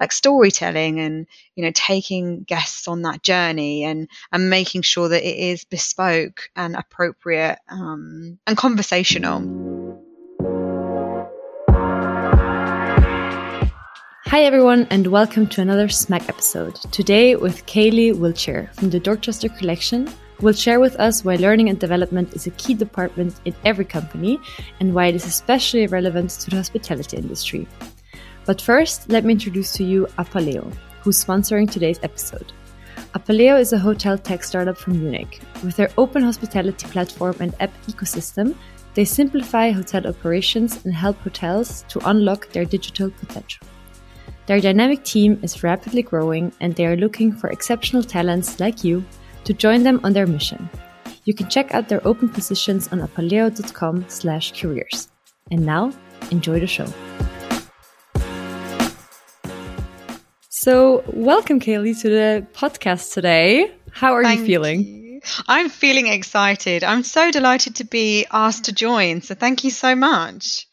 like 0.00 0.12
storytelling 0.12 0.98
and 0.98 1.26
you 1.54 1.62
know 1.62 1.70
taking 1.74 2.42
guests 2.42 2.88
on 2.88 3.02
that 3.02 3.22
journey 3.22 3.84
and 3.84 4.08
and 4.32 4.50
making 4.50 4.82
sure 4.82 5.08
that 5.10 5.22
it 5.22 5.36
is 5.36 5.64
bespoke 5.64 6.48
and 6.56 6.74
appropriate 6.74 7.58
um, 7.68 8.38
and 8.46 8.56
conversational. 8.56 9.68
Hi, 14.26 14.42
everyone, 14.42 14.86
and 14.90 15.08
welcome 15.08 15.48
to 15.48 15.60
another 15.60 15.88
Smack 15.88 16.28
episode. 16.28 16.76
Today, 16.92 17.34
with 17.34 17.66
Kayleigh 17.66 18.16
Wiltshire 18.16 18.70
from 18.74 18.90
the 18.90 19.00
Dorchester 19.00 19.48
Collection, 19.48 20.06
who 20.06 20.46
will 20.46 20.52
share 20.52 20.78
with 20.78 20.94
us 21.00 21.24
why 21.24 21.34
learning 21.34 21.68
and 21.68 21.80
development 21.80 22.34
is 22.34 22.46
a 22.46 22.50
key 22.50 22.74
department 22.74 23.40
in 23.44 23.56
every 23.64 23.84
company 23.84 24.38
and 24.78 24.94
why 24.94 25.06
it 25.06 25.16
is 25.16 25.26
especially 25.26 25.88
relevant 25.88 26.30
to 26.30 26.50
the 26.50 26.56
hospitality 26.56 27.16
industry. 27.16 27.66
But 28.50 28.60
first, 28.60 29.08
let 29.08 29.24
me 29.24 29.34
introduce 29.34 29.72
to 29.74 29.84
you 29.84 30.08
Apaleo, 30.18 30.74
who's 31.02 31.24
sponsoring 31.24 31.70
today's 31.70 32.00
episode. 32.02 32.52
Apaleo 33.14 33.56
is 33.60 33.72
a 33.72 33.78
hotel 33.78 34.18
tech 34.18 34.42
startup 34.42 34.76
from 34.76 34.98
Munich. 34.98 35.40
With 35.62 35.76
their 35.76 35.92
open 35.96 36.24
hospitality 36.24 36.88
platform 36.88 37.36
and 37.38 37.54
app 37.60 37.70
ecosystem, 37.86 38.56
they 38.94 39.04
simplify 39.04 39.70
hotel 39.70 40.04
operations 40.04 40.84
and 40.84 40.92
help 40.92 41.16
hotels 41.18 41.84
to 41.90 42.00
unlock 42.10 42.48
their 42.48 42.64
digital 42.64 43.12
potential. 43.12 43.64
Their 44.46 44.60
dynamic 44.60 45.04
team 45.04 45.38
is 45.44 45.62
rapidly 45.62 46.02
growing 46.02 46.52
and 46.58 46.74
they 46.74 46.86
are 46.86 46.96
looking 46.96 47.30
for 47.30 47.50
exceptional 47.50 48.02
talents 48.02 48.58
like 48.58 48.82
you 48.82 49.04
to 49.44 49.54
join 49.54 49.84
them 49.84 50.00
on 50.02 50.12
their 50.12 50.26
mission. 50.26 50.68
You 51.22 51.34
can 51.34 51.48
check 51.48 51.72
out 51.72 51.88
their 51.88 52.04
open 52.04 52.28
positions 52.28 52.88
on 52.88 52.98
apaleo.com 52.98 54.06
slash 54.08 54.60
careers. 54.60 55.08
And 55.52 55.64
now, 55.64 55.92
enjoy 56.32 56.58
the 56.58 56.66
show. 56.66 56.92
So, 60.62 61.02
welcome, 61.06 61.58
Kayleigh, 61.58 61.98
to 62.02 62.10
the 62.10 62.46
podcast 62.52 63.14
today. 63.14 63.72
How 63.92 64.12
are 64.12 64.22
Thank 64.22 64.40
you 64.40 64.46
feeling? 64.46 64.84
you. 64.84 65.20
I'm 65.48 65.70
feeling 65.70 66.06
excited. 66.08 66.84
I'm 66.84 67.02
so 67.02 67.30
delighted 67.30 67.76
to 67.76 67.84
be 67.84 68.26
asked 68.30 68.64
to 68.64 68.72
join. 68.74 69.22
So 69.22 69.34
thank 69.34 69.64
you 69.64 69.70
so 69.70 69.94
much. 69.94 70.68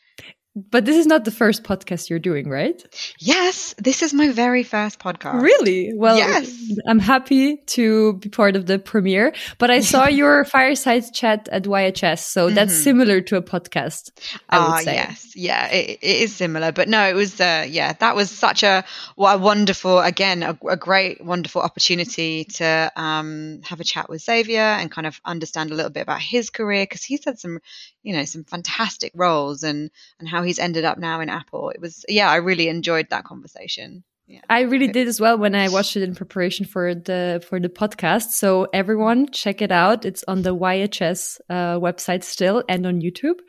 But 0.71 0.85
this 0.85 0.95
is 0.97 1.05
not 1.05 1.23
the 1.23 1.29
first 1.29 1.61
podcast 1.63 2.09
you're 2.09 2.17
doing, 2.17 2.49
right? 2.49 2.81
Yes, 3.19 3.75
this 3.77 4.01
is 4.01 4.11
my 4.11 4.29
very 4.29 4.63
first 4.63 4.97
podcast. 4.97 5.39
Really? 5.39 5.91
Well, 5.93 6.17
Yes. 6.17 6.51
I'm 6.87 6.97
happy 6.97 7.57
to 7.77 8.13
be 8.13 8.29
part 8.29 8.55
of 8.55 8.65
the 8.65 8.79
premiere. 8.79 9.33
But 9.59 9.69
I 9.69 9.81
saw 9.81 10.07
your 10.21 10.45
fireside 10.45 11.13
chat 11.13 11.47
at 11.51 11.63
YHS, 11.65 12.19
so 12.23 12.49
that's 12.49 12.73
Mhm. 12.73 12.83
similar 12.83 13.21
to 13.21 13.35
a 13.35 13.41
podcast. 13.43 14.09
Ah, 14.49 14.77
would 14.77 14.85
say. 14.85 14.95
yes, 14.95 15.35
yeah, 15.35 15.67
it, 15.67 15.99
it 16.01 16.21
is 16.23 16.35
similar, 16.35 16.71
but 16.71 16.87
no, 16.89 17.07
it 17.07 17.13
was, 17.13 17.39
uh, 17.39 17.65
yeah, 17.69 17.93
that 17.93 18.15
was 18.15 18.31
such 18.31 18.63
a, 18.63 18.83
what 19.15 19.35
a 19.35 19.37
wonderful, 19.37 19.99
again, 19.99 20.41
a, 20.41 20.57
a 20.67 20.75
great, 20.75 21.23
wonderful 21.23 21.61
opportunity 21.61 22.45
to 22.45 22.91
um, 22.95 23.61
have 23.63 23.79
a 23.79 23.83
chat 23.83 24.09
with 24.09 24.23
Xavier 24.23 24.61
and 24.79 24.89
kind 24.89 25.05
of 25.05 25.21
understand 25.23 25.69
a 25.69 25.75
little 25.75 25.91
bit 25.91 26.01
about 26.01 26.19
his 26.21 26.49
career 26.49 26.83
because 26.83 27.03
he's 27.03 27.25
had 27.25 27.37
some, 27.37 27.59
you 28.01 28.13
know, 28.15 28.25
some 28.25 28.43
fantastic 28.43 29.11
roles 29.13 29.61
and 29.63 29.91
and 30.19 30.27
how 30.27 30.46
he's 30.47 30.59
ended 30.59 30.85
up 30.85 30.97
now 30.97 31.19
in 31.19 31.29
Apple. 31.29 31.69
It 31.69 31.81
was, 31.81 32.05
yeah, 32.07 32.29
I 32.29 32.37
really 32.37 32.67
enjoyed 32.69 33.09
that 33.09 33.25
conversation. 33.25 34.03
Yeah. 34.29 34.41
I 34.49 34.61
really 34.61 34.89
did 34.89 35.07
as 35.07 35.21
well 35.21 35.37
when 35.37 35.55
I 35.55 35.69
watched 35.69 35.95
it 35.95 36.03
in 36.03 36.13
preparation 36.13 36.65
for 36.65 36.93
the 36.93 37.41
for 37.47 37.61
the 37.61 37.69
podcast. 37.69 38.31
So 38.31 38.67
everyone, 38.73 39.31
check 39.31 39.61
it 39.61 39.71
out. 39.71 40.03
It's 40.03 40.21
on 40.27 40.41
the 40.41 40.53
YHS 40.53 41.39
uh, 41.49 41.79
website 41.79 42.25
still 42.25 42.61
and 42.67 42.85
on 42.85 42.99
YouTube. 42.99 43.39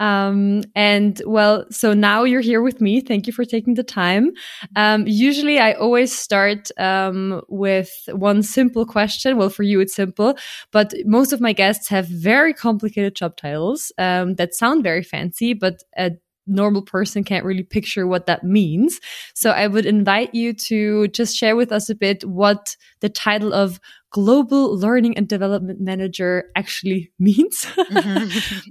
Um, 0.00 0.62
and 0.74 1.20
well, 1.26 1.66
so 1.70 1.92
now 1.92 2.24
you're 2.24 2.40
here 2.40 2.62
with 2.62 2.80
me. 2.80 3.02
Thank 3.02 3.26
you 3.26 3.32
for 3.34 3.44
taking 3.44 3.74
the 3.74 3.82
time. 3.82 4.32
Um, 4.74 5.04
usually, 5.06 5.58
I 5.58 5.74
always 5.74 6.16
start 6.16 6.70
um, 6.78 7.42
with 7.50 7.92
one 8.08 8.42
simple 8.42 8.86
question. 8.86 9.36
Well, 9.36 9.50
for 9.50 9.64
you, 9.64 9.80
it's 9.80 9.94
simple, 9.94 10.38
but 10.70 10.94
most 11.04 11.34
of 11.34 11.42
my 11.42 11.52
guests 11.52 11.90
have 11.90 12.08
very 12.08 12.54
complicated 12.54 13.16
job 13.16 13.36
titles 13.36 13.92
um, 13.98 14.36
that 14.36 14.54
sound 14.54 14.82
very 14.82 15.02
fancy, 15.02 15.52
but 15.52 15.82
a 15.98 16.12
normal 16.46 16.82
person 16.82 17.24
can't 17.24 17.44
really 17.44 17.62
picture 17.62 18.06
what 18.06 18.26
that 18.26 18.44
means. 18.44 19.00
So 19.34 19.50
I 19.50 19.66
would 19.66 19.86
invite 19.86 20.34
you 20.34 20.52
to 20.54 21.08
just 21.08 21.36
share 21.36 21.56
with 21.56 21.72
us 21.72 21.88
a 21.88 21.94
bit 21.94 22.24
what 22.24 22.76
the 23.00 23.08
title 23.08 23.52
of 23.52 23.80
Global 24.12 24.76
Learning 24.76 25.16
and 25.16 25.26
Development 25.26 25.80
Manager 25.80 26.50
actually 26.54 27.10
means 27.18 27.66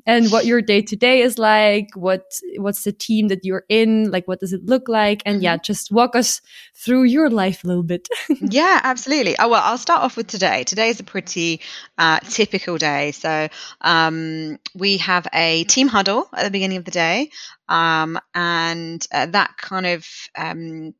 and 0.05 0.31
what 0.31 0.45
your 0.45 0.61
day 0.61 0.81
to 0.83 0.95
day 0.95 1.21
is 1.21 1.37
like, 1.37 1.89
what 1.95 2.23
what's 2.57 2.83
the 2.83 2.91
team 2.91 3.27
that 3.29 3.43
you're 3.43 3.65
in, 3.67 4.11
like 4.11 4.27
what 4.27 4.39
does 4.39 4.53
it 4.53 4.65
look 4.65 4.87
like? 4.87 5.23
And 5.25 5.41
yeah, 5.41 5.57
just 5.57 5.91
walk 5.91 6.15
us 6.15 6.41
through 6.75 7.03
your 7.03 7.29
life 7.29 7.63
a 7.63 7.67
little 7.67 7.83
bit. 7.83 8.07
yeah, 8.41 8.79
absolutely. 8.83 9.35
Oh, 9.39 9.49
well, 9.49 9.61
I'll 9.63 9.77
start 9.77 10.03
off 10.03 10.15
with 10.15 10.27
today. 10.27 10.63
Today 10.63 10.89
is 10.89 10.99
a 10.99 11.03
pretty 11.03 11.61
uh, 11.97 12.19
typical 12.19 12.77
day. 12.77 13.11
So 13.11 13.49
um, 13.81 14.59
we 14.75 14.97
have 14.97 15.27
a 15.33 15.63
team 15.65 15.87
huddle 15.87 16.29
at 16.33 16.43
the 16.43 16.51
beginning 16.51 16.77
of 16.77 16.85
the 16.85 16.91
day, 16.91 17.31
um, 17.67 18.19
and 18.35 19.05
uh, 19.11 19.25
that 19.27 19.57
kind 19.57 19.85
of 19.87 20.05
um, 20.37 20.93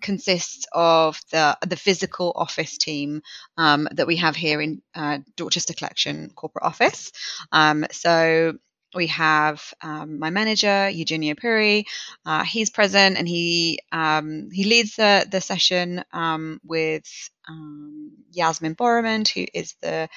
consists 0.00 0.66
of 0.72 1.20
the 1.30 1.56
the 1.66 1.76
physical 1.76 2.32
office 2.34 2.78
team 2.78 3.22
um, 3.56 3.88
that 3.92 4.06
we 4.06 4.16
have 4.16 4.36
here 4.36 4.60
in 4.60 4.82
uh, 4.94 5.18
Dorchester 5.36 5.74
Collection 5.74 6.30
corporate 6.34 6.64
office. 6.64 7.12
Um, 7.52 7.86
so 7.90 8.54
we 8.94 9.08
have 9.08 9.62
um, 9.82 10.18
my 10.18 10.30
manager 10.30 10.88
Eugenio 10.88 11.34
Pirri. 11.34 11.84
Uh, 12.24 12.44
he's 12.44 12.70
present 12.70 13.16
and 13.16 13.28
he 13.28 13.80
um, 13.92 14.48
he 14.52 14.64
leads 14.64 14.96
the 14.96 15.26
the 15.30 15.40
session 15.40 16.02
um, 16.12 16.60
with 16.64 17.04
um, 17.48 18.12
Yasmin 18.32 18.74
Boromond, 18.74 19.28
who 19.28 19.46
is 19.52 19.74
the 19.82 20.08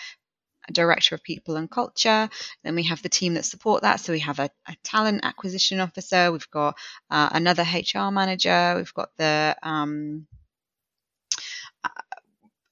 director 0.74 1.16
of 1.16 1.24
people 1.24 1.56
and 1.56 1.70
culture. 1.70 2.30
Then 2.64 2.76
we 2.76 2.84
have 2.84 3.02
the 3.02 3.10
team 3.10 3.36
that 3.36 3.46
support 3.46 3.84
that. 3.84 4.00
So 4.00 4.14
we 4.14 4.20
have 4.20 4.40
a, 4.40 4.50
a 4.68 4.76
talent 4.84 5.22
acquisition 5.24 5.80
officer. 5.80 6.32
We've 6.32 6.50
got 6.52 6.78
uh, 7.10 7.30
another 7.32 7.64
HR 7.64 8.12
manager. 8.12 8.74
We've 8.78 8.94
got 8.94 9.10
the 9.18 9.56
um, 9.64 10.28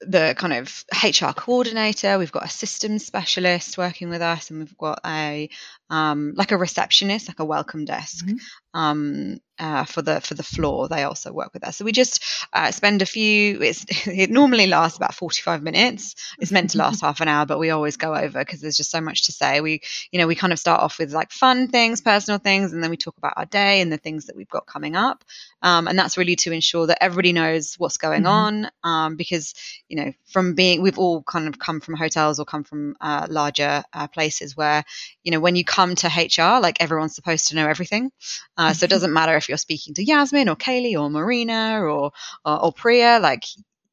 the 0.02 0.36
kind 0.38 0.54
of 0.54 0.86
HR 1.04 1.32
coordinator. 1.36 2.18
We've 2.18 2.32
got 2.32 2.46
a 2.46 2.50
systems 2.50 3.06
specialist 3.06 3.78
working 3.78 4.10
with 4.10 4.22
us, 4.22 4.50
and 4.50 4.60
we've 4.60 4.78
got 4.78 5.00
a 5.06 5.50
um, 5.90 6.34
like 6.36 6.52
a 6.52 6.58
receptionist, 6.58 7.28
like 7.28 7.40
a 7.40 7.46
welcome 7.46 7.86
desk 7.86 8.26
Mhm. 8.26 8.40
um, 8.74 9.40
uh, 9.60 9.86
for 9.86 10.02
the 10.02 10.22
for 10.22 10.34
the 10.36 10.44
floor. 10.44 10.88
They 10.88 11.04
also 11.04 11.32
work 11.34 11.54
with 11.54 11.64
us. 11.64 11.78
So 11.78 11.86
we 11.86 11.92
just 11.92 12.24
uh, 12.54 12.72
spend 12.72 13.02
a 13.02 13.06
few. 13.06 13.62
It's, 13.62 13.86
it 14.08 14.30
normally 14.30 14.68
lasts 14.68 14.98
about 14.98 15.16
forty 15.16 15.42
five 15.42 15.64
minutes. 15.64 16.16
It's 16.40 16.52
meant 16.52 16.72
to 16.72 16.78
last 16.78 17.02
half 17.08 17.22
an 17.22 17.28
hour, 17.28 17.46
but 17.46 17.60
we 17.60 17.70
always 17.72 17.98
go 17.98 18.14
over 18.14 18.40
because 18.40 18.62
there's 18.62 18.78
just 18.78 18.92
so 18.92 19.02
much 19.02 19.24
to 19.26 19.32
say. 19.32 19.62
We 19.62 19.82
you 20.12 20.20
know 20.20 20.28
we 20.28 20.36
kind 20.36 20.54
of 20.54 20.60
start 20.60 20.82
off 20.82 21.00
with 21.00 21.12
like 21.14 21.32
fun 21.32 21.68
things, 21.70 22.02
personal 22.02 22.40
things, 22.40 22.74
and 22.74 22.84
then 22.84 22.90
we 22.90 22.98
talk 22.98 23.18
about 23.18 23.34
our 23.38 23.46
day 23.46 23.82
and 23.82 23.92
the 23.92 23.98
things 23.98 24.26
that 24.26 24.36
we've 24.36 24.50
got 24.50 24.66
coming 24.68 24.96
up. 24.96 25.24
Um, 25.62 25.88
and 25.88 25.98
that's 25.98 26.18
really 26.18 26.36
to 26.38 26.52
ensure 26.52 26.88
that 26.88 27.02
everybody 27.04 27.34
knows 27.34 27.76
what's 27.78 27.98
going 27.98 28.24
Mhm. 28.24 28.30
on 28.30 28.70
um, 28.84 29.16
because 29.16 29.54
you 29.88 29.98
know 29.98 30.14
from 30.26 30.54
being 30.54 30.82
we've 30.82 31.00
all 31.00 31.24
kind 31.24 31.48
of 31.48 31.58
come 31.58 31.80
from 31.80 31.96
hotels 31.96 32.40
or 32.40 32.46
come 32.46 32.64
from 32.64 32.96
uh, 33.02 33.26
larger 33.30 33.84
uh, 33.94 34.08
places 34.08 34.56
where 34.56 34.84
you 35.24 35.32
know 35.32 35.40
when 35.40 35.56
you 35.56 35.64
come 35.64 35.77
to 35.96 36.08
hr 36.08 36.60
like 36.60 36.78
everyone's 36.82 37.16
supposed 37.16 37.50
to 37.50 37.56
know 37.56 37.68
everything. 37.68 38.12
Uh, 38.58 38.74
so 38.74 38.86
it 38.86 38.90
doesn't 38.90 39.14
matter 39.14 39.36
if 39.36 39.48
you're 39.48 39.58
speaking 39.58 39.94
to 39.94 40.04
yasmin 40.04 40.50
or 40.50 40.56
kayleigh 40.56 41.00
or 41.00 41.10
marina 41.10 41.80
or 41.82 42.12
or, 42.46 42.64
or 42.64 42.74
priya 42.74 43.20
like 43.22 43.44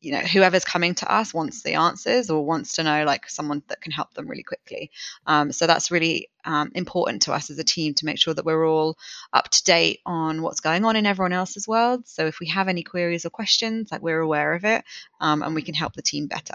you 0.04 0.12
know 0.12 0.18
whoever's 0.18 0.64
coming 0.64 0.94
to 0.94 1.10
us 1.10 1.32
wants 1.32 1.62
the 1.62 1.74
answers 1.74 2.30
or 2.30 2.44
wants 2.44 2.74
to 2.74 2.82
know 2.82 3.04
like 3.04 3.28
someone 3.28 3.62
that 3.68 3.80
can 3.80 3.92
help 3.92 4.12
them 4.14 4.28
really 4.28 4.42
quickly. 4.42 4.90
Um, 5.26 5.50
so 5.50 5.66
that's 5.66 5.90
really 5.90 6.28
um, 6.44 6.70
important 6.74 7.22
to 7.22 7.32
us 7.32 7.50
as 7.50 7.58
a 7.58 7.64
team 7.64 7.94
to 7.94 8.04
make 8.04 8.18
sure 8.18 8.34
that 8.34 8.44
we're 8.44 8.68
all 8.68 8.98
up 9.32 9.48
to 9.48 9.64
date 9.64 10.00
on 10.04 10.42
what's 10.42 10.60
going 10.60 10.84
on 10.84 10.96
in 10.96 11.06
everyone 11.06 11.32
else's 11.32 11.66
world. 11.66 12.06
So 12.06 12.26
if 12.26 12.38
we 12.38 12.48
have 12.48 12.68
any 12.68 12.82
queries 12.82 13.24
or 13.24 13.30
questions 13.30 13.90
like 13.90 14.02
we're 14.02 14.20
aware 14.20 14.52
of 14.54 14.64
it 14.64 14.84
um, 15.20 15.42
and 15.42 15.54
we 15.54 15.62
can 15.62 15.74
help 15.74 15.94
the 15.94 16.02
team 16.02 16.26
better 16.26 16.54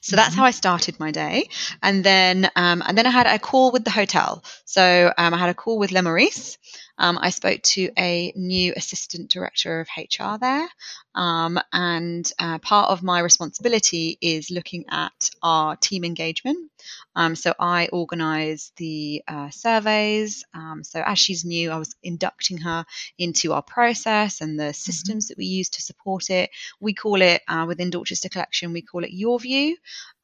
so 0.00 0.16
that's 0.16 0.34
Mhm. 0.34 0.38
how 0.38 0.44
I 0.44 0.50
started 0.52 0.98
my 1.00 1.10
day, 1.10 1.48
and 1.82 2.04
then 2.04 2.50
um, 2.56 2.82
and 2.86 2.96
then 2.96 3.06
I 3.06 3.10
had 3.10 3.26
a 3.26 3.38
call 3.38 3.72
with 3.72 3.84
the 3.84 3.90
hotel. 3.90 4.42
So 4.64 5.12
um, 5.16 5.34
I 5.34 5.38
had 5.38 5.50
a 5.50 5.54
call 5.54 5.78
with 5.78 5.92
Le 5.92 6.02
Meurice. 6.02 6.56
Um, 6.98 7.18
I 7.20 7.30
spoke 7.30 7.62
to 7.62 7.90
a 7.98 8.32
new 8.36 8.72
assistant 8.76 9.30
director 9.30 9.80
of 9.80 9.88
HR 9.96 10.38
there, 10.40 10.68
um, 11.14 11.58
and 11.72 12.30
uh, 12.38 12.58
part 12.58 12.90
of 12.90 13.02
my 13.02 13.20
responsibility 13.20 14.18
is 14.20 14.50
looking 14.50 14.84
at 14.90 15.30
our 15.42 15.76
team 15.76 16.04
engagement. 16.04 16.70
Um, 17.14 17.34
so 17.34 17.54
I 17.58 17.88
organise 17.92 18.72
the 18.76 19.22
uh, 19.26 19.50
surveys. 19.50 20.44
Um, 20.54 20.84
so 20.84 21.02
as 21.04 21.18
she's 21.18 21.44
new, 21.44 21.70
I 21.70 21.78
was 21.78 21.94
inducting 22.02 22.58
her 22.58 22.84
into 23.18 23.52
our 23.52 23.62
process 23.62 24.40
and 24.40 24.58
the 24.60 24.72
systems 24.72 25.28
that 25.28 25.38
we 25.38 25.46
use 25.46 25.70
to 25.70 25.82
support 25.82 26.30
it. 26.30 26.50
We 26.80 26.94
call 26.94 27.22
it 27.22 27.42
uh, 27.48 27.64
within 27.66 27.90
Dorchester 27.90 28.28
Collection, 28.28 28.72
we 28.72 28.82
call 28.82 29.04
it 29.04 29.10
Your 29.12 29.40
View. 29.40 29.76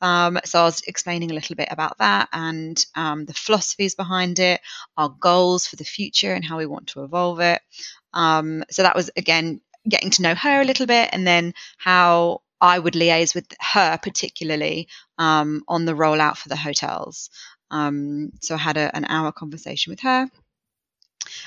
Um, 0.02 0.38
so 0.44 0.60
I 0.60 0.64
was 0.64 0.82
explaining 0.86 1.30
a 1.30 1.34
little 1.34 1.56
bit 1.56 1.68
about 1.70 1.98
that 1.98 2.28
and 2.32 2.84
um, 2.94 3.24
the 3.24 3.32
philosophies 3.32 3.94
behind 3.94 4.38
it, 4.40 4.60
our 4.96 5.08
goals 5.08 5.66
for 5.66 5.76
the 5.76 5.84
future, 5.84 6.34
and 6.34 6.44
how 6.44 6.58
we 6.58 6.66
want 6.66 6.88
to 6.88 7.04
evolve 7.04 7.40
it. 7.40 7.62
Um, 8.12 8.64
so 8.70 8.82
that 8.82 8.96
was 8.96 9.10
again 9.16 9.60
getting 9.88 10.10
to 10.10 10.22
know 10.22 10.34
her 10.34 10.60
a 10.60 10.64
little 10.64 10.86
bit, 10.86 11.08
and 11.12 11.26
then 11.26 11.54
how 11.78 12.42
I 12.60 12.78
would 12.78 12.94
liaise 12.94 13.34
with 13.34 13.46
her 13.60 13.98
particularly 14.02 14.88
um, 15.18 15.62
on 15.66 15.84
the 15.84 15.94
rollout 15.94 16.36
for 16.36 16.48
the 16.48 16.56
hotels. 16.56 17.30
Um, 17.70 18.32
so 18.40 18.54
I 18.54 18.58
had 18.58 18.76
a, 18.76 18.94
an 18.94 19.06
hour 19.06 19.32
conversation 19.32 19.90
with 19.92 20.00
her. 20.00 20.28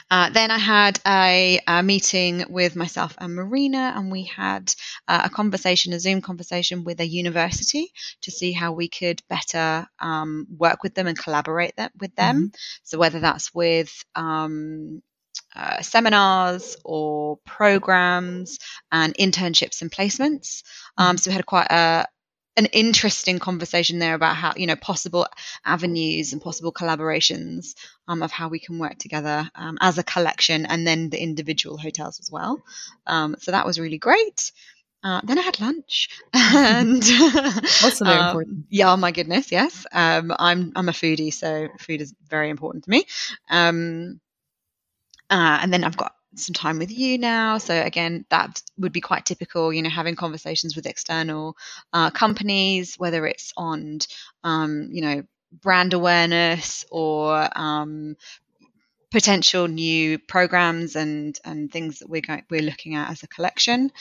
Uh, 0.09 0.29
then 0.29 0.51
I 0.51 0.57
had 0.57 0.99
a, 1.05 1.59
a, 1.67 1.83
meeting 1.83 2.45
with 2.49 2.75
myself 2.75 3.15
and 3.17 3.35
Marina, 3.35 3.93
and 3.95 4.11
we 4.11 4.23
had 4.23 4.73
uh, 5.07 5.21
a 5.25 5.29
conversation, 5.29 5.93
a 5.93 5.99
Zoom 5.99 6.21
conversation 6.21 6.83
with 6.83 6.99
a 6.99 7.07
university 7.07 7.91
to 8.21 8.31
see 8.31 8.51
how 8.51 8.71
we 8.73 8.87
could 8.87 9.21
better 9.29 9.87
um, 9.99 10.47
work 10.55 10.83
with 10.83 10.93
them 10.93 11.07
and 11.07 11.17
collaborate 11.17 11.75
that, 11.77 11.91
with 11.99 12.15
them. 12.15 12.35
Mm-hmm. 12.35 12.55
So 12.83 12.97
whether 12.97 13.19
that's 13.19 13.53
with 13.53 14.03
um, 14.15 15.01
uh, 15.55 15.81
seminars 15.81 16.75
or 16.83 17.37
programs 17.45 18.59
and 18.91 19.13
internships 19.15 19.81
and 19.81 19.91
placements. 19.91 20.63
Um, 20.97 21.17
so 21.17 21.31
we 21.31 21.35
had 21.35 21.45
quite 21.45 21.71
a, 21.71 22.07
an 22.57 22.65
interesting 22.67 23.39
conversation 23.39 23.99
there 23.99 24.13
about 24.13 24.35
how 24.35 24.53
you 24.55 24.67
know 24.67 24.75
possible 24.75 25.27
avenues 25.65 26.33
and 26.33 26.41
possible 26.41 26.71
collaborations 26.71 27.75
um, 28.07 28.23
of 28.23 28.31
how 28.31 28.47
we 28.47 28.59
can 28.59 28.79
work 28.79 28.97
together 28.97 29.49
um, 29.55 29.77
as 29.81 29.97
a 29.97 30.03
collection 30.03 30.65
and 30.65 30.87
then 30.87 31.09
the 31.09 31.21
individual 31.21 31.77
hotels 31.77 32.19
as 32.19 32.31
well. 32.31 32.63
Um, 33.05 33.35
so 33.39 33.51
that 33.51 33.65
was 33.65 33.79
really 33.79 33.97
great. 33.97 34.51
Uh, 35.03 35.21
then 35.23 35.37
I 35.37 35.43
had 35.43 35.59
lunch, 35.59 36.09
and 36.33 37.03
also 37.83 38.05
very 38.05 38.17
um, 38.17 38.25
important. 38.27 38.65
Yeah, 38.69 38.91
oh 38.91 38.97
my 38.97 39.11
goodness, 39.11 39.51
yes. 39.51 39.85
Um, 39.91 40.33
I'm 40.37 40.71
I'm 40.75 40.89
a 40.89 40.93
foodie, 40.93 41.31
so 41.31 41.67
food 41.79 42.01
is 42.01 42.13
very 42.27 42.49
important 42.49 42.85
to 42.85 42.89
me. 42.89 43.05
Um, 43.49 44.19
uh, 45.29 45.59
and 45.61 45.71
then 45.71 45.83
I've 45.83 45.97
got 45.97 46.15
some 46.37 46.53
time 46.53 46.79
with 46.79 46.91
you 46.91 47.17
now. 47.17 47.57
So 47.57 47.73
again, 47.73 48.25
that 48.29 48.61
would 48.77 48.91
be 48.91 49.01
quite 49.01 49.25
typical, 49.25 49.71
you 49.73 49.81
know, 49.81 49.89
having 49.89 50.15
conversations 50.15 50.75
with 50.75 50.85
external 50.85 51.55
uh, 51.93 52.11
companies, 52.11 52.95
whether 52.97 53.25
it's 53.25 53.53
on, 53.57 53.99
um, 54.43 54.89
you 54.91 55.01
know, 55.01 55.23
brand 55.61 55.93
awareness 55.93 56.85
or 56.91 57.47
um, 57.57 58.15
potential 59.11 59.67
new 59.67 60.19
programs 60.19 60.95
and 60.95 61.39
and 61.45 61.71
things 61.71 61.99
that 61.99 62.09
we're 62.09 62.21
going, 62.21 62.43
we're 62.49 62.61
looking 62.61 62.95
at 62.95 63.09
as 63.09 63.23
a 63.23 63.27
collection. 63.27 63.91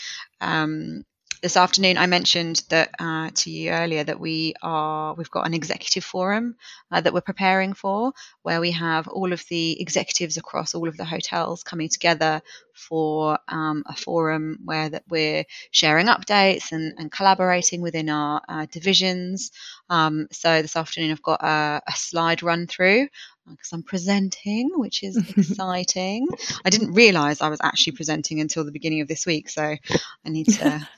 Um, 0.41 1.05
this 1.45 1.59
afternoon 1.59 1.99
I 1.99 2.07
mentioned 2.07 2.63
that 2.71 2.89
uh, 2.99 3.29
to 3.31 3.51
you 3.51 3.71
earlier 3.71 4.03
that 4.03 4.19
we 4.19 4.55
are 4.63 5.13
we've 5.13 5.31
got 5.31 5.47
an 5.47 5.53
executive 5.53 6.03
forum 6.03 6.57
uh, 6.91 7.03
that 7.03 7.13
we're 7.13 7.21
preparing 7.21 7.75
for 7.75 8.15
where 8.41 8.63
we 8.63 8.71
have 8.71 9.09
all 9.09 9.31
of 9.31 9.45
the 9.51 9.79
executives 9.79 10.39
across 10.39 10.75
all 10.75 10.89
of 10.89 10.97
the 10.97 11.05
hotels 11.05 11.63
coming 11.63 11.91
together 11.91 12.41
for 12.73 13.39
um, 13.49 13.85
a 13.87 13.95
forum 13.95 14.59
where 14.65 14.89
that 14.89 15.05
we're 15.11 15.45
sharing 15.71 16.07
updates 16.07 16.73
and, 16.73 16.95
and 16.97 17.13
collaborating 17.13 17.83
within 17.83 18.09
our 18.09 18.41
uh, 18.49 18.65
divisions. 18.71 19.53
Um, 19.91 20.29
so 20.33 20.63
this 20.63 20.77
afternoon 20.77 21.11
I've 21.11 21.21
got 21.21 21.43
a, 21.43 21.83
a 21.87 21.93
slide 21.95 22.43
run 22.43 22.67
through 22.67 23.09
because 23.47 23.71
I'm 23.71 23.83
presenting, 23.83 24.71
which 24.77 25.03
is 25.03 25.19
exciting. 25.37 26.27
I 26.65 26.71
didn't 26.71 26.95
realize 26.95 27.43
I 27.43 27.51
was 27.51 27.61
actually 27.63 27.97
presenting 27.97 28.41
until 28.41 28.65
the 28.65 28.73
beginning 28.73 29.03
of 29.03 29.09
this 29.09 29.27
week, 29.27 29.51
so 29.51 29.63
I 29.63 30.29
need 30.31 30.49
to 30.49 30.89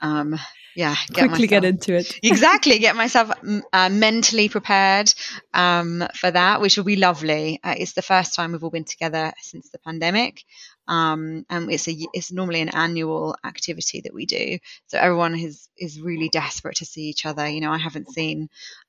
um, 0.00 0.38
yeah, 0.76 0.94
get 1.08 1.28
quickly 1.28 1.46
myself, 1.46 1.50
get 1.50 1.64
into 1.64 1.94
it. 1.94 2.18
exactly, 2.22 2.78
get 2.78 2.96
myself 2.96 3.30
uh, 3.72 3.88
mentally 3.88 4.48
prepared 4.48 5.12
um, 5.52 6.06
for 6.14 6.30
that, 6.30 6.60
which 6.60 6.76
will 6.76 6.84
be 6.84 6.96
lovely. 6.96 7.60
Uh, 7.62 7.74
it's 7.76 7.92
the 7.92 8.02
first 8.02 8.34
time 8.34 8.52
we've 8.52 8.62
all 8.62 8.70
been 8.70 8.84
together 8.84 9.32
since 9.40 9.70
the 9.70 9.78
pandemic, 9.78 10.44
um, 10.86 11.44
and 11.50 11.70
it's 11.72 11.88
a 11.88 11.96
it's 12.12 12.32
normally 12.32 12.60
an 12.60 12.68
annual 12.68 13.36
activity 13.44 14.02
that 14.02 14.14
we 14.14 14.26
do. 14.26 14.58
So 14.86 14.98
everyone 14.98 15.34
is 15.34 15.68
is 15.76 16.00
really 16.00 16.28
desperate 16.28 16.76
to 16.76 16.86
see 16.86 17.02
each 17.02 17.26
other. 17.26 17.48
You 17.48 17.60
know, 17.60 17.72
I 17.72 17.78
haven't 17.78 18.12
seen 18.12 18.48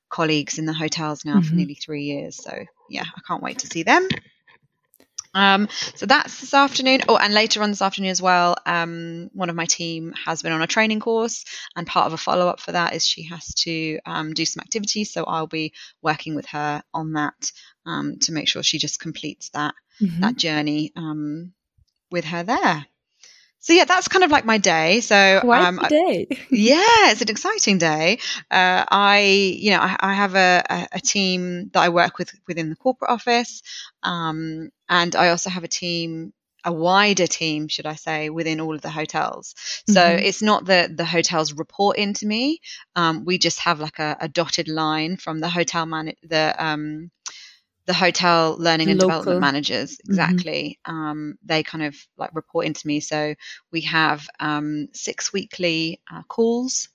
colleagues 0.09 0.59
in 0.59 0.65
the 0.65 0.73
hotels 0.73 1.25
now 1.25 1.37
mm-hmm. 1.37 1.49
for 1.49 1.55
nearly 1.55 1.75
three 1.75 2.03
years, 2.03 2.35
so 2.35 2.53
yeah, 2.89 3.03
I 3.03 3.21
can't 3.27 3.43
wait 3.43 3.59
to 3.59 3.67
see 3.67 3.83
them. 3.83 4.07
Um, 5.33 5.69
so 5.95 6.05
that's 6.05 6.41
this 6.41 6.53
afternoon. 6.53 7.01
Oh, 7.07 7.17
and 7.17 7.33
later 7.33 7.63
on 7.63 7.71
this 7.71 7.81
afternoon 7.81 8.11
as 8.11 8.21
well, 8.21 8.55
um, 8.65 9.29
one 9.33 9.49
of 9.49 9.55
my 9.55 9.65
team 9.65 10.13
has 10.25 10.41
been 10.41 10.51
on 10.51 10.61
a 10.61 10.67
training 10.67 10.99
course, 10.99 11.45
and 11.75 11.87
part 11.87 12.07
of 12.07 12.13
a 12.13 12.17
follow 12.17 12.47
up 12.47 12.59
for 12.59 12.73
that 12.73 12.93
is 12.93 13.05
she 13.05 13.23
has 13.23 13.53
to 13.55 13.99
um, 14.05 14.33
do 14.33 14.45
some 14.45 14.61
activities. 14.61 15.11
So 15.11 15.23
I'll 15.23 15.47
be 15.47 15.73
working 16.01 16.35
with 16.35 16.47
her 16.47 16.83
on 16.93 17.13
that 17.13 17.51
um, 17.85 18.17
to 18.19 18.31
make 18.31 18.47
sure 18.47 18.63
she 18.63 18.77
just 18.77 18.99
completes 18.99 19.49
that 19.49 19.75
mm-hmm. 20.01 20.21
that 20.21 20.35
journey 20.35 20.91
um, 20.95 21.53
with 22.11 22.25
her 22.25 22.43
there 22.43 22.85
so 23.61 23.73
yeah, 23.73 23.85
that's 23.85 24.07
kind 24.07 24.23
of 24.23 24.31
like 24.31 24.43
my 24.43 24.57
day. 24.57 25.01
So 25.01 25.39
Quite 25.41 25.63
um, 25.63 25.79
day. 25.87 26.27
yeah, 26.49 27.11
it's 27.11 27.21
an 27.21 27.29
exciting 27.29 27.77
day. 27.77 28.17
Uh, 28.49 28.83
I, 28.89 29.19
you 29.59 29.69
know, 29.69 29.79
I, 29.79 29.95
I 29.99 30.13
have 30.15 30.33
a, 30.33 30.63
a, 30.67 30.87
a, 30.93 30.99
team 30.99 31.69
that 31.73 31.79
I 31.79 31.89
work 31.89 32.17
with 32.17 32.31
within 32.47 32.71
the 32.71 32.75
corporate 32.75 33.11
office, 33.11 33.61
um, 34.01 34.71
and 34.89 35.15
I 35.15 35.29
also 35.29 35.51
have 35.51 35.63
a 35.63 35.67
team, 35.67 36.33
a 36.65 36.73
wider 36.73 37.27
team, 37.27 37.67
should 37.67 37.85
I 37.85 37.95
say, 37.95 38.31
within 38.31 38.59
all 38.61 38.73
of 38.73 38.81
the 38.81 38.89
hotels. 38.89 39.53
So 39.87 40.01
mm-hmm. 40.01 40.25
it's 40.25 40.41
not 40.41 40.65
that 40.65 40.97
the 40.97 41.05
hotels 41.05 41.53
report 41.53 41.97
into 41.97 42.25
me. 42.25 42.61
Um, 42.95 43.25
we 43.25 43.37
just 43.37 43.59
have 43.59 43.79
like 43.79 43.99
a, 43.99 44.17
a, 44.21 44.27
dotted 44.27 44.69
line 44.69 45.17
from 45.17 45.39
the 45.39 45.49
hotel 45.49 45.85
man, 45.85 46.13
the 46.23 46.55
um, 46.57 47.11
the 47.85 47.93
hotel 47.93 48.55
learning 48.59 48.89
and 48.89 48.99
Local. 48.99 49.09
development 49.09 49.41
managers 49.41 49.93
mm-hmm. 49.93 50.11
exactly 50.11 50.79
mm-hmm. 50.87 50.95
um, 50.95 51.37
they 51.43 51.63
kind 51.63 51.83
of 51.83 51.95
like 52.17 52.31
report 52.33 52.65
into 52.65 52.87
me 52.87 52.99
so 52.99 53.35
we 53.71 53.81
have 53.81 54.27
um, 54.39 54.87
six 54.93 55.33
weekly 55.33 56.01
uh, 56.11 56.23
calls 56.23 56.89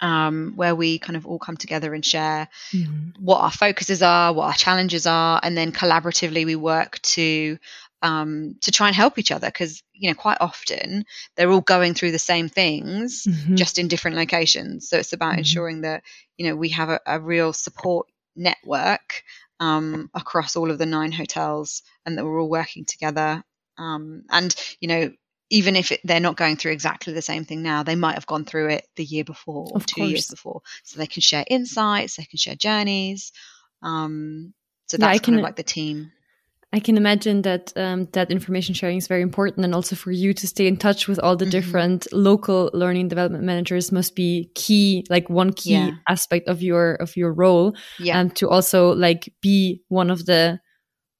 um, 0.00 0.52
where 0.56 0.74
we 0.74 0.98
kind 0.98 1.16
of 1.16 1.26
all 1.26 1.38
come 1.38 1.56
together 1.56 1.94
and 1.94 2.04
share 2.04 2.48
mm-hmm. 2.70 3.24
what 3.24 3.40
our 3.40 3.50
focuses 3.50 4.02
are 4.02 4.32
what 4.32 4.46
our 4.46 4.54
challenges 4.54 5.06
are 5.06 5.40
and 5.42 5.56
then 5.56 5.72
collaboratively 5.72 6.44
we 6.44 6.56
work 6.56 7.00
to 7.02 7.58
um, 8.02 8.56
to 8.60 8.70
try 8.70 8.88
and 8.88 8.96
help 8.96 9.18
each 9.18 9.32
other 9.32 9.48
because 9.48 9.82
you 9.92 10.10
know 10.10 10.14
quite 10.14 10.38
often 10.40 11.04
they're 11.34 11.50
all 11.50 11.62
going 11.62 11.94
through 11.94 12.12
the 12.12 12.18
same 12.18 12.48
things 12.48 13.24
mm-hmm. 13.24 13.54
just 13.54 13.78
in 13.78 13.88
different 13.88 14.16
locations 14.16 14.88
so 14.88 14.98
it's 14.98 15.12
about 15.12 15.30
mm-hmm. 15.32 15.38
ensuring 15.38 15.80
that 15.80 16.02
you 16.36 16.46
know 16.46 16.56
we 16.56 16.68
have 16.68 16.90
a, 16.90 17.00
a 17.06 17.18
real 17.18 17.52
support 17.52 18.06
network 18.36 19.22
um, 19.60 20.10
across 20.14 20.56
all 20.56 20.70
of 20.70 20.78
the 20.78 20.86
nine 20.86 21.12
hotels 21.12 21.82
and 22.04 22.16
that 22.16 22.24
we're 22.24 22.40
all 22.40 22.50
working 22.50 22.84
together. 22.84 23.42
Um, 23.78 24.24
and, 24.30 24.54
you 24.80 24.88
know, 24.88 25.12
even 25.50 25.76
if 25.76 25.92
it, 25.92 26.00
they're 26.02 26.20
not 26.20 26.36
going 26.36 26.56
through 26.56 26.72
exactly 26.72 27.12
the 27.12 27.22
same 27.22 27.44
thing 27.44 27.62
now, 27.62 27.82
they 27.82 27.94
might 27.94 28.14
have 28.14 28.26
gone 28.26 28.44
through 28.44 28.68
it 28.70 28.86
the 28.96 29.04
year 29.04 29.24
before 29.24 29.68
or 29.70 29.76
of 29.76 29.86
two 29.86 30.00
course. 30.00 30.10
years 30.10 30.26
before. 30.28 30.62
So 30.82 30.98
they 30.98 31.06
can 31.06 31.22
share 31.22 31.44
insights, 31.48 32.16
they 32.16 32.24
can 32.24 32.38
share 32.38 32.56
journeys. 32.56 33.32
Um, 33.82 34.54
so 34.86 34.96
that's 34.96 35.20
yeah, 35.20 35.22
kind 35.22 35.38
of 35.38 35.42
like 35.42 35.56
the 35.56 35.62
team. 35.62 36.12
I 36.72 36.80
can 36.80 36.96
imagine 36.96 37.42
that 37.42 37.72
um, 37.76 38.08
that 38.12 38.30
information 38.30 38.74
sharing 38.74 38.98
is 38.98 39.06
very 39.06 39.22
important, 39.22 39.64
and 39.64 39.74
also 39.74 39.96
for 39.96 40.10
you 40.10 40.34
to 40.34 40.46
stay 40.46 40.66
in 40.66 40.76
touch 40.76 41.06
with 41.06 41.18
all 41.20 41.36
the 41.36 41.44
mm-hmm. 41.44 41.52
different 41.52 42.06
local 42.12 42.70
learning 42.74 43.08
development 43.08 43.44
managers 43.44 43.92
must 43.92 44.16
be 44.16 44.50
key, 44.54 45.04
like 45.08 45.30
one 45.30 45.52
key 45.52 45.74
yeah. 45.74 45.90
aspect 46.08 46.48
of 46.48 46.62
your 46.62 46.94
of 46.96 47.16
your 47.16 47.32
role, 47.32 47.76
yeah. 47.98 48.18
and 48.18 48.34
to 48.36 48.48
also 48.48 48.92
like 48.94 49.32
be 49.40 49.80
one 49.88 50.10
of 50.10 50.26
the 50.26 50.58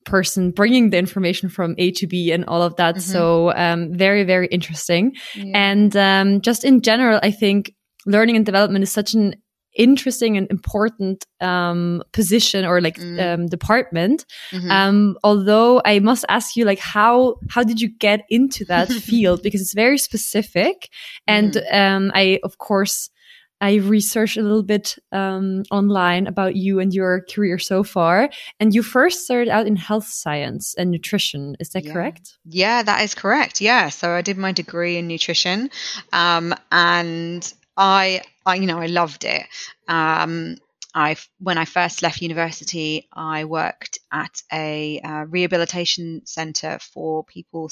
person 0.04 0.50
bringing 0.50 0.90
the 0.90 0.98
information 0.98 1.48
from 1.48 1.74
A 1.78 1.90
to 1.92 2.06
B 2.06 2.32
and 2.32 2.44
all 2.46 2.62
of 2.62 2.76
that. 2.76 2.96
Mm-hmm. 2.96 3.12
So 3.12 3.52
um, 3.54 3.92
very 3.94 4.24
very 4.24 4.48
interesting, 4.48 5.12
yeah. 5.34 5.52
and 5.54 5.96
um, 5.96 6.40
just 6.40 6.64
in 6.64 6.82
general, 6.82 7.20
I 7.22 7.30
think 7.30 7.72
learning 8.04 8.36
and 8.36 8.44
development 8.44 8.82
is 8.82 8.92
such 8.92 9.14
an 9.14 9.36
interesting 9.76 10.36
and 10.36 10.50
important 10.50 11.26
um, 11.40 12.02
position 12.12 12.64
or 12.64 12.80
like 12.80 12.98
mm. 12.98 13.20
um, 13.20 13.46
department. 13.46 14.24
Mm-hmm. 14.50 14.70
Um, 14.70 15.18
although 15.22 15.80
I 15.84 15.98
must 16.00 16.24
ask 16.28 16.56
you, 16.56 16.64
like, 16.64 16.78
how 16.78 17.36
how 17.50 17.62
did 17.62 17.80
you 17.80 17.88
get 17.88 18.24
into 18.28 18.64
that 18.66 18.88
field? 19.08 19.42
Because 19.42 19.60
it's 19.60 19.74
very 19.74 19.98
specific, 19.98 20.88
and 21.26 21.52
mm. 21.52 22.10
I 22.14 22.40
of 22.42 22.58
course. 22.58 23.10
I 23.58 23.76
researched 23.76 24.36
a 24.36 24.42
little 24.42 24.62
bit 24.62 24.96
um, 25.12 25.62
online 25.70 26.26
about 26.26 26.56
you 26.56 26.78
and 26.78 26.92
your 26.92 27.22
career 27.22 27.58
so 27.58 27.82
far. 27.82 28.28
And 28.60 28.74
you 28.74 28.82
first 28.82 29.24
started 29.24 29.48
out 29.48 29.66
in 29.66 29.76
health 29.76 30.06
science 30.06 30.74
and 30.76 30.90
nutrition. 30.90 31.56
Is 31.58 31.70
that 31.70 31.86
yeah. 31.86 31.92
correct? 31.94 32.36
Yeah, 32.44 32.82
that 32.82 33.02
is 33.02 33.14
correct. 33.14 33.62
Yeah. 33.62 33.88
So 33.88 34.10
I 34.10 34.20
did 34.20 34.36
my 34.36 34.52
degree 34.52 34.98
in 34.98 35.08
nutrition. 35.08 35.70
Um, 36.12 36.54
and 36.70 37.50
I, 37.76 38.22
I 38.44 38.56
you 38.56 38.66
know, 38.66 38.78
I 38.78 38.86
loved 38.86 39.24
it. 39.24 39.46
Um, 39.88 40.56
I 40.94 41.16
when 41.38 41.58
I 41.58 41.66
first 41.66 42.02
left 42.02 42.22
university, 42.22 43.08
I 43.12 43.44
worked 43.44 43.98
at 44.10 44.42
a 44.52 45.00
uh, 45.00 45.24
rehabilitation 45.28 46.22
centre 46.24 46.78
for 46.80 47.24
people 47.24 47.70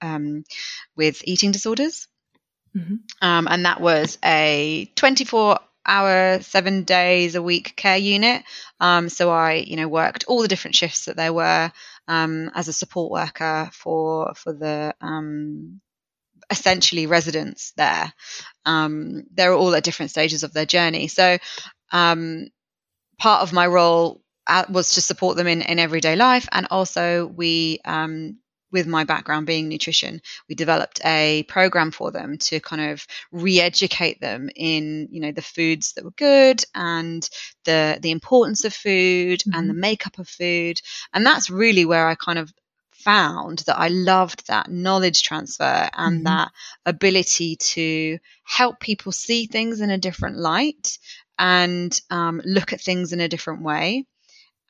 um, 0.00 0.44
with 0.96 1.20
eating 1.24 1.50
disorders, 1.52 2.08
mm-hmm. 2.74 2.96
um, 3.20 3.46
and 3.50 3.66
that 3.66 3.80
was 3.80 4.16
a 4.24 4.90
24 4.94 5.58
hour, 5.84 6.40
seven 6.40 6.84
days 6.84 7.34
a 7.34 7.42
week 7.42 7.76
care 7.76 7.98
unit. 7.98 8.42
Um, 8.80 9.08
so 9.08 9.30
I, 9.30 9.54
you 9.54 9.76
know, 9.76 9.88
worked 9.88 10.24
all 10.26 10.40
the 10.42 10.48
different 10.48 10.74
shifts 10.74 11.04
that 11.04 11.16
there 11.16 11.32
were 11.32 11.70
um, 12.08 12.50
as 12.54 12.68
a 12.68 12.72
support 12.72 13.10
worker 13.10 13.70
for 13.72 14.32
for 14.34 14.52
the 14.52 14.94
um, 15.00 15.80
essentially 16.50 17.06
residents 17.06 17.72
there. 17.76 18.12
Um, 18.64 19.24
they're 19.32 19.54
all 19.54 19.74
at 19.74 19.84
different 19.84 20.10
stages 20.10 20.42
of 20.42 20.52
their 20.52 20.66
journey. 20.66 21.08
So, 21.08 21.38
um, 21.90 22.48
part 23.18 23.42
of 23.42 23.52
my 23.52 23.66
role 23.66 24.22
uh, 24.46 24.64
was 24.68 24.90
to 24.90 25.00
support 25.00 25.36
them 25.36 25.46
in, 25.46 25.62
in 25.62 25.78
everyday 25.78 26.16
life, 26.16 26.48
and 26.50 26.66
also 26.70 27.26
we 27.26 27.80
um, 27.84 28.38
with 28.72 28.86
my 28.86 29.04
background 29.04 29.46
being 29.46 29.68
nutrition, 29.68 30.20
we 30.48 30.54
developed 30.54 31.00
a 31.04 31.44
program 31.46 31.90
for 31.90 32.10
them 32.10 32.38
to 32.38 32.58
kind 32.58 32.90
of 32.90 33.06
re-educate 33.30 34.20
them 34.20 34.48
in, 34.56 35.08
you 35.10 35.20
know, 35.20 35.30
the 35.30 35.42
foods 35.42 35.92
that 35.92 36.04
were 36.04 36.12
good 36.12 36.64
and 36.74 37.28
the 37.64 37.98
the 38.00 38.10
importance 38.10 38.64
of 38.64 38.72
food 38.72 39.40
mm-hmm. 39.40 39.56
and 39.56 39.68
the 39.68 39.74
mm-hmm. 39.74 39.80
makeup 39.80 40.18
of 40.18 40.28
food. 40.28 40.80
And 41.12 41.24
that's 41.24 41.50
really 41.50 41.84
where 41.84 42.08
I 42.08 42.14
kind 42.14 42.38
of 42.38 42.52
found 43.04 43.58
that 43.60 43.78
I 43.78 43.88
loved 43.88 44.46
that 44.46 44.70
knowledge 44.70 45.22
transfer 45.22 45.88
and 45.92 46.16
mm-hmm. 46.16 46.24
that 46.24 46.52
ability 46.86 47.56
to 47.56 48.18
help 48.44 48.80
people 48.80 49.12
see 49.12 49.46
things 49.46 49.80
in 49.80 49.90
a 49.90 49.98
different 49.98 50.36
light 50.38 50.98
and 51.38 51.98
um, 52.10 52.40
look 52.44 52.72
at 52.72 52.80
things 52.80 53.12
in 53.12 53.20
a 53.20 53.28
different 53.28 53.62
way. 53.62 54.06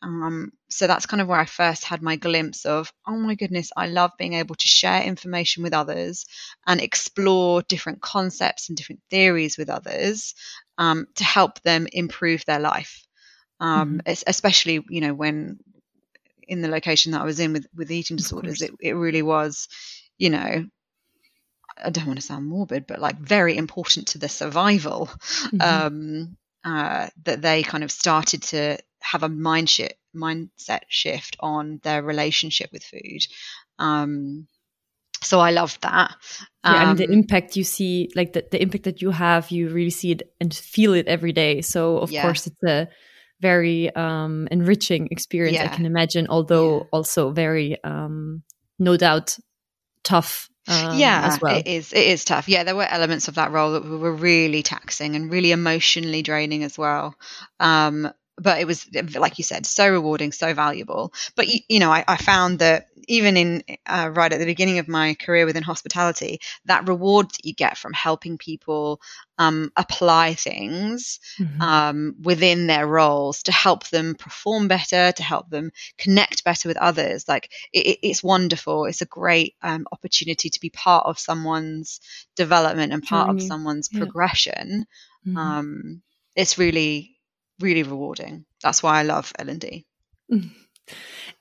Um, 0.03 0.53
so 0.69 0.87
that's 0.87 1.07
kind 1.07 1.21
of 1.21 1.29
where 1.29 1.39
I 1.39 1.45
first 1.45 1.85
had 1.85 2.03
my 2.03 2.17
glimpse 2.17 2.67
of, 2.67 2.93
oh 3.07 3.17
my 3.17 3.37
goodness, 3.37 3.71
I 3.77 3.87
love 3.87 4.11
being 4.19 4.33
able 4.33 4.57
to 4.57 4.67
share 4.67 5.03
information 5.03 5.63
with 5.63 5.73
others 5.73 6.25
and 6.67 6.81
explore 6.81 7.63
different 7.63 8.03
concepts 8.03 8.69
and 8.69 8.77
different 8.77 9.01
theories 9.11 9.57
with 9.57 9.71
others 9.71 10.35
um, 10.79 11.07
to 11.17 11.25
help 11.25 11.63
them 11.63 11.87
improve 11.93 12.45
their 12.45 12.59
life. 12.59 13.07
Um, 13.61 14.01
mm-hmm. 14.05 14.23
Especially, 14.27 14.85
you 14.89 15.01
know, 15.01 15.15
when 15.15 15.61
in 16.53 16.61
the 16.61 16.69
location 16.69 17.13
that 17.13 17.23
I 17.23 17.25
was 17.25 17.41
in 17.41 17.55
with, 17.55 17.67
with 17.75 17.91
eating 17.91 18.19
disorders, 18.19 18.61
it, 18.61 18.73
it 18.79 18.93
really 18.93 19.23
was, 19.23 19.69
you 20.19 20.29
know, 20.29 20.67
I 21.83 21.91
don't 21.91 22.07
want 22.07 22.21
to 22.21 22.27
sound 22.27 22.47
morbid, 22.47 22.87
but 22.87 23.01
like 23.01 23.19
very 23.19 23.57
important 23.57 24.09
to 24.09 24.19
the 24.19 24.29
survival 24.29 25.07
mm-hmm. 25.07 25.61
um, 25.63 26.37
uh, 26.63 27.09
that 27.25 27.41
they 27.41 27.63
kind 27.63 27.83
of 27.83 27.91
started 27.91 28.43
to 28.43 28.79
have 29.01 29.23
a 29.23 29.31
mind 29.31 29.71
shift, 29.71 29.95
mindset 30.15 30.83
shift 30.89 31.39
on 31.41 31.81
their 31.83 32.03
relationship 32.03 32.71
with 32.71 32.85
food. 32.85 33.27
Um, 33.79 34.47
so 35.23 35.41
I 35.41 35.53
love 35.53 35.79
that. 35.81 36.15
Um, 36.65 36.75
yeah, 36.75 36.91
and 36.91 36.99
the 36.99 37.07
um, 37.07 37.13
impact 37.13 37.57
you 37.57 37.65
see, 37.65 38.11
like 38.15 38.35
the, 38.35 38.45
the 38.51 38.61
impact 38.61 38.85
that 38.85 39.01
you 39.01 39.11
have, 39.11 39.51
you 39.51 39.71
really 39.71 39.91
see 39.91 40.11
it 40.11 40.23
and 40.39 40.53
feel 40.53 40.93
it 40.93 41.09
every 41.09 41.33
day. 41.33 41.63
So 41.63 41.97
of 41.97 42.11
yeah. 42.11 42.23
course, 42.23 42.47
it's 42.47 42.63
a 42.69 42.89
very 43.43 43.95
um, 43.95 44.49
enriching 44.51 45.09
experience. 45.11 45.59
Yeah. 45.59 45.65
I 45.65 45.75
can 45.77 45.85
imagine, 45.85 46.29
although 46.31 46.79
yeah. 46.79 46.85
also 46.93 47.33
very, 47.33 47.77
um, 47.85 48.43
no 48.79 48.97
doubt, 48.97 49.37
tough 50.05 50.49
um, 50.69 50.97
yeah, 50.97 51.37
well. 51.43 51.57
it 51.57 51.67
is. 51.67 51.93
It 51.93 52.07
is 52.07 52.25
tough. 52.25 52.49
Yeah, 52.49 52.63
there 52.63 52.77
were 52.77 52.87
elements 52.87 53.27
of 53.27 53.35
that 53.35 53.51
role 53.51 53.73
that 53.73 53.85
were 53.85 54.15
really 54.15 54.63
taxing 54.63 55.17
and 55.17 55.31
really 55.31 55.51
emotionally 55.51 56.23
draining 56.23 56.63
as 56.63 56.79
well. 56.79 57.17
Um, 57.59 58.09
but 58.39 58.61
it 58.61 58.67
was 58.67 58.87
like 59.15 59.39
you 59.39 59.45
said 59.45 59.67
so 59.67 59.89
rewarding 59.91 60.33
so 60.33 60.55
valuable 60.55 61.13
but 61.37 61.49
you, 61.49 61.61
you 61.69 61.79
know 61.79 61.91
I, 61.91 62.05
I, 62.09 62.17
found 62.17 62.61
that 62.61 62.89
even 63.09 63.37
in 63.37 63.63
uh, 63.87 64.11
right 64.13 64.33
at 64.33 64.39
the 64.39 64.47
beginning 64.47 64.79
of 64.79 64.89
my 64.89 65.15
career 65.15 65.45
within 65.45 65.63
hospitality 65.63 66.41
that 66.65 66.89
reward 66.89 67.31
that 67.31 67.45
you 67.45 67.53
get 67.53 67.77
from 67.77 67.93
helping 67.93 68.39
people 68.39 69.01
um, 69.39 69.71
apply 69.77 70.35
things 70.35 71.21
mm-hmm. 71.39 71.61
um, 71.61 72.15
within 72.23 72.67
their 72.67 72.87
roles 72.87 73.43
to 73.45 73.53
help 73.53 73.89
them 73.89 74.15
perform 74.15 74.69
better 74.69 75.13
to 75.13 75.23
help 75.23 75.51
them 75.51 75.71
connect 75.99 76.45
better 76.45 76.69
with 76.69 76.77
others 76.79 77.29
like 77.29 77.51
it, 77.73 77.99
it's 78.03 78.23
wonderful 78.23 78.87
it's 78.87 79.03
a 79.03 79.07
great 79.07 79.57
um, 79.63 79.87
opportunity 79.93 80.49
to 80.49 80.61
be 80.61 80.71
part 80.71 81.07
of 81.07 81.19
someone's 81.19 82.01
development 82.35 82.93
and 82.93 83.03
part 83.03 83.31
of 83.31 83.43
someone's 83.43 83.89
yeah. 83.93 83.99
progression 83.99 84.87
mm-hmm. 85.27 85.37
Um, 85.37 86.03
it's 86.35 86.59
really 86.59 87.12
really 87.63 87.83
rewarding. 87.83 88.45
That's 88.63 88.83
why 88.83 89.01
I 89.01 89.03
love 89.03 89.33
L 89.39 89.49
and 89.49 89.61
D. 89.61 89.87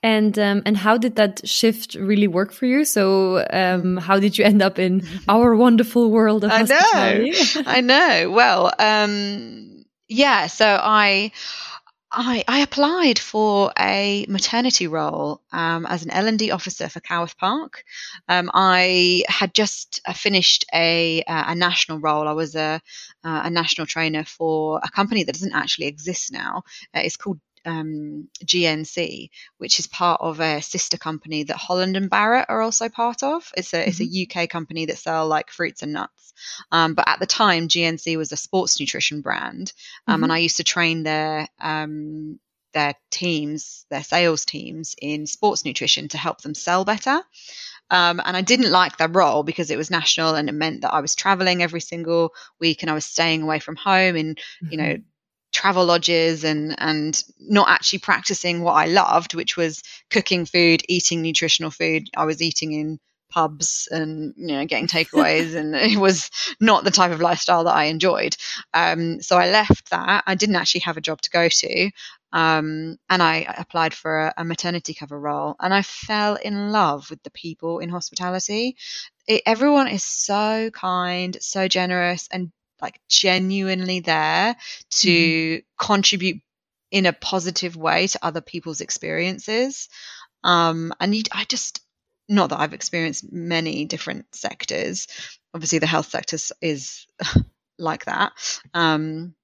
And 0.04 0.36
um, 0.38 0.62
and 0.66 0.76
how 0.76 0.98
did 0.98 1.14
that 1.16 1.46
shift 1.48 1.94
really 1.94 2.26
work 2.26 2.52
for 2.52 2.66
you? 2.66 2.84
So 2.84 3.46
um, 3.50 3.96
how 3.98 4.18
did 4.18 4.36
you 4.36 4.44
end 4.44 4.60
up 4.60 4.78
in 4.78 5.06
our 5.28 5.54
wonderful 5.54 6.10
world 6.10 6.42
of 6.42 6.50
I 6.50 6.62
know, 6.62 7.32
I 7.66 7.80
know. 7.80 8.30
Well, 8.30 8.72
um, 8.80 9.84
yeah. 10.08 10.48
So 10.48 10.66
I 10.66 11.30
I, 12.14 12.44
I 12.46 12.58
applied 12.60 13.18
for 13.18 13.72
a 13.78 14.26
maternity 14.28 14.86
role 14.86 15.40
um, 15.50 15.86
as 15.86 16.04
an 16.04 16.10
L&D 16.10 16.50
officer 16.50 16.90
for 16.90 17.00
Coworth 17.00 17.38
Park. 17.38 17.84
Um, 18.28 18.50
I 18.52 19.24
had 19.28 19.54
just 19.54 20.02
uh, 20.06 20.12
finished 20.12 20.66
a, 20.74 21.22
uh, 21.22 21.44
a 21.48 21.54
national 21.54 22.00
role. 22.00 22.28
I 22.28 22.32
was 22.32 22.54
a, 22.54 22.82
uh, 23.24 23.40
a 23.44 23.50
national 23.50 23.86
trainer 23.86 24.24
for 24.24 24.78
a 24.84 24.90
company 24.90 25.24
that 25.24 25.32
doesn't 25.32 25.54
actually 25.54 25.86
exist 25.86 26.32
now. 26.32 26.64
It's 26.92 27.16
called 27.16 27.40
um, 27.64 28.28
GNC, 28.44 29.30
which 29.58 29.78
is 29.78 29.86
part 29.86 30.20
of 30.20 30.40
a 30.40 30.60
sister 30.62 30.98
company 30.98 31.44
that 31.44 31.56
Holland 31.56 31.96
and 31.96 32.10
Barrett 32.10 32.46
are 32.48 32.60
also 32.60 32.88
part 32.88 33.22
of. 33.22 33.50
It's 33.56 33.72
a 33.72 33.78
mm-hmm. 33.78 33.88
it's 33.88 34.00
a 34.00 34.04
mm-hmm. 34.04 34.42
UK 34.42 34.48
company 34.48 34.86
that 34.86 34.98
sell 34.98 35.26
like 35.26 35.50
fruits 35.50 35.82
and 35.82 35.92
nuts. 35.92 36.32
Um, 36.70 36.94
but 36.94 37.08
at 37.08 37.20
the 37.20 37.26
time, 37.26 37.68
GNC 37.68 38.16
was 38.16 38.32
a 38.32 38.36
sports 38.36 38.80
nutrition 38.80 39.20
brand, 39.20 39.72
um, 40.06 40.16
mm-hmm. 40.16 40.24
and 40.24 40.32
I 40.32 40.38
used 40.38 40.56
to 40.58 40.64
train 40.64 41.02
their 41.02 41.48
um, 41.60 42.38
their 42.72 42.94
teams, 43.10 43.86
their 43.90 44.02
sales 44.02 44.44
teams 44.44 44.94
in 45.00 45.26
sports 45.26 45.64
nutrition 45.64 46.08
to 46.08 46.18
help 46.18 46.40
them 46.40 46.54
sell 46.54 46.84
better. 46.84 47.22
Um, 47.90 48.22
and 48.24 48.34
I 48.34 48.40
didn't 48.40 48.70
like 48.70 48.96
that 48.96 49.14
role 49.14 49.42
because 49.42 49.70
it 49.70 49.76
was 49.76 49.90
national 49.90 50.34
and 50.34 50.48
it 50.48 50.52
meant 50.52 50.80
that 50.80 50.94
I 50.94 51.00
was 51.00 51.14
traveling 51.14 51.62
every 51.62 51.80
single 51.80 52.32
week 52.58 52.82
and 52.82 52.90
I 52.90 52.94
was 52.94 53.04
staying 53.04 53.42
away 53.42 53.58
from 53.58 53.76
home 53.76 54.16
in, 54.16 54.34
mm-hmm. 54.34 54.68
you 54.70 54.76
know, 54.78 54.96
travel 55.62 55.84
lodges 55.84 56.42
and 56.42 56.74
and 56.78 57.22
not 57.38 57.68
actually 57.68 58.00
practicing 58.00 58.62
what 58.62 58.72
I 58.72 58.86
loved, 58.86 59.34
which 59.34 59.56
was 59.56 59.82
cooking 60.10 60.44
food, 60.44 60.82
eating 60.88 61.22
nutritional 61.22 61.70
food. 61.70 62.08
I 62.16 62.24
was 62.24 62.42
eating 62.42 62.72
in 62.72 62.98
pubs 63.30 63.88
and 63.90 64.34
you 64.36 64.48
know 64.48 64.66
getting 64.66 64.88
takeaways 64.88 65.54
and 65.60 65.74
it 65.76 65.96
was 65.96 66.30
not 66.60 66.82
the 66.82 66.90
type 66.90 67.12
of 67.12 67.20
lifestyle 67.20 67.64
that 67.64 67.76
I 67.76 67.84
enjoyed. 67.84 68.36
Um, 68.74 69.22
so 69.22 69.36
I 69.38 69.50
left 69.50 69.90
that. 69.90 70.24
I 70.26 70.34
didn't 70.34 70.56
actually 70.56 70.80
have 70.80 70.96
a 70.96 71.06
job 71.08 71.20
to 71.22 71.30
go 71.30 71.48
to. 71.48 71.90
Um, 72.32 72.96
and 73.08 73.22
I 73.22 73.54
applied 73.56 73.94
for 73.94 74.26
a, 74.26 74.34
a, 74.38 74.44
maternity 74.44 74.94
cover 74.94 75.20
role 75.20 75.54
and 75.60 75.72
I 75.74 75.82
fell 75.82 76.36
in 76.36 76.72
love 76.72 77.10
with 77.10 77.22
the 77.22 77.30
people 77.30 77.78
in 77.78 77.90
hospitality. 77.90 78.76
It, 79.28 79.42
everyone 79.44 79.88
is 79.88 80.02
so 80.02 80.70
kind, 80.72 81.36
so 81.40 81.68
generous 81.68 82.28
and 82.32 82.50
like 82.82 83.00
genuinely 83.08 84.00
there 84.00 84.56
to 84.90 85.08
mm-hmm. 85.08 85.86
contribute 85.86 86.42
in 86.90 87.06
a 87.06 87.12
positive 87.12 87.76
way 87.76 88.06
to 88.08 88.18
other 88.22 88.40
people's 88.40 88.82
experiences. 88.82 89.88
Um, 90.44 90.92
and 91.00 91.14
you, 91.14 91.22
I 91.32 91.44
just, 91.44 91.80
not 92.28 92.50
that 92.50 92.60
I've 92.60 92.74
experienced 92.74 93.32
many 93.32 93.86
different 93.86 94.26
sectors. 94.34 95.06
Obviously, 95.54 95.78
the 95.78 95.86
health 95.86 96.10
sector 96.10 96.36
is 96.60 97.06
like 97.78 98.04
that. 98.04 98.32
Um, 98.74 99.34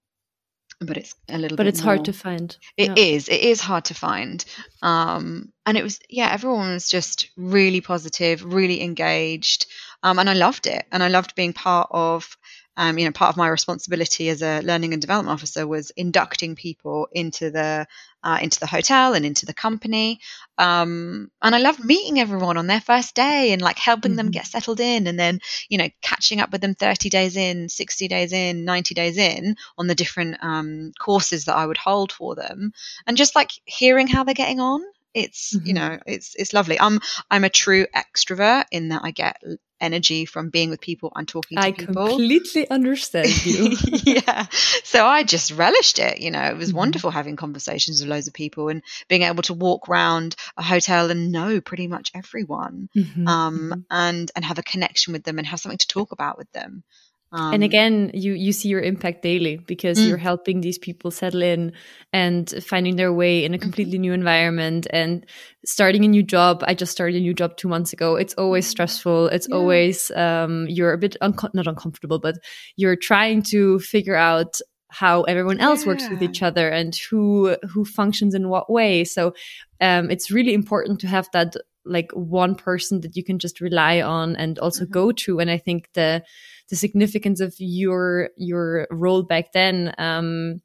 but 0.80 0.96
it's 0.96 1.14
a 1.28 1.38
little 1.38 1.56
but 1.56 1.66
it's 1.66 1.82
more. 1.82 1.94
hard 1.94 2.04
to 2.04 2.12
find 2.12 2.56
It 2.76 2.96
yeah. 2.96 3.04
is. 3.04 3.28
it 3.28 3.40
is 3.40 3.60
hard 3.60 3.86
to 3.86 3.94
find 3.94 4.44
um 4.80 5.52
and 5.66 5.76
it 5.76 5.82
was 5.82 5.98
yeah 6.08 6.30
everyone 6.32 6.72
was 6.72 6.88
just 6.88 7.30
really 7.36 7.80
positive 7.80 8.44
really 8.44 8.80
engaged 8.80 9.66
um 10.04 10.20
and 10.20 10.30
i 10.30 10.34
loved 10.34 10.68
it 10.68 10.86
and 10.92 11.02
i 11.02 11.08
loved 11.08 11.34
being 11.34 11.52
part 11.52 11.88
of 11.90 12.36
um, 12.78 12.96
you 12.96 13.04
know, 13.04 13.10
part 13.10 13.30
of 13.30 13.36
my 13.36 13.48
responsibility 13.48 14.28
as 14.28 14.40
a 14.40 14.60
learning 14.60 14.92
and 14.92 15.02
development 15.02 15.32
officer 15.32 15.66
was 15.66 15.90
inducting 15.90 16.54
people 16.54 17.08
into 17.10 17.50
the 17.50 17.88
uh, 18.22 18.38
into 18.40 18.60
the 18.60 18.68
hotel 18.68 19.14
and 19.14 19.26
into 19.26 19.46
the 19.46 19.52
company. 19.52 20.20
Um, 20.58 21.28
and 21.42 21.56
I 21.56 21.58
loved 21.58 21.84
meeting 21.84 22.20
everyone 22.20 22.56
on 22.56 22.68
their 22.68 22.80
first 22.80 23.16
day 23.16 23.52
and 23.52 23.60
like 23.60 23.78
helping 23.78 24.12
mm-hmm. 24.12 24.18
them 24.18 24.30
get 24.30 24.46
settled 24.46 24.78
in, 24.78 25.08
and 25.08 25.18
then 25.18 25.40
you 25.68 25.76
know 25.76 25.88
catching 26.02 26.40
up 26.40 26.52
with 26.52 26.60
them 26.60 26.76
thirty 26.76 27.10
days 27.10 27.36
in, 27.36 27.68
sixty 27.68 28.06
days 28.06 28.32
in, 28.32 28.64
ninety 28.64 28.94
days 28.94 29.18
in 29.18 29.56
on 29.76 29.88
the 29.88 29.96
different 29.96 30.36
um, 30.40 30.92
courses 31.00 31.46
that 31.46 31.56
I 31.56 31.66
would 31.66 31.78
hold 31.78 32.12
for 32.12 32.36
them, 32.36 32.72
and 33.08 33.16
just 33.16 33.34
like 33.34 33.50
hearing 33.64 34.06
how 34.06 34.22
they're 34.22 34.34
getting 34.34 34.60
on 34.60 34.82
it's 35.14 35.56
mm-hmm. 35.56 35.66
you 35.66 35.72
know 35.72 35.98
it's 36.06 36.34
it's 36.36 36.52
lovely 36.52 36.78
i'm 36.78 37.00
i'm 37.30 37.42
a 37.42 37.48
true 37.48 37.86
extrovert 37.96 38.66
in 38.70 38.90
that 38.90 39.00
i 39.02 39.10
get 39.10 39.42
energy 39.80 40.24
from 40.24 40.50
being 40.50 40.70
with 40.70 40.80
people 40.80 41.12
and 41.14 41.26
talking 41.26 41.56
to 41.56 41.62
I 41.62 41.72
people. 41.72 41.98
I 42.04 42.08
completely 42.08 42.68
understand 42.68 43.46
you. 43.46 43.76
yeah. 44.04 44.46
So 44.84 45.06
I 45.06 45.22
just 45.22 45.50
relished 45.52 45.98
it. 45.98 46.20
You 46.20 46.30
know, 46.30 46.42
it 46.42 46.56
was 46.56 46.68
mm-hmm. 46.68 46.78
wonderful 46.78 47.10
having 47.10 47.36
conversations 47.36 48.00
with 48.00 48.10
loads 48.10 48.28
of 48.28 48.34
people 48.34 48.68
and 48.68 48.82
being 49.08 49.22
able 49.22 49.42
to 49.44 49.54
walk 49.54 49.88
around 49.88 50.36
a 50.56 50.62
hotel 50.62 51.10
and 51.10 51.32
know 51.32 51.60
pretty 51.60 51.86
much 51.86 52.10
everyone 52.14 52.88
mm-hmm. 52.96 53.28
Um, 53.28 53.58
mm-hmm. 53.58 53.80
and, 53.90 54.30
and 54.34 54.44
have 54.44 54.58
a 54.58 54.62
connection 54.62 55.12
with 55.12 55.24
them 55.24 55.38
and 55.38 55.46
have 55.46 55.60
something 55.60 55.78
to 55.78 55.86
talk 55.86 56.12
about 56.12 56.38
with 56.38 56.50
them. 56.52 56.82
Um, 57.30 57.54
and 57.54 57.64
again, 57.64 58.10
you 58.14 58.32
you 58.32 58.52
see 58.52 58.68
your 58.68 58.80
impact 58.80 59.22
daily 59.22 59.56
because 59.56 59.98
mm. 59.98 60.08
you're 60.08 60.16
helping 60.16 60.60
these 60.60 60.78
people 60.78 61.10
settle 61.10 61.42
in 61.42 61.72
and 62.12 62.48
finding 62.64 62.96
their 62.96 63.12
way 63.12 63.44
in 63.44 63.52
a 63.52 63.58
completely 63.58 63.98
new 63.98 64.14
environment 64.14 64.86
and 64.90 65.26
starting 65.64 66.04
a 66.04 66.08
new 66.08 66.22
job. 66.22 66.64
I 66.66 66.74
just 66.74 66.92
started 66.92 67.16
a 67.16 67.20
new 67.20 67.34
job 67.34 67.56
two 67.56 67.68
months 67.68 67.92
ago. 67.92 68.16
It's 68.16 68.34
always 68.34 68.66
mm. 68.66 68.70
stressful. 68.70 69.28
It's 69.28 69.46
yeah. 69.48 69.56
always 69.56 70.10
um, 70.12 70.66
you're 70.68 70.94
a 70.94 70.98
bit 70.98 71.16
not 71.20 71.66
uncomfortable, 71.66 72.18
but 72.18 72.36
you're 72.76 72.96
trying 72.96 73.42
to 73.50 73.78
figure 73.80 74.16
out 74.16 74.58
how 74.90 75.22
everyone 75.24 75.60
else 75.60 75.82
yeah. 75.82 75.88
works 75.88 76.08
with 76.08 76.22
each 76.22 76.42
other 76.42 76.70
and 76.70 76.96
who 77.10 77.56
who 77.68 77.84
functions 77.84 78.34
in 78.34 78.48
what 78.48 78.70
way. 78.70 79.04
So 79.04 79.34
um, 79.80 80.10
it's 80.10 80.30
really 80.30 80.54
important 80.54 81.00
to 81.00 81.08
have 81.08 81.28
that 81.32 81.56
like 81.84 82.10
one 82.12 82.54
person 82.54 83.00
that 83.00 83.16
you 83.16 83.24
can 83.24 83.38
just 83.38 83.60
rely 83.60 84.00
on 84.00 84.36
and 84.36 84.58
also 84.58 84.84
mm-hmm. 84.84 84.92
go 84.92 85.12
to. 85.12 85.40
And 85.40 85.50
I 85.50 85.58
think 85.58 85.88
the 85.94 86.22
the 86.70 86.76
significance 86.76 87.40
of 87.40 87.54
your 87.58 88.30
your 88.36 88.86
role 88.90 89.22
back 89.22 89.52
then 89.52 89.94
um 89.98 90.60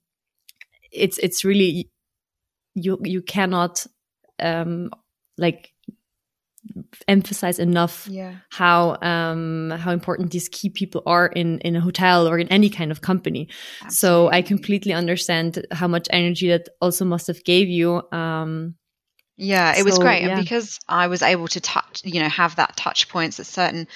it's 0.92 1.18
it's 1.20 1.44
really 1.44 1.90
you 2.76 3.00
you 3.04 3.22
cannot 3.22 3.86
um 4.40 4.90
like 5.38 5.74
emphasize 7.08 7.60
enough 7.60 8.08
yeah. 8.10 8.36
how 8.50 8.98
um 9.02 9.72
how 9.78 9.92
important 9.92 10.32
these 10.32 10.48
key 10.50 10.70
people 10.70 11.04
are 11.06 11.28
in 11.28 11.60
in 11.60 11.76
a 11.76 11.82
hotel 11.82 12.28
or 12.28 12.40
in 12.40 12.48
any 12.48 12.70
kind 12.70 12.90
of 12.90 13.02
company 13.02 13.50
Absolutely. 13.82 13.96
so 13.96 14.30
i 14.32 14.42
completely 14.42 14.94
understand 14.94 15.66
how 15.72 15.88
much 15.88 16.08
energy 16.10 16.48
that 16.48 16.70
also 16.80 17.04
must 17.04 17.28
have 17.28 17.44
gave 17.44 17.68
you 17.68 18.02
um 18.14 18.76
yeah, 19.36 19.72
it 19.72 19.80
so, 19.80 19.84
was 19.86 19.98
great, 19.98 20.22
yeah. 20.22 20.30
and 20.30 20.42
because 20.42 20.80
I 20.88 21.08
was 21.08 21.24
able 21.24 21.48
to 21.50 21.60
touch, 21.60 22.02
you 22.04 22.22
know, 22.22 22.30
have 22.30 22.58
that 22.58 22.76
touch 22.76 23.10
points 23.10 23.40
at 23.40 23.48
certain, 23.48 23.88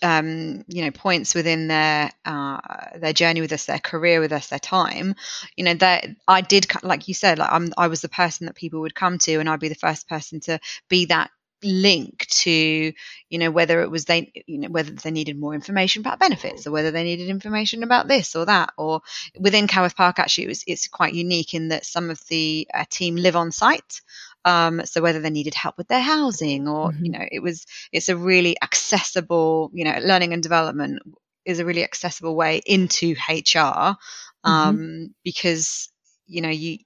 um, 0.00 0.64
you 0.68 0.84
know, 0.84 0.92
points 0.92 1.34
within 1.34 1.66
their 1.66 2.10
uh, 2.24 2.60
their 2.96 3.12
journey 3.12 3.40
with 3.40 3.52
us, 3.52 3.66
their 3.66 3.80
career 3.80 4.20
with 4.20 4.32
us, 4.32 4.48
their 4.48 4.60
time, 4.60 5.16
you 5.56 5.64
know, 5.64 5.74
that 5.74 6.06
I 6.28 6.40
did, 6.40 6.68
like 6.84 7.08
you 7.08 7.14
said, 7.14 7.38
like 7.38 7.50
I'm, 7.50 7.72
I 7.76 7.88
was 7.88 8.00
the 8.00 8.08
person 8.08 8.46
that 8.46 8.54
people 8.54 8.80
would 8.80 8.94
come 8.94 9.18
to, 9.18 9.38
and 9.38 9.48
I'd 9.48 9.60
be 9.60 9.68
the 9.68 9.74
first 9.74 10.08
person 10.08 10.38
to 10.40 10.60
be 10.88 11.06
that 11.06 11.30
link 11.62 12.26
to 12.28 12.92
you 13.30 13.38
know 13.38 13.50
whether 13.50 13.80
it 13.80 13.90
was 13.90 14.04
they 14.04 14.30
you 14.46 14.58
know 14.58 14.68
whether 14.68 14.90
they 14.90 15.10
needed 15.10 15.38
more 15.38 15.54
information 15.54 16.00
about 16.00 16.18
benefits 16.18 16.66
or 16.66 16.70
whether 16.70 16.90
they 16.90 17.02
needed 17.02 17.28
information 17.28 17.82
about 17.82 18.06
this 18.06 18.36
or 18.36 18.44
that 18.44 18.72
or 18.76 19.00
within 19.38 19.66
Coworth 19.66 19.96
Park 19.96 20.18
actually 20.18 20.44
it 20.44 20.48
was 20.48 20.64
it's 20.66 20.86
quite 20.86 21.14
unique 21.14 21.54
in 21.54 21.68
that 21.68 21.86
some 21.86 22.10
of 22.10 22.20
the 22.28 22.68
uh, 22.72 22.84
team 22.90 23.16
live 23.16 23.36
on 23.36 23.52
site 23.52 24.02
um, 24.46 24.80
so 24.86 25.02
whether 25.02 25.20
they 25.20 25.28
needed 25.28 25.54
help 25.54 25.76
with 25.76 25.88
their 25.88 26.00
housing 26.00 26.68
or, 26.68 26.90
mm-hmm. 26.90 27.04
you 27.04 27.10
know, 27.10 27.26
it 27.30 27.40
was, 27.40 27.66
it's 27.90 28.08
a 28.08 28.16
really 28.16 28.56
accessible, 28.62 29.70
you 29.74 29.84
know, 29.84 29.98
learning 30.04 30.32
and 30.32 30.42
development 30.42 31.02
is 31.44 31.58
a 31.58 31.64
really 31.64 31.82
accessible 31.82 32.36
way 32.36 32.62
into 32.64 33.14
HR 33.28 33.58
mm-hmm. 33.58 34.50
um, 34.50 34.76
mm-hmm. 34.76 35.04
because, 35.24 35.90
you 36.28 36.40
know, 36.40 36.48
you, 36.48 36.78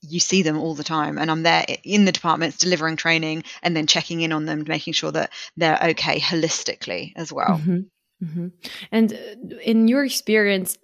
you 0.00 0.20
see 0.20 0.42
them 0.42 0.58
all 0.58 0.74
the 0.74 0.82
time 0.82 1.16
and 1.16 1.30
i'm 1.30 1.44
there 1.44 1.64
in 1.84 2.04
the 2.04 2.10
departments 2.10 2.58
delivering 2.58 2.96
training 2.96 3.44
and 3.62 3.76
then 3.76 3.86
checking 3.86 4.20
in 4.20 4.32
on 4.32 4.46
them 4.46 4.64
making 4.66 4.92
sure 4.92 5.12
that 5.12 5.30
they're 5.56 5.78
okay 5.80 6.18
holistically 6.18 7.12
as 7.14 7.32
well 7.32 7.60
mm-hmm. 7.60 7.82
Mm-hmm. 8.24 8.48
and 8.90 9.12
uh, 9.12 9.56
in 9.62 9.86
your 9.86 10.04
experience 10.04 10.76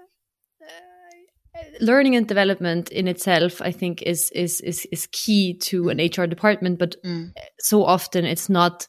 learning 1.81 2.17
and 2.17 2.27
development 2.27 2.91
in 2.91 3.09
itself 3.09 3.61
i 3.63 3.71
think 3.71 4.03
is 4.03 4.31
is 4.31 4.61
is, 4.63 4.87
is 4.93 5.09
key 5.13 5.55
to 5.55 5.89
an 5.89 5.99
hr 5.99 6.27
department 6.27 6.79
but 6.79 6.97
mm. 7.05 7.33
so 7.59 7.85
often 7.85 8.25
it's 8.25 8.49
not 8.49 8.87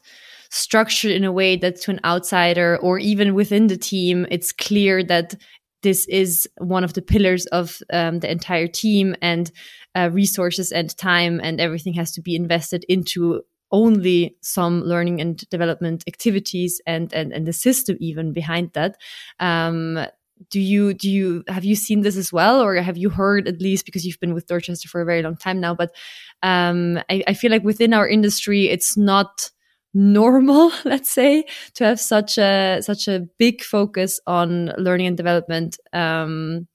structured 0.50 1.12
in 1.12 1.24
a 1.24 1.32
way 1.32 1.56
that 1.56 1.80
to 1.80 1.90
an 1.90 2.00
outsider 2.04 2.76
or 2.78 2.98
even 2.98 3.34
within 3.34 3.68
the 3.68 3.76
team 3.76 4.26
it's 4.30 4.52
clear 4.52 5.02
that 5.02 5.34
this 5.82 6.06
is 6.08 6.48
one 6.58 6.84
of 6.84 6.92
the 6.92 7.02
pillars 7.02 7.46
of 7.46 7.78
um, 7.92 8.20
the 8.20 8.30
entire 8.30 8.66
team 8.66 9.14
and 9.22 9.50
uh, 9.94 10.10
resources 10.12 10.72
and 10.72 10.96
time 10.96 11.40
and 11.42 11.60
everything 11.60 11.94
has 11.94 12.12
to 12.12 12.20
be 12.20 12.34
invested 12.34 12.84
into 12.88 13.40
only 13.72 14.36
some 14.40 14.82
learning 14.82 15.20
and 15.20 15.48
development 15.48 16.02
activities 16.06 16.80
and 16.86 17.12
and, 17.12 17.32
and 17.32 17.46
the 17.46 17.52
system 17.52 17.96
even 18.00 18.32
behind 18.32 18.72
that 18.72 18.96
um, 19.38 20.04
do 20.48 20.60
you 20.60 20.94
do 20.94 21.10
you 21.10 21.44
have 21.48 21.64
you 21.64 21.74
seen 21.76 22.00
this 22.00 22.16
as 22.16 22.32
well 22.32 22.62
or 22.62 22.74
have 22.76 22.96
you 22.96 23.10
heard 23.10 23.46
at 23.46 23.60
least 23.60 23.84
because 23.84 24.06
you've 24.06 24.20
been 24.20 24.32
with 24.32 24.46
dorchester 24.46 24.88
for 24.88 25.00
a 25.00 25.04
very 25.04 25.22
long 25.22 25.36
time 25.36 25.60
now 25.60 25.74
but 25.74 25.94
um, 26.42 26.98
I, 27.10 27.22
I, 27.28 27.34
feel 27.34 27.50
like 27.50 27.64
within 27.64 27.92
our 27.92 28.08
industry 28.08 28.68
it's 28.68 28.96
not 28.96 29.50
normal 29.92 30.72
let's 30.84 31.10
say 31.10 31.44
to 31.74 31.84
have 31.84 32.00
such 32.00 32.38
a 32.38 32.80
such 32.80 33.08
a 33.08 33.26
big 33.38 33.62
focus 33.62 34.18
on 34.26 34.72
learning 34.78 35.08
and 35.08 35.16
development 35.16 35.78
um, 35.92 36.66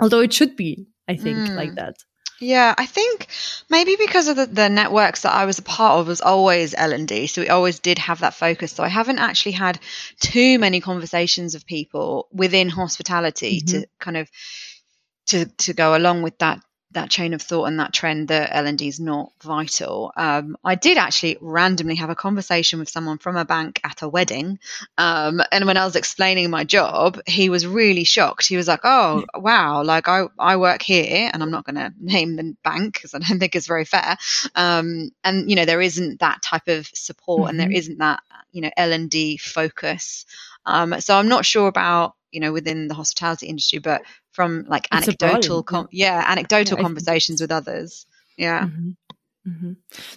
although 0.00 0.20
it 0.20 0.32
should 0.32 0.56
be 0.56 0.86
i 1.08 1.16
think 1.16 1.38
mm. 1.38 1.56
like 1.56 1.74
that 1.74 1.96
yeah, 2.40 2.74
I 2.76 2.86
think 2.86 3.26
maybe 3.68 3.96
because 3.98 4.28
of 4.28 4.36
the, 4.36 4.46
the 4.46 4.68
networks 4.68 5.22
that 5.22 5.34
I 5.34 5.44
was 5.44 5.58
a 5.58 5.62
part 5.62 6.00
of 6.00 6.06
was 6.06 6.22
always 6.22 6.74
L 6.76 6.92
and 6.92 7.06
D, 7.06 7.26
so 7.26 7.42
we 7.42 7.48
always 7.48 7.78
did 7.78 7.98
have 7.98 8.20
that 8.20 8.34
focus. 8.34 8.72
So 8.72 8.82
I 8.82 8.88
haven't 8.88 9.18
actually 9.18 9.52
had 9.52 9.78
too 10.20 10.58
many 10.58 10.80
conversations 10.80 11.54
of 11.54 11.66
people 11.66 12.28
within 12.32 12.70
hospitality 12.70 13.60
mm-hmm. 13.60 13.80
to 13.80 13.86
kind 13.98 14.16
of 14.16 14.30
to 15.26 15.44
to 15.44 15.74
go 15.74 15.94
along 15.94 16.22
with 16.22 16.38
that 16.38 16.60
that 16.92 17.10
chain 17.10 17.34
of 17.34 17.42
thought 17.42 17.66
and 17.66 17.78
that 17.78 17.92
trend 17.92 18.28
that 18.28 18.50
L&D 18.52 18.88
is 18.88 18.98
not 18.98 19.32
vital. 19.42 20.12
Um, 20.16 20.56
I 20.64 20.74
did 20.74 20.98
actually 20.98 21.38
randomly 21.40 21.94
have 21.96 22.10
a 22.10 22.16
conversation 22.16 22.80
with 22.80 22.88
someone 22.88 23.18
from 23.18 23.36
a 23.36 23.44
bank 23.44 23.80
at 23.84 24.02
a 24.02 24.08
wedding. 24.08 24.58
Um, 24.98 25.40
and 25.52 25.66
when 25.66 25.76
I 25.76 25.84
was 25.84 25.94
explaining 25.94 26.50
my 26.50 26.64
job, 26.64 27.20
he 27.26 27.48
was 27.48 27.66
really 27.66 28.04
shocked. 28.04 28.48
He 28.48 28.56
was 28.56 28.66
like, 28.66 28.80
oh, 28.84 29.24
wow, 29.34 29.84
like 29.84 30.08
I, 30.08 30.24
I 30.38 30.56
work 30.56 30.82
here 30.82 31.30
and 31.32 31.42
I'm 31.42 31.52
not 31.52 31.64
going 31.64 31.76
to 31.76 31.92
name 32.00 32.36
the 32.36 32.56
bank 32.64 32.94
because 32.94 33.14
I 33.14 33.18
don't 33.18 33.38
think 33.38 33.54
it's 33.54 33.68
very 33.68 33.84
fair. 33.84 34.16
Um, 34.56 35.12
and, 35.22 35.48
you 35.48 35.56
know, 35.56 35.64
there 35.64 35.80
isn't 35.80 36.20
that 36.20 36.42
type 36.42 36.66
of 36.66 36.88
support 36.88 37.42
mm-hmm. 37.42 37.50
and 37.50 37.60
there 37.60 37.68
mm-hmm. 37.68 37.76
isn't 37.76 37.98
that, 37.98 38.22
you 38.50 38.62
know, 38.62 38.70
L&D 38.76 39.36
focus. 39.36 40.26
Um, 40.66 41.00
so 41.00 41.16
I'm 41.16 41.28
not 41.28 41.46
sure 41.46 41.68
about, 41.68 42.14
you 42.30 42.40
know, 42.40 42.52
within 42.52 42.88
the 42.88 42.94
hospitality 42.94 43.46
industry, 43.46 43.78
but 43.78 44.02
from 44.32 44.64
like 44.68 44.88
it's 44.92 45.08
anecdotal, 45.08 45.62
com- 45.62 45.88
yeah, 45.90 46.24
anecdotal 46.26 46.78
yeah, 46.78 46.82
conversations 46.82 47.40
with 47.40 47.50
others. 47.50 48.06
Yeah. 48.36 48.64
Mm-hmm. 48.64 48.90
Mm-hmm. 49.48 49.72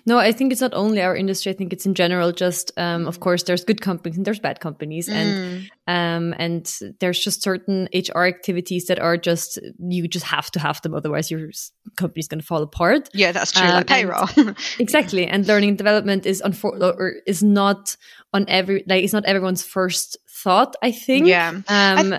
No, 0.05 0.17
I 0.19 0.33
think 0.33 0.51
it's 0.51 0.59
not 0.59 0.73
only 0.73 1.01
our 1.01 1.15
industry. 1.15 1.51
I 1.51 1.55
think 1.55 1.71
it's 1.71 1.85
in 1.85 1.93
general. 1.93 2.33
Just, 2.33 2.71
um, 2.77 3.07
of 3.07 3.21
course, 3.21 3.43
there's 3.43 3.63
good 3.63 3.79
companies 3.79 4.17
and 4.17 4.25
there's 4.25 4.39
bad 4.39 4.59
companies, 4.59 5.07
mm. 5.07 5.13
and 5.13 5.71
um, 5.87 6.35
and 6.37 6.69
there's 6.99 7.23
just 7.23 7.41
certain 7.41 7.87
HR 7.93 8.23
activities 8.23 8.87
that 8.87 8.99
are 8.99 9.15
just 9.15 9.59
you 9.79 10.09
just 10.09 10.25
have 10.25 10.51
to 10.51 10.59
have 10.59 10.81
them, 10.81 10.93
otherwise 10.93 11.31
your 11.31 11.49
company's 11.95 12.27
going 12.27 12.41
to 12.41 12.45
fall 12.45 12.61
apart. 12.63 13.09
Yeah, 13.13 13.31
that's 13.31 13.53
true. 13.53 13.65
Um, 13.65 13.75
like 13.75 13.87
payroll. 13.87 14.27
and, 14.37 14.57
exactly, 14.77 15.25
and 15.25 15.47
learning 15.47 15.69
and 15.69 15.77
development 15.77 16.25
is 16.25 16.41
unfor- 16.41 16.81
or 16.81 17.13
is 17.25 17.41
not 17.41 17.95
on 18.33 18.45
every 18.49 18.83
like 18.87 19.05
it's 19.05 19.13
not 19.13 19.23
everyone's 19.23 19.63
first 19.63 20.17
thought. 20.29 20.75
I 20.83 20.91
think. 20.91 21.27
Yeah. 21.27 21.61
Um, 21.69 22.15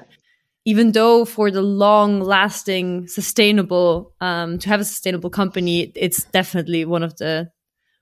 even 0.64 0.92
though 0.92 1.24
for 1.24 1.50
the 1.50 1.62
long 1.62 2.20
lasting 2.20 3.06
sustainable 3.08 4.14
um, 4.20 4.58
to 4.58 4.68
have 4.68 4.80
a 4.80 4.84
sustainable 4.84 5.30
company 5.30 5.92
it's 5.94 6.24
definitely 6.24 6.84
one 6.84 7.02
of 7.02 7.16
the 7.16 7.50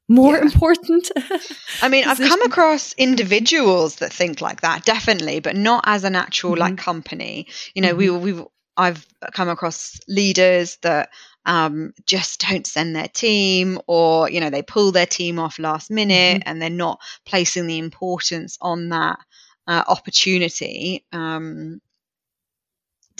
more 0.09 0.37
yeah. 0.37 0.43
important 0.43 1.11
i 1.83 1.89
mean 1.89 2.05
i've 2.05 2.19
come 2.19 2.43
across 2.43 2.93
individuals 2.95 3.97
that 3.97 4.13
think 4.13 4.41
like 4.41 4.61
that 4.61 4.85
definitely 4.85 5.41
but 5.41 5.57
not 5.57 5.83
as 5.87 6.05
an 6.05 6.17
actual 6.17 6.53
mm-hmm. 6.53 6.61
like 6.61 6.77
company 6.77 7.47
you 7.75 7.83
know 7.83 7.95
mm-hmm. 7.95 8.21
we 8.23 8.33
we've 8.33 8.45
i've 8.77 9.07
come 9.33 9.49
across 9.49 9.99
leaders 10.09 10.79
that 10.83 11.11
um, 11.45 11.93
just 12.07 12.41
don't 12.49 12.69
send 12.69 12.95
their 12.95 13.09
team 13.09 13.81
or 13.89 14.31
you 14.31 14.39
know 14.39 14.51
they 14.51 14.63
pull 14.63 14.93
their 14.93 15.07
team 15.07 15.41
off 15.41 15.59
last 15.59 15.91
minute 15.91 16.41
mm-hmm. 16.41 16.49
and 16.49 16.63
they're 16.63 16.71
not 16.71 17.01
placing 17.27 17.67
the 17.67 17.79
importance 17.79 18.57
on 18.61 18.91
that 18.91 19.19
uh, 19.67 19.83
opportunity 19.89 21.05
um, 21.13 21.81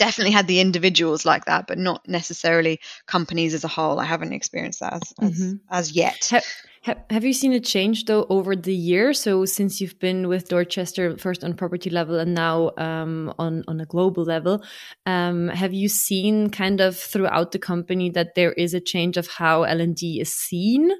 definitely 0.05 0.33
had 0.33 0.47
the 0.47 0.59
individuals 0.59 1.25
like 1.25 1.45
that, 1.45 1.65
but 1.65 1.77
not 1.77 2.01
necessarily 2.07 2.79
companies 3.05 3.53
as 3.53 3.63
a 3.63 3.69
whole. 3.69 4.01
I 4.01 4.05
haven't 4.05 4.33
experienced 4.33 4.81
that 4.81 4.93
as, 4.93 5.13
as, 5.21 5.31
mm-hmm. 5.31 5.53
as 5.69 5.95
yet. 5.95 6.27
Have, 6.29 6.45
have, 6.81 6.99
have, 7.09 7.23
you 7.23 7.31
seen 7.31 7.53
a 7.53 7.61
change 7.61 8.03
though 8.03 8.25
over 8.29 8.53
the 8.53 8.75
year? 8.75 9.13
So 9.13 9.45
since 9.45 9.79
you've 9.79 9.97
been 9.99 10.27
with 10.27 10.49
Dorchester 10.49 11.17
first 11.17 11.41
on 11.45 11.53
property 11.53 11.89
level 11.89 12.19
and 12.19 12.33
now 12.33 12.71
um, 12.77 13.33
on 13.39 13.63
on 13.69 13.79
a 13.79 13.85
global 13.85 14.23
level, 14.23 14.61
um, 15.05 15.47
have 15.47 15.73
you 15.73 15.87
seen 15.87 16.49
kind 16.49 16.81
of 16.81 16.97
throughout 16.97 17.53
the 17.53 17.59
company 17.59 18.09
that 18.09 18.35
there 18.35 18.51
is 18.51 18.73
a 18.73 18.81
change 18.81 19.15
of 19.15 19.27
how 19.27 19.63
L 19.63 19.79
and 19.79 19.95
D 19.95 20.19
is 20.19 20.33
seen? 20.33 20.91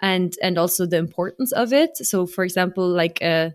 And 0.00 0.32
and 0.42 0.56
also 0.56 0.86
the 0.86 0.96
importance 0.96 1.52
of 1.52 1.72
it. 1.72 1.90
So, 1.98 2.24
for 2.24 2.44
example, 2.44 2.88
like 2.88 3.20
a 3.20 3.52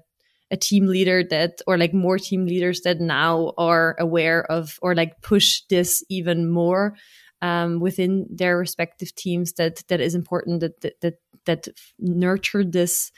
a 0.54 0.58
team 0.58 0.86
leader 0.86 1.24
that 1.24 1.62
or 1.66 1.78
like 1.78 1.94
more 1.94 2.20
team 2.20 2.46
leaders 2.46 2.82
that 2.82 3.02
now 3.02 3.54
are 3.58 3.96
aware 4.00 4.46
of 4.50 4.78
or 4.84 4.94
like 4.94 5.20
push 5.22 5.64
this 5.70 6.06
even 6.10 6.50
more 6.50 6.96
um, 7.42 7.80
within 7.80 8.28
their 8.30 8.58
respective 8.58 9.14
teams 9.16 9.54
that 9.54 9.84
that 9.90 10.00
is 10.00 10.14
important 10.14 10.62
that 10.62 10.80
that 10.82 11.02
that, 11.02 11.16
that 11.46 11.68
nurture 12.00 12.64
this 12.64 13.12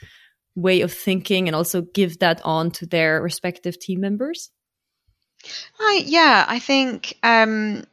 way 0.54 0.80
of 0.80 0.92
thinking 0.92 1.46
and 1.46 1.54
also 1.54 1.82
give 1.82 2.18
that 2.18 2.40
on 2.42 2.70
to 2.70 2.86
their 2.86 3.20
respective 3.22 3.78
team 3.78 4.00
members? 4.00 4.50
I, 5.78 6.02
yeah, 6.06 6.44
I 6.48 6.58
think 6.58 7.18
um, 7.22 7.84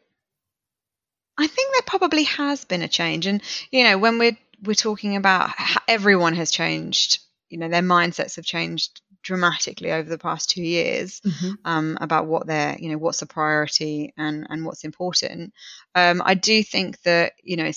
I 1.38 1.48
think 1.48 1.74
there 1.74 1.82
probably 1.86 2.24
has 2.24 2.64
been 2.64 2.82
a 2.82 2.88
change, 2.88 3.28
and 3.28 3.44
you 3.72 3.84
know, 3.84 3.98
when 3.98 4.18
we're 4.20 4.38
we're 4.64 4.74
talking 4.74 5.18
about 5.18 5.52
everyone 5.88 6.34
has 6.36 6.50
changed, 6.50 7.20
you 7.50 7.60
know, 7.60 7.68
their 7.68 7.82
mindsets 7.82 8.38
have 8.38 8.46
changed 8.46 9.02
dramatically 9.24 9.92
over 9.92 10.10
the 10.10 10.18
past 10.18 10.50
two 10.50 10.62
years 10.62 11.22
mm-hmm. 11.22 11.54
um, 11.66 11.98
about 12.02 12.28
what 12.28 12.46
they're, 12.46 12.78
you 12.80 12.90
know, 12.92 12.98
what's 12.98 13.22
a 13.22 13.26
priority 13.26 14.14
and 14.18 14.46
and 14.50 14.66
what's 14.66 14.84
important. 14.84 15.54
Um, 15.96 16.22
I 16.24 16.36
do 16.36 16.64
think 16.64 17.02
that 17.04 17.34
you 17.42 17.58
know 17.58 17.72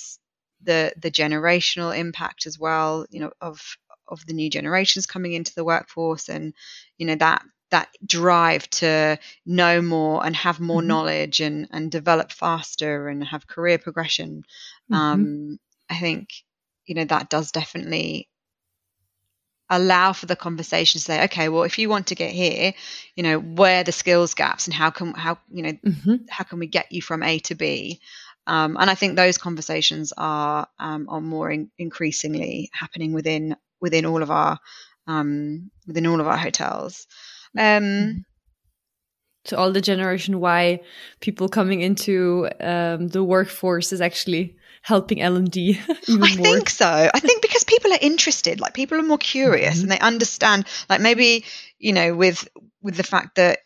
the 0.61 0.93
the 0.97 1.11
generational 1.11 1.97
impact 1.97 2.45
as 2.45 2.59
well, 2.59 3.05
you 3.09 3.19
know, 3.19 3.31
of 3.41 3.77
of 4.07 4.25
the 4.25 4.33
new 4.33 4.49
generations 4.49 5.05
coming 5.05 5.33
into 5.33 5.53
the 5.55 5.65
workforce 5.65 6.29
and 6.29 6.53
you 6.97 7.05
know 7.07 7.15
that 7.15 7.43
that 7.69 7.89
drive 8.05 8.69
to 8.69 9.19
know 9.45 9.81
more 9.81 10.25
and 10.25 10.35
have 10.35 10.59
more 10.59 10.79
mm-hmm. 10.79 10.87
knowledge 10.87 11.41
and 11.41 11.67
and 11.71 11.91
develop 11.91 12.31
faster 12.31 13.07
and 13.07 13.23
have 13.23 13.47
career 13.47 13.77
progression 13.77 14.43
mm-hmm. 14.89 14.93
um, 14.95 15.59
i 15.89 15.99
think 15.99 16.29
you 16.85 16.95
know 16.95 17.03
that 17.03 17.29
does 17.29 17.51
definitely 17.51 18.29
allow 19.69 20.13
for 20.13 20.25
the 20.27 20.35
conversation 20.35 20.99
to 20.99 21.03
say 21.03 21.23
okay 21.25 21.49
well 21.49 21.63
if 21.63 21.77
you 21.77 21.89
want 21.89 22.07
to 22.07 22.15
get 22.15 22.31
here 22.31 22.73
you 23.15 23.23
know 23.23 23.37
where 23.39 23.81
are 23.81 23.83
the 23.83 23.91
skills 23.91 24.33
gaps 24.33 24.65
and 24.65 24.73
how 24.73 24.89
can 24.89 25.13
how 25.13 25.37
you 25.51 25.63
know 25.63 25.73
mm-hmm. 25.73 26.15
how 26.29 26.43
can 26.43 26.59
we 26.59 26.67
get 26.67 26.91
you 26.91 27.01
from 27.01 27.21
a 27.21 27.39
to 27.39 27.55
b 27.55 27.99
um, 28.47 28.77
and 28.79 28.89
I 28.89 28.95
think 28.95 29.15
those 29.15 29.37
conversations 29.37 30.13
are 30.17 30.67
um, 30.79 31.07
are 31.09 31.19
more 31.19 31.51
in, 31.51 31.69
increasingly 31.77 32.69
happening 32.73 33.11
within 33.11 33.57
within 33.81 34.05
all 34.05 34.23
of 34.23 34.31
our 34.31 34.57
um, 35.05 35.69
within 35.85 36.07
all 36.07 36.21
of 36.21 36.27
our 36.27 36.37
hotels. 36.37 37.07
Um, 37.57 38.23
so 39.43 39.57
all 39.57 39.73
the 39.73 39.81
Generation 39.81 40.39
Y 40.39 40.79
people 41.19 41.49
coming 41.49 41.81
into 41.81 42.47
um, 42.61 43.09
the 43.09 43.23
workforce 43.23 43.91
is 43.91 43.99
actually 43.99 44.55
helping 44.87 45.21
L&D. 45.21 45.79
I 45.89 46.15
more. 46.15 46.27
think 46.27 46.69
so. 46.69 46.87
I 47.13 47.19
think 47.19 47.41
because 47.41 47.65
people 47.65 47.91
are 47.91 47.99
interested, 48.01 48.61
like 48.61 48.73
people 48.73 48.97
are 48.97 49.03
more 49.03 49.17
curious 49.17 49.75
mm-hmm. 49.75 49.83
and 49.83 49.91
they 49.91 49.99
understand. 49.99 50.65
Like 50.89 51.01
maybe 51.01 51.43
you 51.77 51.93
know 51.93 52.15
with 52.15 52.47
with 52.81 52.95
the 52.95 53.03
fact 53.03 53.35
that 53.35 53.59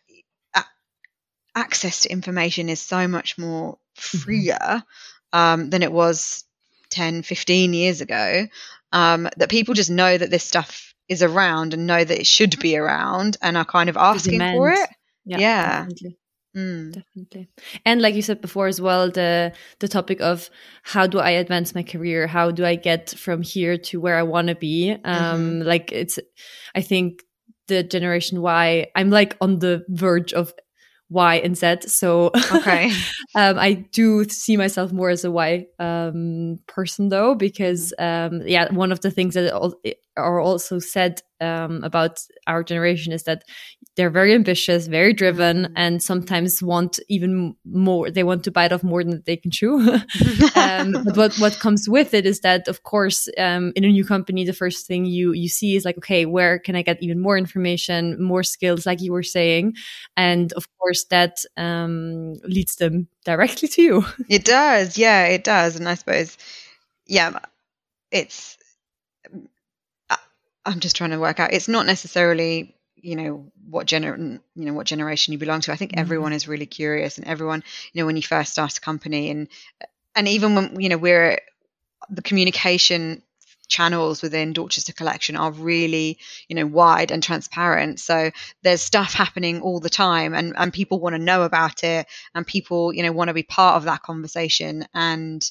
access 1.55 2.01
to 2.01 2.11
information 2.11 2.69
is 2.69 2.81
so 2.81 3.07
much 3.07 3.37
more 3.37 3.73
mm-hmm. 3.73 4.17
freer 4.17 4.57
mm-hmm. 4.61 5.37
um, 5.37 5.69
than 5.69 5.83
it 5.83 5.91
was 5.91 6.45
10, 6.89 7.23
15 7.23 7.73
years 7.73 8.01
ago 8.01 8.47
um, 8.91 9.29
that 9.37 9.49
people 9.49 9.73
just 9.73 9.89
know 9.89 10.17
that 10.17 10.29
this 10.29 10.43
stuff 10.43 10.93
is 11.07 11.23
around 11.23 11.73
and 11.73 11.87
know 11.87 12.03
that 12.03 12.19
it 12.19 12.27
should 12.27 12.57
be 12.59 12.77
around 12.77 13.37
and 13.41 13.57
are 13.57 13.65
kind 13.65 13.89
of 13.89 13.97
asking 13.97 14.39
for 14.39 14.69
it. 14.69 14.89
Yeah. 15.25 15.37
yeah. 15.37 15.79
Definitely. 15.79 16.17
Mm. 16.55 16.93
Definitely. 16.93 17.47
And 17.85 18.01
like 18.01 18.15
you 18.15 18.21
said 18.21 18.41
before 18.41 18.67
as 18.67 18.81
well, 18.81 19.09
the 19.09 19.53
the 19.79 19.87
topic 19.87 20.19
of 20.21 20.49
how 20.83 21.07
do 21.07 21.19
I 21.19 21.31
advance 21.31 21.73
my 21.73 21.83
career? 21.83 22.27
How 22.27 22.51
do 22.51 22.65
I 22.65 22.75
get 22.75 23.11
from 23.11 23.41
here 23.41 23.77
to 23.77 24.01
where 24.01 24.17
I 24.17 24.23
want 24.23 24.49
to 24.49 24.55
be? 24.55 24.91
Um, 24.91 24.99
mm-hmm. 25.05 25.67
like 25.67 25.91
it's 25.91 26.19
I 26.75 26.81
think 26.81 27.21
the 27.67 27.83
generation 27.83 28.41
Y, 28.41 28.87
I'm 28.95 29.09
like 29.09 29.37
on 29.39 29.59
the 29.59 29.85
verge 29.87 30.33
of 30.33 30.53
Y 31.09 31.35
and 31.35 31.57
Z. 31.57 31.87
So 31.87 32.31
okay. 32.53 32.91
um, 33.35 33.57
I 33.57 33.73
do 33.91 34.25
see 34.25 34.57
myself 34.57 34.91
more 34.91 35.09
as 35.09 35.23
a 35.23 35.31
Y 35.31 35.67
um, 35.79 36.59
person 36.67 37.09
though, 37.09 37.35
because 37.35 37.93
um, 37.97 38.41
yeah, 38.45 38.71
one 38.73 38.91
of 38.91 39.01
the 39.01 39.11
things 39.11 39.35
that 39.35 39.53
are 40.17 40.39
also 40.39 40.79
said 40.79 41.21
um, 41.41 41.83
about 41.83 42.19
our 42.47 42.63
generation 42.63 43.11
is 43.11 43.23
that 43.23 43.43
they're 43.95 44.09
very 44.09 44.33
ambitious, 44.33 44.87
very 44.87 45.13
driven, 45.13 45.63
mm-hmm. 45.63 45.73
and 45.75 46.01
sometimes 46.01 46.61
want 46.63 46.99
even 47.09 47.55
more. 47.65 48.09
They 48.09 48.23
want 48.23 48.43
to 48.45 48.51
bite 48.51 48.71
off 48.71 48.83
more 48.83 49.03
than 49.03 49.21
they 49.25 49.35
can 49.35 49.51
chew. 49.51 49.79
um, 50.55 50.91
but 51.05 51.17
what 51.17 51.35
what 51.37 51.59
comes 51.59 51.89
with 51.89 52.13
it 52.13 52.25
is 52.25 52.39
that, 52.41 52.67
of 52.67 52.83
course, 52.83 53.27
um, 53.37 53.73
in 53.75 53.83
a 53.83 53.89
new 53.89 54.05
company, 54.05 54.45
the 54.45 54.53
first 54.53 54.87
thing 54.87 55.05
you 55.05 55.33
you 55.33 55.49
see 55.49 55.75
is 55.75 55.83
like, 55.83 55.97
okay, 55.97 56.25
where 56.25 56.59
can 56.59 56.75
I 56.75 56.83
get 56.83 57.01
even 57.01 57.19
more 57.19 57.37
information, 57.37 58.21
more 58.21 58.43
skills, 58.43 58.85
like 58.85 59.01
you 59.01 59.11
were 59.11 59.23
saying, 59.23 59.73
and 60.15 60.53
of 60.53 60.67
course 60.77 61.05
that 61.09 61.37
um, 61.57 62.35
leads 62.43 62.75
them 62.75 63.07
directly 63.25 63.67
to 63.69 63.81
you. 63.81 64.05
It 64.29 64.45
does, 64.45 64.97
yeah, 64.97 65.25
it 65.25 65.43
does, 65.43 65.75
and 65.75 65.89
I 65.89 65.95
suppose, 65.95 66.37
yeah, 67.05 67.39
it's 68.11 68.57
I'm 70.65 70.79
just 70.79 70.95
trying 70.95 71.11
to 71.11 71.19
work 71.19 71.39
out. 71.39 71.53
It's 71.53 71.67
not 71.67 71.85
necessarily 71.85 72.75
you 72.95 73.15
know 73.15 73.51
what 73.67 73.87
gener 73.87 74.39
you 74.55 74.65
know 74.65 74.73
what 74.73 74.87
generation 74.87 75.33
you 75.33 75.39
belong 75.39 75.61
to. 75.61 75.71
I 75.71 75.75
think 75.75 75.91
mm-hmm. 75.91 76.01
everyone 76.01 76.33
is 76.33 76.47
really 76.47 76.65
curious, 76.65 77.17
and 77.17 77.27
everyone 77.27 77.63
you 77.93 78.01
know 78.01 78.05
when 78.05 78.15
you 78.15 78.23
first 78.23 78.53
start 78.53 78.77
a 78.77 78.81
company, 78.81 79.29
and 79.29 79.47
and 80.15 80.27
even 80.27 80.55
when 80.55 80.79
you 80.79 80.89
know 80.89 80.97
we're 80.97 81.39
the 82.09 82.21
communication 82.21 83.23
channels 83.71 84.21
within 84.21 84.53
Dorchester 84.53 84.93
Collection 84.93 85.35
are 85.37 85.51
really, 85.51 86.19
you 86.47 86.55
know, 86.55 86.67
wide 86.67 87.09
and 87.09 87.23
transparent. 87.23 87.99
So 87.99 88.29
there's 88.61 88.81
stuff 88.81 89.13
happening 89.13 89.61
all 89.61 89.79
the 89.79 89.89
time 89.89 90.35
and, 90.35 90.53
and 90.57 90.73
people 90.73 90.99
want 90.99 91.15
to 91.15 91.21
know 91.21 91.43
about 91.43 91.83
it 91.83 92.05
and 92.35 92.45
people, 92.45 92.93
you 92.93 93.01
know, 93.01 93.13
want 93.13 93.29
to 93.29 93.33
be 93.33 93.43
part 93.43 93.77
of 93.77 93.85
that 93.85 94.03
conversation. 94.03 94.85
And 94.93 95.49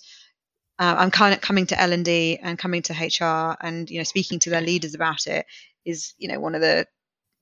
uh, 0.81 0.97
I'm 0.99 1.11
kind 1.11 1.35
of 1.35 1.43
coming 1.43 1.67
to 1.67 1.79
L 1.79 1.93
and 1.93 2.05
D 2.05 2.39
and 2.43 2.59
coming 2.59 2.81
to 2.83 2.95
HR 2.95 3.57
and 3.61 3.89
you 3.91 3.99
know 3.99 4.05
speaking 4.05 4.39
to 4.41 4.51
their 4.51 4.63
leaders 4.63 4.95
about 4.95 5.27
it 5.27 5.45
is 5.85 6.15
you 6.17 6.27
know 6.27 6.41
one 6.41 6.55
of 6.55 6.63
the 6.63 6.87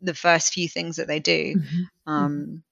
the 0.01 0.15
first 0.15 0.53
few 0.53 0.69
things 0.69 0.97
that 0.97 1.07
they 1.07 1.21
do. 1.21 1.55
Mm-hmm. 1.55 2.13
Um, 2.13 2.63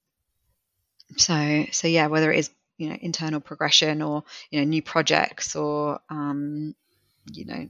so 1.16 1.66
so 1.70 1.86
yeah, 1.86 2.08
whether 2.08 2.32
it 2.32 2.40
is 2.40 2.50
you 2.78 2.88
know 2.88 2.96
internal 3.00 3.40
progression 3.40 4.02
or 4.02 4.24
you 4.50 4.58
know 4.58 4.66
new 4.66 4.82
projects 4.82 5.54
or 5.54 6.00
um, 6.10 6.74
you 7.32 7.44
know 7.44 7.68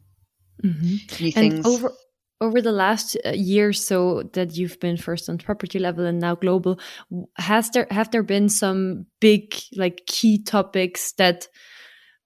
mm-hmm. 0.64 1.22
new 1.24 1.32
things. 1.32 1.66
Over 1.66 1.92
over 2.40 2.62
the 2.62 2.72
last 2.72 3.16
uh, 3.26 3.30
year 3.30 3.68
or 3.68 3.72
so 3.74 4.22
that 4.32 4.56
you've 4.56 4.80
been 4.80 4.96
first 4.96 5.28
on 5.28 5.36
property 5.36 5.78
level 5.78 6.06
and 6.06 6.18
now 6.18 6.34
global, 6.34 6.80
has 7.36 7.68
there 7.70 7.86
have 7.90 8.10
there 8.10 8.22
been 8.22 8.48
some 8.48 9.04
big 9.20 9.54
like 9.74 10.06
key 10.06 10.42
topics 10.42 11.12
that 11.12 11.48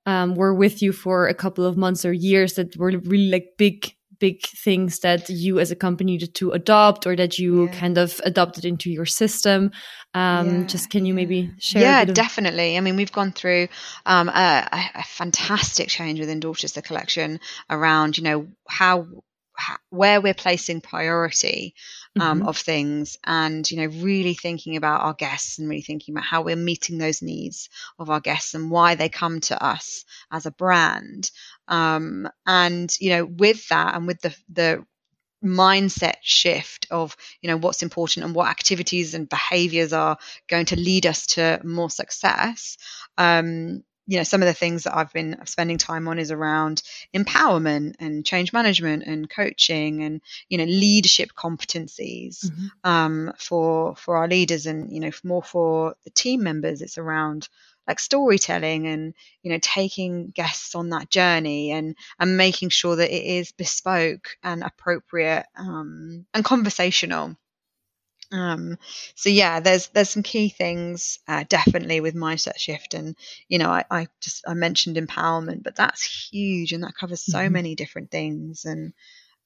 um, 0.06 0.34
were 0.34 0.54
with 0.54 0.82
you 0.82 0.92
for 0.92 1.28
a 1.28 1.34
couple 1.34 1.64
of 1.64 1.76
months 1.76 2.04
or 2.04 2.12
years 2.12 2.54
that 2.54 2.76
were 2.76 2.90
really 3.04 3.30
like 3.30 3.54
big 3.58 3.94
big 4.18 4.42
things 4.42 5.00
that 5.00 5.30
you 5.30 5.58
as 5.58 5.70
a 5.70 5.76
company 5.76 6.12
needed 6.12 6.34
to 6.34 6.50
adopt 6.50 7.06
or 7.06 7.16
that 7.16 7.38
you 7.38 7.64
yeah. 7.64 7.72
kind 7.72 7.96
of 7.96 8.20
adopted 8.24 8.66
into 8.66 8.90
your 8.90 9.06
system 9.06 9.72
um, 10.12 10.60
yeah. 10.60 10.66
just 10.66 10.90
can 10.90 11.06
you 11.06 11.14
maybe 11.14 11.50
share 11.58 11.82
yeah 11.82 12.04
definitely 12.04 12.76
i 12.76 12.80
mean 12.80 12.96
we've 12.96 13.12
gone 13.12 13.32
through 13.32 13.66
um, 14.06 14.28
a, 14.28 14.90
a, 14.94 15.02
fantastic 15.04 15.88
change 15.88 16.20
within 16.20 16.38
Dorchester 16.38 16.82
collection 16.82 17.40
around 17.70 18.18
you 18.18 18.24
know 18.24 18.46
how 18.68 19.06
where 19.90 20.20
we're 20.20 20.34
placing 20.34 20.80
priority 20.80 21.74
um, 22.18 22.40
mm-hmm. 22.40 22.48
of 22.48 22.56
things 22.56 23.16
and 23.24 23.70
you 23.70 23.76
know 23.78 23.86
really 24.02 24.34
thinking 24.34 24.76
about 24.76 25.02
our 25.02 25.14
guests 25.14 25.58
and 25.58 25.68
really 25.68 25.82
thinking 25.82 26.14
about 26.14 26.24
how 26.24 26.42
we're 26.42 26.56
meeting 26.56 26.98
those 26.98 27.22
needs 27.22 27.68
of 27.98 28.10
our 28.10 28.20
guests 28.20 28.54
and 28.54 28.70
why 28.70 28.94
they 28.94 29.08
come 29.08 29.40
to 29.40 29.64
us 29.64 30.04
as 30.30 30.46
a 30.46 30.50
brand 30.50 31.30
um, 31.68 32.28
and 32.46 32.96
you 33.00 33.10
know 33.10 33.24
with 33.24 33.68
that 33.68 33.94
and 33.94 34.06
with 34.06 34.20
the 34.20 34.34
the 34.52 34.84
mindset 35.44 36.16
shift 36.20 36.86
of 36.90 37.16
you 37.40 37.48
know 37.48 37.56
what's 37.56 37.82
important 37.82 38.26
and 38.26 38.34
what 38.34 38.48
activities 38.48 39.14
and 39.14 39.28
behaviors 39.28 39.92
are 39.92 40.18
going 40.48 40.66
to 40.66 40.76
lead 40.76 41.06
us 41.06 41.26
to 41.26 41.60
more 41.64 41.88
success 41.88 42.76
um, 43.16 43.82
you 44.06 44.16
know 44.16 44.24
some 44.24 44.42
of 44.42 44.46
the 44.46 44.54
things 44.54 44.84
that 44.84 44.96
I've 44.96 45.12
been 45.12 45.36
spending 45.46 45.78
time 45.78 46.08
on 46.08 46.18
is 46.18 46.30
around 46.30 46.82
empowerment 47.14 47.94
and 48.00 48.24
change 48.24 48.52
management 48.52 49.04
and 49.04 49.28
coaching 49.28 50.02
and 50.02 50.20
you 50.48 50.58
know 50.58 50.64
leadership 50.64 51.30
competencies 51.36 52.44
mm-hmm. 52.46 52.66
um, 52.90 53.32
for 53.38 53.94
for 53.96 54.16
our 54.16 54.28
leaders 54.28 54.66
and 54.66 54.92
you 54.92 55.00
know 55.00 55.10
more 55.24 55.42
for 55.42 55.94
the 56.04 56.10
team 56.10 56.42
members. 56.42 56.82
It's 56.82 56.98
around 56.98 57.48
like 57.86 57.98
storytelling 57.98 58.86
and 58.86 59.14
you 59.42 59.50
know 59.50 59.58
taking 59.60 60.30
guests 60.30 60.74
on 60.74 60.90
that 60.90 61.10
journey 61.10 61.72
and 61.72 61.96
and 62.18 62.36
making 62.36 62.68
sure 62.68 62.96
that 62.96 63.14
it 63.14 63.24
is 63.24 63.52
bespoke 63.52 64.28
and 64.42 64.62
appropriate 64.62 65.46
um, 65.56 66.26
and 66.34 66.44
conversational 66.44 67.36
um, 68.32 68.78
so 69.14 69.28
yeah, 69.28 69.60
there's 69.60 69.88
there's 69.88 70.10
some 70.10 70.22
key 70.22 70.48
things 70.48 71.18
uh, 71.26 71.44
definitely 71.48 72.00
with 72.00 72.14
mindset 72.14 72.58
shift, 72.58 72.94
and 72.94 73.16
you 73.48 73.58
know 73.58 73.70
I, 73.70 73.84
I 73.90 74.06
just 74.20 74.44
I 74.46 74.54
mentioned 74.54 74.96
empowerment, 74.96 75.62
but 75.62 75.74
that's 75.74 76.28
huge 76.30 76.72
and 76.72 76.84
that 76.84 76.94
covers 76.94 77.22
so 77.22 77.38
mm-hmm. 77.38 77.52
many 77.52 77.74
different 77.74 78.10
things, 78.10 78.64
and 78.64 78.92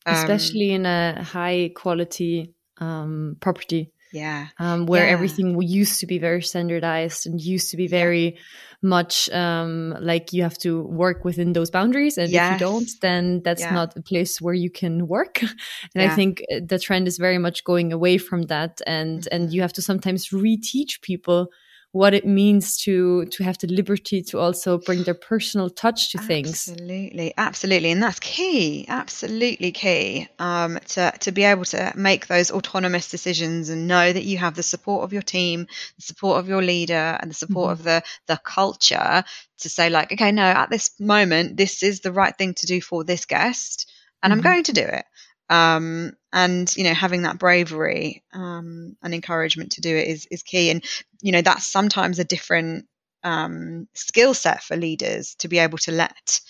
um, 0.05 0.15
especially 0.15 0.73
in 0.73 0.85
a 0.85 1.23
high 1.23 1.71
quality 1.75 2.55
um, 2.79 3.37
property 3.41 3.91
Yeah. 4.15 4.49
Um, 4.61 4.87
where 4.87 5.05
Yeah. 5.05 5.13
everything 5.13 5.61
used 5.61 5.99
to 6.01 6.07
be 6.07 6.19
very 6.19 6.41
standardized 6.41 7.27
and 7.27 7.41
used 7.41 7.71
to 7.73 7.77
be 7.77 7.89
very 7.89 8.39
much 8.83 9.29
um, 9.31 9.97
like 10.01 10.33
you 10.33 10.43
have 10.45 10.57
to 10.59 10.83
work 10.85 11.25
within 11.25 11.53
those 11.55 11.71
boundaries. 11.71 12.17
And 12.17 12.33
if 12.33 12.49
you 12.51 12.57
don't, 12.57 12.89
then 13.01 13.43
that's 13.45 13.63
Yeah. 13.63 13.73
not 13.73 13.97
a 13.97 14.03
place 14.03 14.41
where 14.41 14.55
you 14.55 14.71
can 14.71 15.09
work. 15.09 15.43
and 15.95 16.03
I 16.03 16.09
think 16.09 16.43
uh, 16.55 16.61
the 16.65 16.79
trend 16.79 17.09
is 17.09 17.19
very 17.19 17.39
much 17.39 17.65
going 17.65 17.93
away 17.93 18.19
from 18.19 18.43
that. 18.43 18.81
And, 18.87 19.27
and 19.33 19.45
Mm-hmm. 19.45 19.53
you 19.53 19.63
have 19.63 19.73
to 19.75 19.83
sometimes 19.83 20.29
reteach 20.29 21.01
people 21.03 21.51
what 21.95 22.13
it 22.13 22.27
means 22.27 22.77
to 22.77 23.25
to 23.27 23.45
have 23.45 23.57
the 23.59 23.69
liberty 23.69 24.21
to 24.21 24.41
also 24.41 24.79
bring 24.79 25.05
their 25.05 25.15
personal 25.15 25.71
touch 25.71 26.11
to 26.11 26.19
things. 26.19 26.69
Absolutely, 26.69 27.33
absolutely, 27.37 27.91
and 27.93 28.03
that's 28.03 28.19
key. 28.19 28.85
Absolutely 28.89 29.71
key 29.71 30.27
um, 30.41 30.77
to 30.89 31.13
to 31.21 31.31
be 31.31 31.45
able 31.45 31.65
to 31.67 31.93
make 31.95 32.27
those 32.27 32.51
autonomous 32.51 33.09
decisions 33.11 33.69
and 33.69 33.87
know 33.87 34.13
that 34.13 34.25
you 34.25 34.39
have 34.39 34.55
the 34.57 34.63
support 34.65 35.05
of 35.05 35.13
your 35.13 35.23
team, 35.23 35.67
the 35.97 36.03
support 36.03 36.41
of 36.41 36.49
your 36.49 36.63
leader, 36.63 37.17
and 37.21 37.31
the 37.31 37.35
support 37.35 37.69
Mhm. 37.71 37.73
of 37.79 37.85
the 37.85 38.03
the 38.27 38.41
culture 38.45 39.23
to 39.59 39.69
say 39.69 39.89
like, 39.89 40.11
okay, 40.13 40.33
no, 40.33 40.43
at 40.43 40.71
this 40.71 40.91
moment, 40.99 41.57
this 41.57 41.83
is 41.85 42.01
the 42.01 42.13
right 42.13 42.37
thing 42.37 42.55
to 42.55 42.67
do 42.67 42.81
for 42.81 43.05
this 43.05 43.25
guest, 43.25 43.89
and 44.21 44.33
Mhm. 44.33 44.37
I'm 44.37 44.43
going 44.43 44.65
to 44.65 44.73
do 44.73 44.83
it. 44.83 45.05
Um, 45.51 46.13
and 46.33 46.75
you 46.77 46.85
know, 46.85 46.95
having 46.95 47.23
that 47.23 47.39
bravery 47.39 48.23
um, 48.33 48.97
and 49.03 49.15
encouragement 49.15 49.73
to 49.73 49.81
do 49.81 49.95
it 49.97 50.09
is 50.09 50.27
is 50.31 50.43
key. 50.43 50.71
And 50.71 50.85
you 51.21 51.33
know, 51.33 51.43
that's 51.43 51.67
sometimes 51.67 52.19
a 52.19 52.25
different 52.25 52.87
um, 53.23 53.89
skill 53.95 54.35
set 54.35 54.63
for 54.63 54.77
leaders 54.77 55.35
to 55.37 55.49
be 55.49 55.59
able 55.59 55.79
to 55.79 55.93
let 55.93 56.41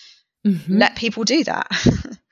Mhm. 0.45 0.79
let 0.79 0.95
people 0.95 1.23
do 1.23 1.43
that. 1.43 1.67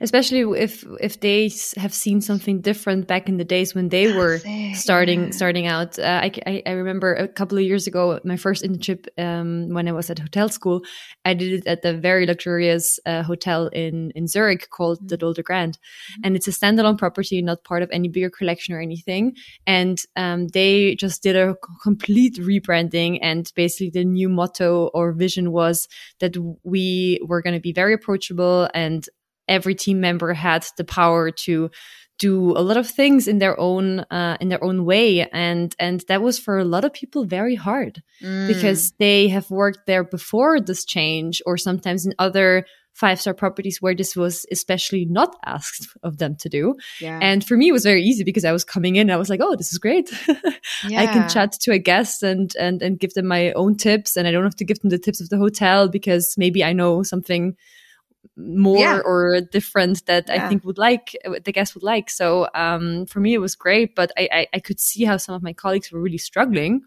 especially 0.00 0.42
if 0.60 0.84
if 1.00 1.20
they 1.20 1.50
have 1.76 1.94
seen 1.94 2.20
something 2.20 2.60
different 2.60 3.06
back 3.06 3.28
in 3.28 3.36
the 3.36 3.44
days 3.44 3.74
when 3.74 3.88
they 3.88 4.12
were 4.12 4.40
it, 4.44 4.76
starting 4.76 5.24
yeah. 5.24 5.30
starting 5.30 5.66
out. 5.66 5.98
Uh, 5.98 6.20
I, 6.24 6.32
I 6.46 6.62
I 6.66 6.70
remember 6.72 7.14
a 7.14 7.28
couple 7.28 7.58
of 7.58 7.64
years 7.64 7.86
ago, 7.86 8.20
my 8.24 8.36
first 8.36 8.64
internship 8.64 9.06
um, 9.18 9.68
when 9.70 9.88
I 9.88 9.92
was 9.92 10.10
at 10.10 10.18
hotel 10.18 10.48
school. 10.48 10.82
I 11.24 11.34
did 11.34 11.52
it 11.52 11.66
at 11.66 11.82
the 11.82 11.96
very 11.96 12.26
luxurious 12.26 12.98
uh, 13.06 13.22
hotel 13.22 13.68
in 13.68 14.10
in 14.14 14.26
Zurich 14.26 14.68
called 14.70 14.96
Mm-hmm. 14.96 15.08
the 15.08 15.16
Dolder 15.16 15.42
Grand, 15.42 15.78
and 16.24 16.36
it's 16.36 16.48
a 16.48 16.50
standalone 16.50 16.98
property, 16.98 17.40
not 17.42 17.64
part 17.64 17.82
of 17.82 17.90
any 17.92 18.08
bigger 18.08 18.30
collection 18.30 18.74
or 18.74 18.80
anything. 18.80 19.36
And 19.66 20.00
um, 20.16 20.48
they 20.48 20.94
just 20.96 21.22
did 21.22 21.36
a 21.36 21.56
complete 21.82 22.36
rebranding, 22.36 23.18
and 23.22 23.50
basically 23.54 23.90
the 23.90 24.04
new 24.04 24.28
motto 24.28 24.90
or 24.94 25.12
vision 25.12 25.52
was 25.52 25.88
that 26.20 26.36
we 26.62 27.20
were 27.22 27.42
going 27.42 27.54
to 27.54 27.60
be 27.60 27.72
very 27.72 27.94
approachable 27.94 28.68
and 28.74 29.08
every 29.48 29.74
team 29.74 30.00
member 30.00 30.32
had 30.34 30.66
the 30.76 30.84
power 30.84 31.30
to 31.30 31.70
do 32.18 32.52
a 32.52 32.62
lot 32.62 32.76
of 32.76 32.88
things 32.88 33.28
in 33.28 33.38
their 33.38 33.58
own 33.60 34.00
uh, 34.10 34.36
in 34.40 34.48
their 34.48 34.62
own 34.64 34.84
way. 34.84 35.28
And 35.32 35.74
and 35.78 36.02
that 36.08 36.22
was 36.22 36.38
for 36.38 36.58
a 36.58 36.64
lot 36.64 36.84
of 36.84 36.92
people 36.92 37.24
very 37.24 37.54
hard 37.54 38.02
Mm, 38.22 38.46
because 38.48 38.92
they 38.98 39.28
have 39.28 39.50
worked 39.50 39.86
there 39.86 40.02
before 40.02 40.58
this 40.58 40.86
change 40.86 41.42
or 41.44 41.58
sometimes 41.58 42.06
in 42.06 42.14
other 42.18 42.64
five 42.94 43.20
star 43.20 43.34
properties 43.34 43.82
where 43.82 43.94
this 43.94 44.16
was 44.16 44.46
especially 44.50 45.04
not 45.04 45.36
asked 45.44 45.94
of 46.02 46.16
them 46.16 46.34
to 46.36 46.48
do. 46.48 46.74
Yeah, 46.98 47.18
and 47.20 47.44
for 47.46 47.54
me 47.58 47.68
it 47.68 47.72
was 47.72 47.84
very 47.84 48.02
easy 48.02 48.24
because 48.24 48.46
i 48.46 48.52
was 48.52 48.64
coming 48.64 48.96
in 48.96 49.10
i 49.10 49.16
was 49.16 49.28
like 49.28 49.40
oh 49.42 49.54
this 49.54 49.70
is 49.70 49.78
great. 49.78 50.10
I 51.02 51.06
can 51.06 51.28
chat 51.28 51.52
to 51.52 51.72
a 51.72 51.78
guest 51.78 52.22
and 52.22 52.56
and 52.56 52.80
and 52.80 52.98
give 52.98 53.12
them 53.12 53.26
my 53.26 53.52
own 53.52 53.76
tips 53.76 54.16
and 54.16 54.26
i 54.26 54.30
don't 54.30 54.44
have 54.44 54.56
to 54.56 54.64
give 54.64 54.80
them 54.80 54.88
the 54.90 54.98
tips 54.98 55.20
of 55.20 55.28
the 55.28 55.36
hotel 55.36 55.88
because 55.88 56.34
maybe 56.38 56.64
i 56.64 56.72
know 56.72 57.02
something 57.02 57.54
more 58.36 58.78
Yeah. 58.78 58.98
or 59.04 59.40
different 59.40 60.06
that 60.06 60.30
I 60.30 60.48
think 60.48 60.64
would 60.64 60.78
like 60.78 61.16
the 61.44 61.52
guest 61.52 61.74
would 61.74 61.82
like. 61.82 62.10
So 62.10 62.48
um, 62.54 63.06
for 63.06 63.20
me, 63.20 63.34
it 63.34 63.38
was 63.40 63.54
great, 63.54 63.94
but 63.94 64.10
I, 64.16 64.28
I, 64.32 64.46
I 64.54 64.60
could 64.60 64.80
see 64.80 65.04
how 65.04 65.16
some 65.16 65.34
of 65.34 65.42
my 65.42 65.52
colleagues 65.52 65.90
were 65.92 66.00
really 66.00 66.18
struggling, 66.18 66.82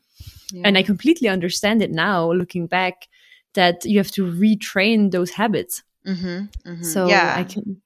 yeah. 0.52 0.64
and 0.66 0.78
I 0.78 0.84
completely 0.84 1.30
understand 1.30 1.82
it 1.82 1.92
now, 1.92 2.32
looking 2.32 2.68
back, 2.68 3.08
that 3.54 3.86
you 3.86 3.98
have 4.00 4.12
to 4.12 4.26
retrain 4.26 5.12
those 5.12 5.32
habits. 5.32 5.84
Mhm, 6.06 6.50
mhm. 6.66 6.86
So 6.86 7.08
yeah, 7.08 7.34
I 7.38 7.44
can. 7.44 7.82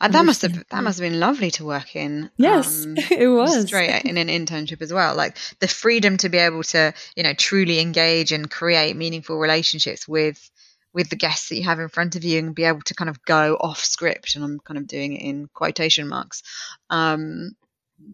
And 0.00 0.12
that 0.12 0.24
must 0.24 0.42
have 0.42 0.52
that 0.70 0.82
must 0.82 0.98
have 0.98 1.10
been 1.10 1.20
lovely 1.20 1.50
to 1.52 1.64
work 1.64 1.96
in. 1.96 2.30
Yes, 2.36 2.84
um, 2.84 2.94
it 3.10 3.28
was. 3.28 3.66
straight 3.66 4.04
in 4.04 4.18
an 4.18 4.28
internship 4.28 4.82
as 4.82 4.92
well. 4.92 5.14
Like 5.14 5.36
the 5.60 5.68
freedom 5.68 6.16
to 6.18 6.28
be 6.28 6.38
able 6.38 6.62
to, 6.64 6.92
you 7.16 7.22
know, 7.22 7.32
truly 7.32 7.80
engage 7.80 8.32
and 8.32 8.50
create 8.50 8.96
meaningful 8.96 9.38
relationships 9.38 10.06
with 10.06 10.50
with 10.92 11.08
the 11.08 11.16
guests 11.16 11.48
that 11.48 11.56
you 11.56 11.64
have 11.64 11.78
in 11.80 11.88
front 11.88 12.16
of 12.16 12.24
you 12.24 12.38
and 12.38 12.54
be 12.54 12.64
able 12.64 12.80
to 12.82 12.94
kind 12.94 13.08
of 13.08 13.22
go 13.24 13.56
off 13.60 13.78
script 13.78 14.34
and 14.34 14.44
I'm 14.44 14.58
kind 14.60 14.78
of 14.78 14.86
doing 14.86 15.14
it 15.14 15.22
in 15.22 15.48
quotation 15.54 16.08
marks. 16.08 16.42
Um 16.88 17.52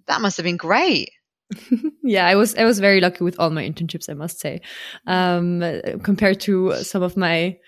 that 0.07 0.21
must 0.21 0.37
have 0.37 0.45
been 0.45 0.57
great. 0.57 1.11
yeah, 2.03 2.27
I 2.27 2.35
was 2.35 2.55
I 2.57 2.65
was 2.65 2.81
very 2.81 3.01
lucky 3.01 3.25
with 3.25 3.39
all 3.39 3.51
my 3.51 3.63
internships, 3.63 4.11
I 4.11 4.15
must 4.15 4.41
say, 4.41 4.63
um, 5.07 5.63
compared 6.03 6.41
to 6.43 6.83
some 6.83 7.03
of 7.03 7.17
my 7.17 7.59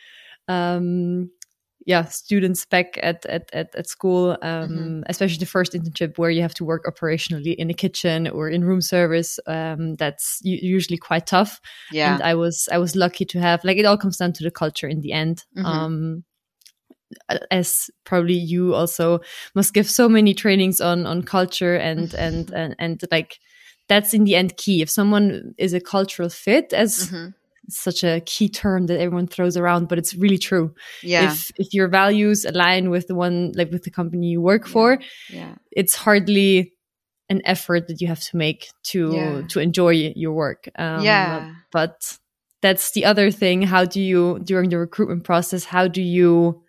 um, 0.49 1.31
yeah 1.88 2.05
students 2.11 2.66
back 2.66 2.98
at 3.03 3.27
at 3.27 3.44
at, 3.53 3.74
at 3.74 3.87
school, 3.88 4.37
um, 4.42 4.68
Mhm. 4.68 5.03
especially 5.09 5.38
the 5.38 5.46
first 5.57 5.72
internship 5.74 6.18
where 6.18 6.31
you 6.37 6.42
have 6.42 6.55
to 6.55 6.64
work 6.66 6.85
operationally 6.85 7.55
in 7.57 7.70
a 7.70 7.74
kitchen 7.74 8.29
or 8.29 8.51
in 8.51 8.62
room 8.64 8.81
service. 8.83 9.40
Um, 9.46 9.96
that's 9.96 10.38
usually 10.44 10.98
quite 10.98 11.27
tough, 11.27 11.61
Yeah. 11.92 12.12
and 12.14 12.22
I 12.22 12.35
was 12.35 12.68
I 12.72 12.79
was 12.79 12.94
lucky 12.94 13.24
to 13.27 13.38
have 13.40 13.64
like 13.64 13.81
it 13.81 13.87
all 13.87 13.98
comes 13.98 14.18
down 14.18 14.33
to 14.35 14.44
the 14.44 14.51
culture 14.51 14.90
in 14.90 15.01
the 15.01 15.12
end. 15.12 15.44
Mhm. 15.57 15.64
Um, 15.66 16.24
as 17.51 17.90
probably 18.05 18.35
you 18.35 18.74
also 18.74 19.20
must 19.55 19.74
give 19.74 19.88
so 19.88 20.09
many 20.09 20.35
trainings 20.35 20.81
on 20.81 21.07
on 21.07 21.22
culture 21.22 21.74
and 21.77 22.14
and 22.14 22.51
and, 22.55 22.74
and 22.79 23.01
like 23.11 23.38
that's 23.88 24.12
in 24.14 24.24
the 24.24 24.35
end 24.37 24.57
key 24.57 24.83
if 24.83 24.90
someone 24.90 25.55
is 25.57 25.72
a 25.74 25.81
cultural 25.81 26.29
fit 26.29 26.72
as 26.74 27.09
Mhm. 27.09 27.35
Such 27.68 28.02
a 28.04 28.20
key 28.26 28.48
term 28.48 28.87
that 28.87 28.98
everyone 29.00 29.26
throws 29.26 29.57
around 29.57 29.88
but 29.88 29.98
it's 29.98 30.14
really 30.14 30.38
true 30.38 30.72
Yeah. 31.02 31.31
if 31.33 31.50
if 31.57 31.68
your 31.72 31.88
values 31.88 32.44
align 32.44 32.90
with 32.90 33.07
the 33.09 33.14
one 33.14 33.52
like 33.54 33.70
with 33.70 33.85
the 33.85 33.90
company 33.90 34.28
you 34.28 34.40
work 34.40 34.66
for 34.66 34.98
yeah. 35.31 35.54
it's 35.72 35.94
hardly 35.94 36.72
an 37.31 37.42
effort 37.44 37.88
that 37.88 38.00
you 38.00 38.07
have 38.09 38.20
to 38.20 38.37
make 38.37 38.68
to 38.85 39.12
Yeah. 39.14 39.42
to 39.48 39.61
enjoy 39.61 40.12
your 40.16 40.33
work 40.33 40.68
um, 40.78 41.02
Yeah. 41.04 41.54
but 41.72 42.18
that's 42.62 42.92
the 42.92 43.04
other 43.04 43.31
thing 43.31 43.62
how 43.62 43.85
do 43.85 44.00
you 44.00 44.38
during 44.44 44.70
the 44.70 44.78
recruitment 44.78 45.24
process 45.24 45.64
how 45.64 45.87
do 45.88 46.02
you 46.02 46.62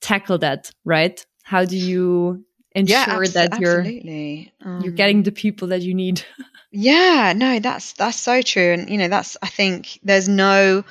tackle 0.00 0.38
that 0.38 0.70
right 0.84 1.24
how 1.42 1.64
do 1.64 1.76
you 1.76 2.44
ensure 2.72 3.26
Yeah, 3.26 3.32
that 3.32 3.58
you're 3.60 3.82
absolutely. 3.82 4.52
you're 4.78 4.92
Um, 4.92 4.96
getting 4.96 5.22
the 5.22 5.32
people 5.32 5.68
that 5.68 5.82
you 5.82 5.94
need 5.94 6.24
Yeah, 6.70 7.32
no, 7.34 7.60
that's 7.60 7.92
that's 7.94 8.18
so 8.18 8.42
true, 8.42 8.72
and 8.72 8.90
you 8.90 8.98
know 8.98 9.08
that's 9.08 9.36
I 9.42 9.48
think 9.48 9.98
there's 10.02 10.28
no 10.28 10.84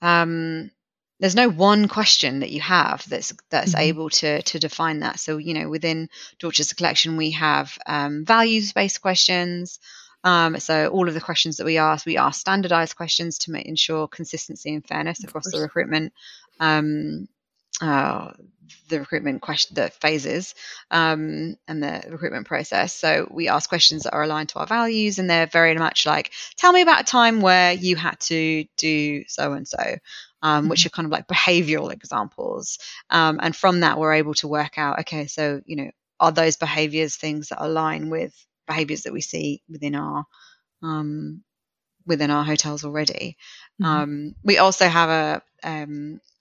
um, 0.00 0.70
there's 1.20 1.34
no 1.34 1.48
one 1.48 1.88
question 1.88 2.40
that 2.40 2.50
you 2.50 2.60
have 2.60 3.08
that's 3.08 3.32
that's 3.50 3.74
Mhm. 3.74 3.78
able 3.80 4.10
to 4.10 4.42
to 4.42 4.58
define 4.58 5.00
that. 5.00 5.18
So 5.18 5.38
you 5.38 5.54
know 5.54 5.68
within 5.68 6.08
Dorchester 6.38 6.76
Collection 6.76 7.16
we 7.16 7.32
have 7.32 7.76
um, 7.86 8.24
values 8.24 8.72
based 8.72 9.00
questions. 9.00 9.80
Um, 10.22 10.58
so 10.58 10.88
all 10.88 11.06
of 11.06 11.12
the 11.14 11.20
questions 11.20 11.58
that 11.58 11.66
we 11.66 11.76
ask, 11.76 12.06
we 12.06 12.16
ask 12.16 12.40
standardized 12.40 12.96
questions 12.96 13.38
to 13.40 13.50
make, 13.50 13.66
ensure 13.66 14.08
consistency 14.08 14.72
and 14.72 14.86
fairness 14.86 15.22
across 15.22 15.50
the 15.50 15.60
recruitment. 15.60 16.14
Um, 16.58 17.28
uh, 17.80 18.32
the 18.88 19.00
recruitment 19.00 19.42
question, 19.42 19.74
the 19.74 19.90
phases, 19.90 20.54
um, 20.90 21.56
and 21.68 21.82
the 21.82 22.02
recruitment 22.10 22.46
process. 22.46 22.94
So 22.94 23.28
we 23.30 23.48
ask 23.48 23.68
questions 23.68 24.04
that 24.04 24.14
are 24.14 24.22
aligned 24.22 24.50
to 24.50 24.58
our 24.58 24.66
values, 24.66 25.18
and 25.18 25.28
they're 25.28 25.46
very 25.46 25.74
much 25.74 26.06
like, 26.06 26.32
"Tell 26.56 26.72
me 26.72 26.82
about 26.82 27.00
a 27.02 27.04
time 27.04 27.40
where 27.40 27.72
you 27.72 27.96
had 27.96 28.20
to 28.20 28.64
do 28.76 29.24
so 29.28 29.52
and 29.52 29.66
so," 29.66 29.96
um, 30.42 30.68
which 30.68 30.86
are 30.86 30.90
kind 30.90 31.06
of 31.06 31.12
like 31.12 31.26
behavioral 31.26 31.92
examples. 31.92 32.78
Um, 33.10 33.40
and 33.42 33.54
from 33.56 33.80
that, 33.80 33.98
we're 33.98 34.14
able 34.14 34.34
to 34.34 34.48
work 34.48 34.78
out, 34.78 35.00
okay, 35.00 35.26
so 35.26 35.60
you 35.66 35.76
know, 35.76 35.90
are 36.20 36.32
those 36.32 36.56
behaviors 36.56 37.16
things 37.16 37.48
that 37.48 37.64
align 37.64 38.10
with 38.10 38.34
behaviors 38.66 39.02
that 39.02 39.12
we 39.12 39.20
see 39.20 39.62
within 39.68 39.94
our 39.94 40.24
um, 40.82 41.42
within 42.06 42.30
our 42.30 42.44
hotels 42.44 42.84
already? 42.84 43.36
Mhm. 43.82 43.86
Um, 43.86 44.34
we 44.44 44.58
also 44.58 44.88
have 44.88 45.10
a, 45.10 45.42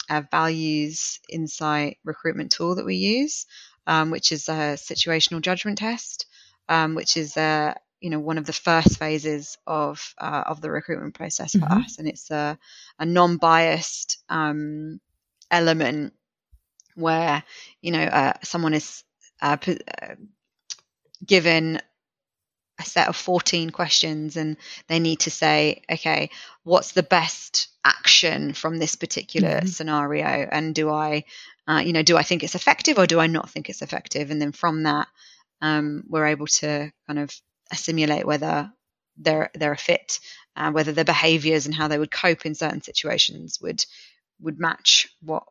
a 0.09 0.21
values 0.31 1.19
insight 1.29 1.97
recruitment 2.03 2.51
tool 2.51 2.75
that 2.75 2.85
we 2.85 2.95
use, 2.95 3.45
um, 3.87 4.11
which 4.11 4.31
is 4.31 4.49
a 4.49 4.75
situational 4.77 5.41
judgment 5.41 5.77
test, 5.79 6.25
um, 6.69 6.95
which 6.95 7.17
is 7.17 7.37
uh, 7.37 7.73
you 8.01 8.09
know 8.09 8.19
one 8.19 8.37
of 8.37 8.45
the 8.45 8.53
first 8.53 8.97
phases 8.97 9.57
of 9.67 10.13
uh, 10.19 10.43
of 10.47 10.61
the 10.61 10.71
recruitment 10.71 11.15
process 11.15 11.55
for 11.55 11.65
Mhm. 11.65 11.71
us, 11.71 11.97
and 11.99 12.07
it's 12.07 12.29
a, 12.31 12.57
a 12.99 13.05
non-biased 13.05 14.17
um, 14.29 14.99
element 15.51 16.13
where 16.95 17.43
you 17.81 17.91
know 17.91 18.03
uh, 18.03 18.33
someone 18.43 18.73
is 18.73 19.03
uh, 19.41 19.57
p- 19.57 19.79
uh, 20.01 20.15
given 21.25 21.79
a 22.79 22.83
set 22.83 23.07
of 23.07 23.15
14 23.15 23.69
questions 23.69 24.35
and 24.35 24.57
they 24.87 24.99
need 24.99 25.19
to 25.19 25.31
say 25.31 25.83
okay 25.91 26.29
what's 26.63 26.93
the 26.93 27.03
best 27.03 27.67
action 27.85 28.53
from 28.53 28.77
this 28.77 28.95
particular 28.95 29.61
Mhm. 29.61 29.69
scenario 29.69 30.25
and 30.25 30.73
do 30.73 30.89
i 30.89 31.23
uh, 31.67 31.81
you 31.85 31.93
know 31.93 32.01
do 32.03 32.17
i 32.17 32.23
think 32.23 32.43
it's 32.43 32.55
effective 32.55 32.97
or 32.97 33.05
do 33.05 33.19
i 33.19 33.27
not 33.27 33.49
think 33.49 33.69
it's 33.69 33.81
effective 33.81 34.31
and 34.31 34.41
then 34.41 34.51
from 34.51 34.83
that 34.83 35.07
um, 35.61 36.03
we're 36.09 36.25
able 36.27 36.47
to 36.47 36.91
kind 37.07 37.19
of 37.19 37.31
assimilate 37.71 38.25
whether 38.25 38.71
they're 39.17 39.49
they're 39.53 39.71
a 39.71 39.77
fit, 39.77 40.19
uh, 40.57 40.71
whether 40.71 40.91
their 40.91 41.05
behaviours 41.05 41.65
and 41.65 41.73
how 41.75 41.87
they 41.87 41.97
would 41.99 42.11
cope 42.11 42.45
in 42.45 42.53
certain 42.55 42.81
situations 42.81 43.59
would 43.61 43.85
would 44.41 44.59
match 44.59 45.07
what 45.21 45.43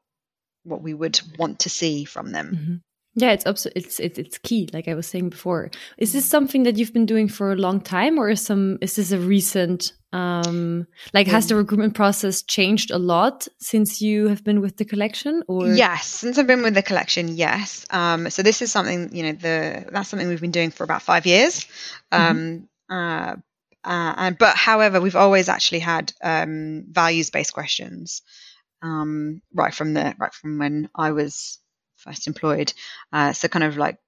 what 0.64 0.82
we 0.82 0.92
would 0.92 1.18
want 1.38 1.60
to 1.60 1.70
see 1.70 2.04
from 2.04 2.30
them. 2.32 2.50
Mm-hmm. 2.54 2.74
Yeah, 3.14 3.32
it's 3.32 3.44
abs- 3.44 3.66
it's 3.76 4.00
it's 4.00 4.18
it's 4.18 4.38
key. 4.38 4.70
Like 4.72 4.88
I 4.88 4.94
was 4.94 5.06
saying 5.06 5.28
before, 5.28 5.70
is 5.98 6.12
this 6.14 6.24
something 6.24 6.62
that 6.62 6.78
you've 6.78 6.94
been 6.94 7.06
doing 7.06 7.28
for 7.28 7.52
a 7.52 7.56
long 7.56 7.80
time, 7.80 8.18
or 8.18 8.30
is 8.30 8.40
some 8.40 8.78
is 8.80 8.96
this 8.96 9.12
a 9.12 9.18
recent? 9.18 9.92
Um, 10.14 10.86
like, 11.14 11.26
has 11.26 11.46
the 11.46 11.56
recruitment 11.56 11.94
process 11.94 12.42
changed 12.42 12.90
a 12.90 12.98
lot 12.98 13.48
since 13.58 14.02
you 14.02 14.28
have 14.28 14.44
been 14.44 14.60
with 14.60 14.76
the 14.76 14.84
collection? 14.84 15.42
Or 15.48 15.68
yes, 15.68 16.06
since 16.06 16.38
I've 16.38 16.46
been 16.46 16.62
with 16.62 16.74
the 16.74 16.82
collection, 16.82 17.28
yes. 17.28 17.86
Um, 17.90 18.30
so 18.30 18.42
this 18.42 18.62
is 18.62 18.72
something 18.72 19.14
you 19.14 19.24
know 19.24 19.32
the 19.32 19.86
that's 19.90 20.08
something 20.08 20.28
we've 20.28 20.40
been 20.40 20.50
doing 20.50 20.70
for 20.70 20.84
about 20.84 21.02
five 21.02 21.26
years. 21.26 21.66
Um, 22.10 22.68
mm-hmm. 22.90 22.94
uh, 22.94 23.36
uh, 23.84 24.14
and, 24.16 24.38
but 24.38 24.56
however, 24.56 25.00
we've 25.00 25.16
always 25.16 25.48
actually 25.48 25.80
had 25.80 26.12
um, 26.22 26.84
values 26.88 27.30
based 27.30 27.52
questions 27.52 28.22
um, 28.82 29.42
right 29.54 29.74
from 29.74 29.94
the 29.94 30.14
right 30.18 30.34
from 30.34 30.58
when 30.58 30.88
I 30.94 31.12
was 31.12 31.58
first 32.02 32.26
employed. 32.26 32.72
Uh, 33.12 33.32
so 33.32 33.48
kind 33.48 33.64
of 33.64 33.76
like 33.76 33.98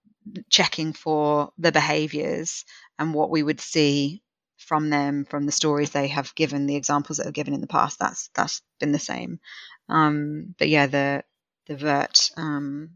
checking 0.49 0.93
for 0.93 1.53
the 1.59 1.73
behaviors 1.73 2.65
and 2.99 3.15
what 3.15 3.31
we 3.31 3.43
would 3.43 3.61
see 3.61 4.23
from 4.59 4.91
them, 4.91 5.25
from 5.25 5.47
the 5.47 5.53
stories 5.53 5.91
they 5.91 6.09
have 6.09 6.35
given, 6.35 6.67
the 6.67 6.77
examples 6.77 7.19
that 7.19 7.27
have 7.27 7.35
given 7.35 7.55
in 7.55 7.61
the 7.61 7.67
past. 7.67 7.99
That's 7.99 8.31
that's 8.35 8.63
been 8.81 8.93
the 8.93 8.99
same. 8.99 9.41
Um, 9.89 10.55
but 10.59 10.69
yeah, 10.69 10.87
the 10.87 11.25
the 11.67 11.77
vert 11.77 12.31
um, 12.37 12.91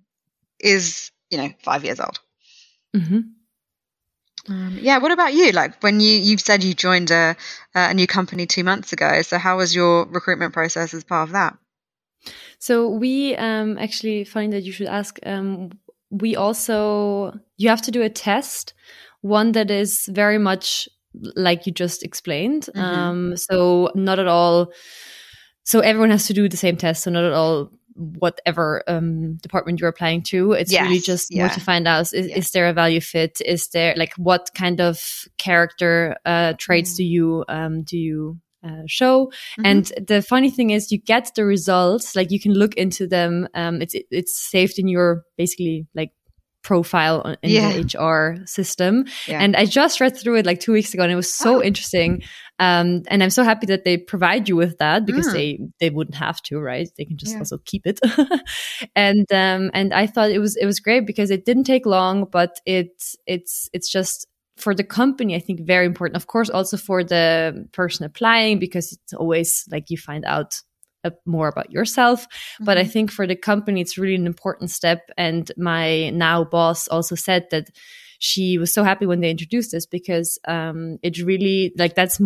is 0.58 1.10
you 1.30 1.38
know 1.38 1.50
five 1.62 1.84
years 1.84 2.00
old. 2.00 2.18
Mm-hmm. 2.96 3.20
Um, 4.48 4.78
yeah. 4.80 4.98
What 4.98 5.12
about 5.12 5.34
you? 5.34 5.52
Like 5.52 5.82
when 5.82 6.00
you 6.00 6.18
you've 6.18 6.40
said 6.40 6.64
you 6.64 6.74
joined 6.74 7.10
a 7.10 7.36
a 7.74 7.94
new 7.94 8.06
company 8.06 8.46
two 8.46 8.64
months 8.64 8.92
ago. 8.92 9.22
So 9.22 9.38
how 9.38 9.58
was 9.58 9.74
your 9.74 10.06
recruitment 10.06 10.54
process 10.54 10.94
as 10.94 11.04
part 11.04 11.28
of 11.28 11.32
that? 11.32 11.58
So 12.58 12.88
we 12.88 13.36
um, 13.36 13.78
actually 13.78 14.24
find 14.24 14.52
that 14.52 14.62
you 14.62 14.72
should 14.72 14.88
ask. 14.88 15.18
Um, 15.24 15.70
we 16.10 16.36
also 16.36 17.38
you 17.56 17.68
have 17.68 17.82
to 17.82 17.90
do 17.90 18.02
a 18.02 18.08
test, 18.08 18.74
one 19.20 19.52
that 19.52 19.70
is 19.70 20.08
very 20.12 20.38
much 20.38 20.88
like 21.36 21.66
you 21.66 21.72
just 21.72 22.02
explained. 22.02 22.68
Mm-hmm. 22.74 22.80
Um, 22.80 23.36
so 23.36 23.90
not 23.94 24.18
at 24.18 24.28
all. 24.28 24.72
So 25.64 25.80
everyone 25.80 26.10
has 26.10 26.26
to 26.28 26.32
do 26.32 26.48
the 26.48 26.56
same 26.56 26.76
test. 26.76 27.02
So 27.02 27.10
not 27.10 27.24
at 27.24 27.32
all 27.32 27.70
whatever 27.98 28.82
um, 28.86 29.36
department 29.36 29.80
you're 29.80 29.88
applying 29.88 30.22
to. 30.22 30.52
It's 30.52 30.72
yes, 30.72 30.82
really 30.82 31.00
just 31.00 31.34
yeah. 31.34 31.46
more 31.46 31.54
to 31.54 31.60
find 31.60 31.88
out 31.88 32.12
is, 32.12 32.12
yeah. 32.12 32.36
is, 32.36 32.50
there 32.52 32.68
a 32.68 32.72
value 32.72 33.00
fit? 33.00 33.40
Is 33.44 33.68
there 33.68 33.94
like 33.96 34.14
what 34.14 34.50
kind 34.54 34.80
of 34.80 35.00
character 35.36 36.16
uh, 36.24 36.54
traits 36.58 36.94
mm. 36.94 36.96
do 36.96 37.04
you 37.04 37.44
um, 37.48 37.82
do 37.82 37.98
you 37.98 38.38
uh, 38.64 38.82
show. 38.86 39.26
Mm-hmm. 39.26 39.66
And 39.66 39.92
the 40.06 40.22
funny 40.22 40.50
thing 40.50 40.70
is, 40.70 40.90
you 40.92 40.98
get 40.98 41.30
the 41.34 41.44
results. 41.44 42.16
Like 42.16 42.30
you 42.30 42.40
can 42.40 42.54
look 42.54 42.74
into 42.74 43.06
them. 43.06 43.48
Um, 43.54 43.82
it's 43.82 43.94
it's 44.10 44.36
saved 44.36 44.78
in 44.78 44.88
your 44.88 45.24
basically 45.36 45.86
like 45.94 46.10
profile 46.68 47.36
in 47.42 47.50
yeah. 47.50 47.72
the 47.72 47.98
HR 47.98 48.44
system. 48.46 49.06
Yeah. 49.26 49.40
And 49.40 49.56
I 49.56 49.64
just 49.64 50.00
read 50.00 50.16
through 50.16 50.36
it 50.36 50.46
like 50.46 50.60
two 50.60 50.72
weeks 50.72 50.92
ago, 50.92 51.02
and 51.02 51.10
it 51.10 51.16
was 51.16 51.32
so 51.32 51.56
oh. 51.56 51.62
interesting. 51.62 52.22
Um, 52.58 53.04
and 53.08 53.22
I'm 53.22 53.30
so 53.30 53.42
happy 53.42 53.66
that 53.66 53.84
they 53.84 53.96
provide 53.96 54.48
you 54.48 54.56
with 54.56 54.78
that 54.78 55.06
because 55.06 55.28
mm. 55.28 55.32
they 55.32 55.58
they 55.80 55.90
wouldn't 55.90 56.16
have 56.16 56.42
to, 56.42 56.58
right? 56.58 56.88
They 56.98 57.06
can 57.06 57.16
just 57.16 57.32
yeah. 57.32 57.38
also 57.38 57.58
keep 57.64 57.86
it. 57.86 58.00
and 58.96 59.26
um, 59.32 59.70
and 59.72 59.94
I 59.94 60.06
thought 60.06 60.30
it 60.30 60.40
was 60.40 60.56
it 60.56 60.66
was 60.66 60.80
great 60.80 61.06
because 61.06 61.30
it 61.30 61.46
didn't 61.46 61.64
take 61.64 61.86
long, 61.86 62.26
but 62.30 62.60
it 62.66 63.02
it's 63.26 63.70
it's 63.72 63.90
just 63.90 64.27
for 64.58 64.74
the 64.74 64.84
company, 64.84 65.34
I 65.34 65.40
think 65.40 65.60
very 65.60 65.86
important. 65.86 66.16
Of 66.16 66.26
course, 66.26 66.50
also 66.50 66.76
for 66.76 67.04
the 67.04 67.66
person 67.72 68.04
applying, 68.04 68.58
because 68.58 68.92
it's 68.92 69.12
always 69.12 69.66
like 69.70 69.90
you 69.90 69.96
find 69.96 70.24
out 70.24 70.60
more 71.26 71.48
about 71.48 71.70
yourself. 71.70 72.24
Mm-hmm. 72.24 72.64
But 72.64 72.78
I 72.78 72.82
mm-hmm. 72.82 72.90
think 72.90 73.12
for 73.12 73.26
the 73.26 73.36
company, 73.36 73.80
it's 73.80 73.98
really 73.98 74.14
an 74.14 74.26
important 74.26 74.70
step. 74.70 75.10
And 75.16 75.50
my 75.56 76.10
now 76.10 76.44
boss 76.44 76.88
also 76.88 77.14
said 77.14 77.46
that 77.50 77.68
she 78.18 78.58
was 78.58 78.72
so 78.72 78.82
happy 78.82 79.06
when 79.06 79.20
they 79.20 79.30
introduced 79.30 79.70
this 79.70 79.86
because 79.86 80.38
um, 80.48 80.98
it 81.02 81.18
really 81.18 81.72
like 81.78 81.94
that's 81.94 82.20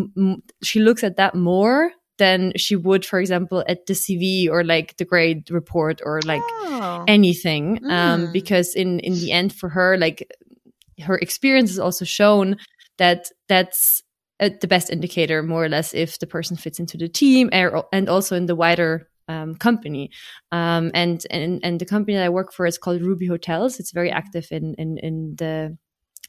she 0.63 0.81
looks 0.81 1.05
at 1.05 1.17
that 1.17 1.35
more 1.35 1.93
than 2.19 2.53
she 2.57 2.77
would, 2.77 3.05
for 3.05 3.19
example, 3.19 3.65
at 3.69 3.87
the 3.87 3.95
CV 3.95 4.49
or 4.49 4.65
like 4.65 4.97
the 4.97 5.05
grade 5.05 5.51
report 5.51 6.01
or 6.05 6.21
like 6.25 6.43
oh. 6.45 7.05
anything. 7.09 7.79
Um, 7.85 7.91
mm. 7.91 7.93
Um, 7.93 8.33
because 8.33 8.75
in 8.75 9.01
in 9.01 9.15
the 9.15 9.33
end, 9.33 9.53
for 9.53 9.69
her, 9.69 9.99
like 9.99 10.31
her 11.01 11.17
experience 11.19 11.71
has 11.71 11.79
also 11.79 12.05
shown 12.05 12.57
that 12.99 13.31
that's 13.49 14.03
uh, 14.41 14.51
the 14.61 14.69
best 14.69 14.91
indicator, 14.91 15.43
more 15.43 15.65
or 15.65 15.69
less, 15.69 15.95
if 15.95 16.19
the 16.19 16.27
person 16.27 16.57
fits 16.57 16.79
into 16.79 16.97
the 16.97 17.09
team 17.09 17.49
and 17.53 18.09
also 18.09 18.37
in 18.37 18.47
the 18.47 18.57
wider 18.57 19.09
um, 19.29 19.55
company. 19.55 20.11
Um, 20.51 20.91
and, 20.95 21.25
and 21.31 21.61
and 21.65 21.81
the 21.81 21.87
company 21.87 22.17
that 22.17 22.25
I 22.25 22.29
work 22.29 22.53
for 22.53 22.67
is 22.67 22.79
called 22.79 23.03
Ruby 23.03 23.27
Hotels. 23.27 23.79
It's 23.81 23.93
very 23.93 24.11
active 24.11 24.49
in 24.51 24.75
in, 24.79 24.99
in 24.99 25.35
the 25.37 25.79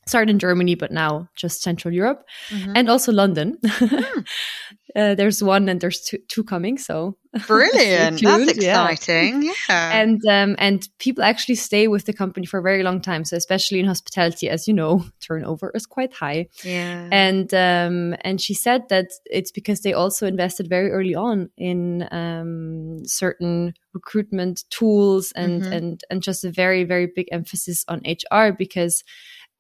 started 0.06 0.30
in 0.30 0.40
Germany, 0.40 0.76
but 0.76 0.92
now 0.92 1.30
just 1.36 1.62
Central 1.62 1.94
Europe 1.94 2.24
mm-hmm. 2.50 2.74
and 2.76 2.90
also 2.90 3.12
London. 3.12 3.58
mm. 3.64 4.28
uh, 4.96 5.16
there's 5.16 5.44
one 5.44 5.70
and 5.70 5.82
there's 5.82 6.02
two, 6.02 6.20
two 6.28 6.44
coming. 6.44 6.78
So 6.78 7.18
brilliant. 7.48 8.22
That's 8.22 8.52
exciting. 8.52 9.44
Yeah. 9.44 9.52
yeah. 9.70 10.02
And, 10.02 10.26
um, 10.28 10.56
and 10.60 10.88
people 11.00 11.24
actually 11.24 11.56
stay 11.56 11.88
with 11.88 12.06
the 12.06 12.14
company 12.14 12.46
for 12.46 12.60
a 12.60 12.62
very 12.62 12.84
long 12.84 13.02
time. 13.02 13.26
So 13.26 13.36
especially 13.36 13.80
in 13.80 13.86
hospitality, 13.86 14.50
as 14.50 14.68
you 14.68 14.74
know, 14.74 15.06
turnover 15.20 15.72
is 15.74 15.86
quite 15.86 16.14
high. 16.14 16.48
Yeah. 16.64 17.08
And, 17.12 17.54
um, 17.54 18.16
and 18.22 18.40
she 18.40 18.54
said 18.54 18.90
that 18.90 19.08
it's 19.26 19.52
because 19.52 19.82
they 19.82 19.94
also 19.94 20.28
invested 20.28 20.68
very 20.68 20.92
early 20.92 21.16
on 21.16 21.50
in, 21.58 22.08
um, 22.12 23.06
certain 23.06 23.74
recruitment 23.94 24.64
tools 24.70 25.32
and, 25.36 25.62
mm-hmm. 25.64 25.74
and, 25.74 26.04
and 26.10 26.22
just 26.22 26.44
a 26.44 26.52
very, 26.52 26.84
very 26.84 27.08
big 27.08 27.28
emphasis 27.32 27.84
on 27.88 28.02
HR 28.06 28.52
because 28.52 29.04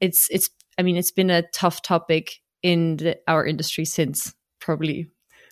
it's 0.04 0.28
it's 0.30 0.50
I 0.78 0.82
mean 0.82 0.98
it's 0.98 1.12
been 1.12 1.30
a 1.30 1.48
tough 1.54 1.82
topic 1.82 2.42
in 2.62 2.98
the, 2.98 3.18
our 3.28 3.46
industry 3.46 3.86
since 3.86 4.34
probably 4.60 5.08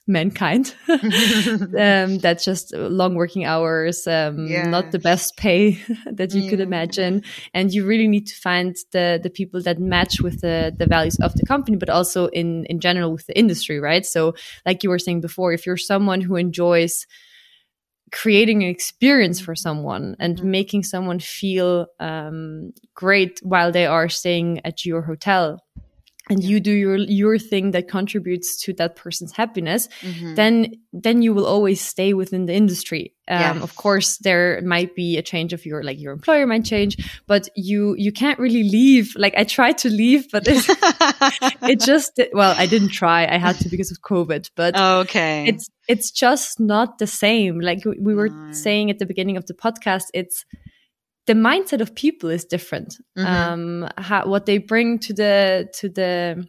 mankind. 0.08 0.76
um, 0.90 2.18
that's 2.18 2.44
just 2.44 2.74
long 2.76 3.16
working 3.16 3.46
hours, 3.46 4.08
um, 4.08 4.48
yes. 4.48 4.68
not 4.68 4.92
the 4.92 5.00
best 5.00 5.38
pay 5.38 5.80
that 6.12 6.34
you 6.34 6.42
yeah. 6.42 6.50
could 6.50 6.60
imagine, 6.60 7.24
and 7.54 7.74
you 7.74 7.86
really 7.86 8.08
need 8.08 8.28
to 8.28 8.36
find 8.36 8.76
the 8.92 9.20
the 9.22 9.30
people 9.30 9.62
that 9.62 9.80
match 9.80 10.22
with 10.22 10.42
the 10.42 10.74
the 10.78 10.86
values 10.86 11.18
of 11.22 11.34
the 11.36 11.46
company, 11.46 11.78
but 11.78 11.90
also 11.90 12.28
in 12.28 12.66
in 12.66 12.80
general 12.80 13.12
with 13.12 13.26
the 13.28 13.38
industry, 13.38 13.80
right? 13.80 14.06
So, 14.06 14.36
like 14.66 14.84
you 14.84 14.90
were 14.90 15.00
saying 15.00 15.22
before, 15.22 15.54
if 15.54 15.66
you're 15.66 15.78
someone 15.78 16.22
who 16.22 16.36
enjoys 16.36 17.06
creating 18.12 18.62
an 18.64 18.70
experience 18.70 19.40
for 19.40 19.56
someone 19.56 20.18
and 20.20 20.38
mm-hmm. 20.38 20.52
making 20.52 20.84
someone 20.84 21.20
feel 21.20 21.88
um, 22.00 22.74
great 22.94 23.40
while 23.42 23.72
they 23.72 23.86
are 23.86 24.10
staying 24.10 24.60
at 24.66 24.86
your 24.86 25.02
hotel 25.02 25.64
and 26.30 26.44
you 26.44 26.60
do 26.60 26.72
your 26.72 26.98
your 26.98 27.38
thing 27.38 27.72
that 27.72 27.88
contributes 27.88 28.58
to 28.62 28.74
that 28.74 28.96
person's 28.96 29.32
happiness 29.32 29.88
mm-hmm. 30.02 30.36
then 30.36 30.74
then 30.94 31.22
you 31.22 31.34
will 31.34 31.46
always 31.46 31.82
stay 31.82 32.14
within 32.14 32.46
the 32.46 32.54
industry 32.54 33.14
um, 33.28 33.40
yes. 33.40 33.64
of 33.64 33.76
course 33.76 34.18
there 34.18 34.62
might 34.62 34.96
be 34.96 35.18
a 35.18 35.22
change 35.22 35.54
of 35.54 35.66
your 35.66 35.84
like 35.84 36.00
your 36.00 36.14
employer 36.14 36.46
might 36.46 36.64
change 36.64 36.98
but 37.28 37.50
you 37.56 37.96
you 37.98 38.12
can't 38.12 38.40
really 38.40 38.64
leave 38.64 39.14
like 39.16 39.34
i 39.36 39.44
tried 39.44 39.78
to 39.78 39.90
leave 39.90 40.30
but 40.32 40.44
it 40.48 41.80
just 41.80 42.20
well 42.34 42.54
i 42.58 42.66
didn't 42.66 42.90
try 42.90 43.26
i 43.26 43.38
had 43.38 43.56
to 43.60 43.70
because 43.70 43.92
of 43.92 44.02
covid 44.02 44.50
but 44.56 44.78
okay 44.78 45.46
it's 45.48 45.70
it's 45.88 46.12
just 46.12 46.60
not 46.60 47.00
the 47.00 47.08
same 47.08 47.60
like 47.60 47.84
we 48.00 48.14
were 48.14 48.30
no. 48.30 48.52
saying 48.52 48.90
at 48.90 49.00
the 49.00 49.06
beginning 49.06 49.38
of 49.38 49.46
the 49.48 49.54
podcast 49.54 50.06
it's 50.14 50.46
the 51.28 51.34
mindset 51.34 51.82
of 51.82 51.96
people 51.96 52.30
is 52.30 52.46
different. 52.46 52.98
Mm-hmm. 53.18 53.26
Um, 53.26 53.90
how, 53.98 54.28
what 54.28 54.46
they 54.46 54.58
bring 54.58 55.00
to 55.00 55.14
the 55.14 55.70
to 55.76 55.90
the 55.90 56.48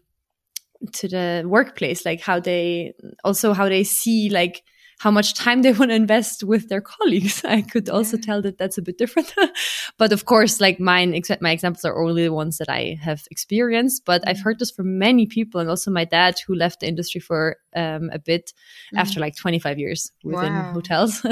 to 0.92 1.08
the 1.08 1.44
workplace, 1.46 2.04
like 2.04 2.20
how 2.20 2.40
they 2.40 2.94
also 3.24 3.52
how 3.52 3.68
they 3.68 3.85
see 3.85 4.30
like 4.30 4.62
how 4.98 5.11
much 5.11 5.35
time 5.35 5.62
they 5.62 5.72
want 5.78 5.90
to 5.90 5.94
invest 5.96 6.44
with 6.44 6.68
their 6.68 6.80
colleagues. 6.80 7.44
I 7.48 7.62
could 7.62 7.90
also 7.90 8.16
yeah. 8.16 8.22
tell 8.22 8.42
that 8.42 8.56
that's 8.56 8.78
a 8.78 8.82
bit 8.82 8.98
different. 8.98 9.35
but 9.98 10.12
of 10.12 10.24
course, 10.24 10.61
like 10.61 10.80
mine, 10.80 11.12
except 11.12 11.42
my 11.42 11.50
examples 11.50 11.85
are 11.85 12.02
only 12.02 12.24
the 12.24 12.32
ones 12.32 12.58
that 12.58 12.68
I 12.68 12.98
have 13.02 13.24
experienced. 13.30 14.04
But 14.04 14.26
I've 14.26 14.37
mm-hmm. 14.37 14.44
heard 14.44 14.58
this 14.58 14.70
from 14.70 14.98
many 14.98 15.26
people, 15.26 15.61
and 15.61 15.68
also 15.68 15.90
my 15.90 16.04
dad, 16.04 16.37
who 16.46 16.54
left 16.54 16.80
the 16.80 16.88
industry 16.88 17.20
for 17.20 17.56
um, 17.74 18.11
a 18.12 18.18
bit 18.18 18.52
mm. 18.94 18.98
after 18.98 19.20
like 19.20 19.37
25 19.37 19.78
years 19.78 20.12
within 20.24 20.52
wow. 20.52 20.72
hotels. 20.72 21.26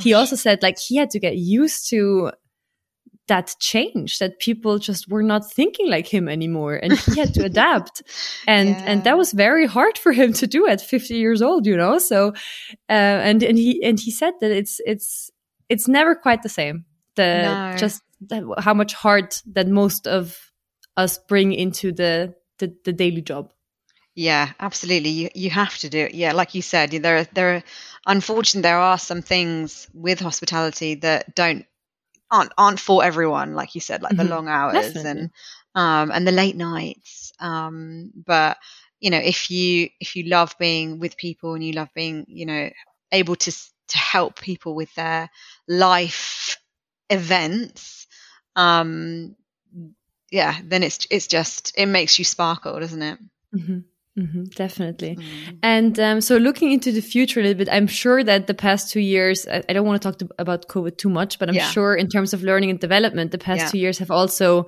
he 0.00 0.14
also 0.14 0.36
said 0.36 0.62
like 0.62 0.78
he 0.78 0.96
had 0.96 1.10
to 1.10 1.20
get 1.20 1.36
used 1.36 1.88
to 1.90 2.32
that 3.28 3.54
change 3.60 4.18
that 4.18 4.40
people 4.40 4.78
just 4.78 5.08
were 5.08 5.22
not 5.22 5.50
thinking 5.50 5.88
like 5.88 6.06
him 6.06 6.28
anymore 6.28 6.74
and 6.74 6.92
he 6.92 7.20
had 7.20 7.32
to 7.32 7.44
adapt 7.50 8.02
and 8.46 8.70
yeah. 8.70 8.84
and 8.86 9.04
that 9.04 9.16
was 9.16 9.32
very 9.32 9.66
hard 9.66 9.96
for 9.96 10.12
him 10.12 10.32
to 10.32 10.46
do 10.46 10.66
at 10.66 10.80
50 10.80 11.14
years 11.14 11.40
old 11.40 11.64
you 11.66 11.76
know 11.76 11.98
so 11.98 12.28
uh, 12.90 13.20
and 13.28 13.42
and 13.42 13.58
he 13.58 13.82
and 13.84 14.00
he 14.00 14.10
said 14.10 14.34
that 14.40 14.50
it's 14.50 14.80
it's 14.84 15.30
it's 15.68 15.86
never 15.86 16.14
quite 16.14 16.42
the 16.42 16.48
same 16.48 16.84
the 17.16 17.42
no. 17.42 17.76
just 17.76 18.02
how 18.58 18.74
much 18.74 18.94
heart 18.94 19.42
that 19.46 19.68
most 19.68 20.06
of 20.06 20.52
us 20.96 21.18
bring 21.18 21.52
into 21.52 21.92
the 21.92 22.34
the, 22.58 22.74
the 22.84 22.92
daily 22.92 23.22
job. 23.22 23.52
Yeah, 24.14 24.50
absolutely. 24.60 25.10
You 25.10 25.30
you 25.34 25.50
have 25.50 25.76
to 25.78 25.88
do 25.88 25.98
it. 26.00 26.14
Yeah, 26.14 26.32
like 26.32 26.54
you 26.54 26.62
said, 26.62 26.90
there 26.90 27.18
are 27.18 27.24
there 27.32 27.56
are 27.56 27.62
unfortunately 28.06 28.62
there 28.62 28.78
are 28.78 28.98
some 28.98 29.22
things 29.22 29.88
with 29.94 30.20
hospitality 30.20 30.96
that 30.96 31.34
don't 31.34 31.64
aren't 32.32 32.52
aren't 32.58 32.80
for 32.80 33.04
everyone. 33.04 33.54
Like 33.54 33.74
you 33.76 33.80
said, 33.80 34.02
like 34.02 34.14
mm-hmm. 34.14 34.26
the 34.26 34.34
long 34.34 34.48
hours 34.48 34.74
Definitely. 34.74 35.10
and 35.10 35.30
um 35.74 36.10
and 36.10 36.26
the 36.26 36.32
late 36.32 36.56
nights. 36.56 37.32
Um, 37.38 38.10
but 38.14 38.56
you 38.98 39.10
know, 39.10 39.18
if 39.18 39.50
you 39.50 39.88
if 40.00 40.16
you 40.16 40.24
love 40.24 40.54
being 40.58 40.98
with 40.98 41.16
people 41.16 41.54
and 41.54 41.62
you 41.62 41.74
love 41.74 41.88
being 41.94 42.24
you 42.28 42.46
know 42.46 42.70
able 43.12 43.36
to 43.36 43.52
to 43.88 43.98
help 43.98 44.40
people 44.40 44.74
with 44.74 44.92
their 44.94 45.28
life 45.68 46.56
events, 47.10 48.06
um, 48.56 49.36
yeah, 50.30 50.56
then 50.64 50.82
it's 50.82 51.06
it's 51.10 51.26
just 51.26 51.74
it 51.76 51.86
makes 51.86 52.18
you 52.18 52.24
sparkle, 52.24 52.80
doesn't 52.80 53.02
it? 53.02 53.18
Mm-hmm. 53.54 53.78
Mm-hmm, 54.18 54.44
definitely. 54.56 55.16
Mm. 55.16 55.58
And 55.62 55.98
um, 56.00 56.20
so, 56.20 56.36
looking 56.36 56.70
into 56.70 56.92
the 56.92 57.00
future 57.00 57.40
a 57.40 57.44
little 57.44 57.56
bit, 57.56 57.68
I'm 57.72 57.86
sure 57.86 58.22
that 58.22 58.46
the 58.46 58.54
past 58.54 58.90
two 58.90 59.00
years, 59.00 59.48
I, 59.48 59.62
I 59.68 59.72
don't 59.72 59.86
want 59.86 60.02
to 60.02 60.06
talk 60.06 60.18
to, 60.18 60.28
about 60.38 60.68
COVID 60.68 60.98
too 60.98 61.08
much, 61.08 61.38
but 61.38 61.48
I'm 61.48 61.54
yeah. 61.54 61.70
sure 61.70 61.94
in 61.94 62.08
terms 62.08 62.34
of 62.34 62.42
learning 62.42 62.68
and 62.68 62.78
development, 62.78 63.30
the 63.30 63.38
past 63.38 63.60
yeah. 63.60 63.68
two 63.68 63.78
years 63.78 63.98
have 63.98 64.10
also 64.10 64.66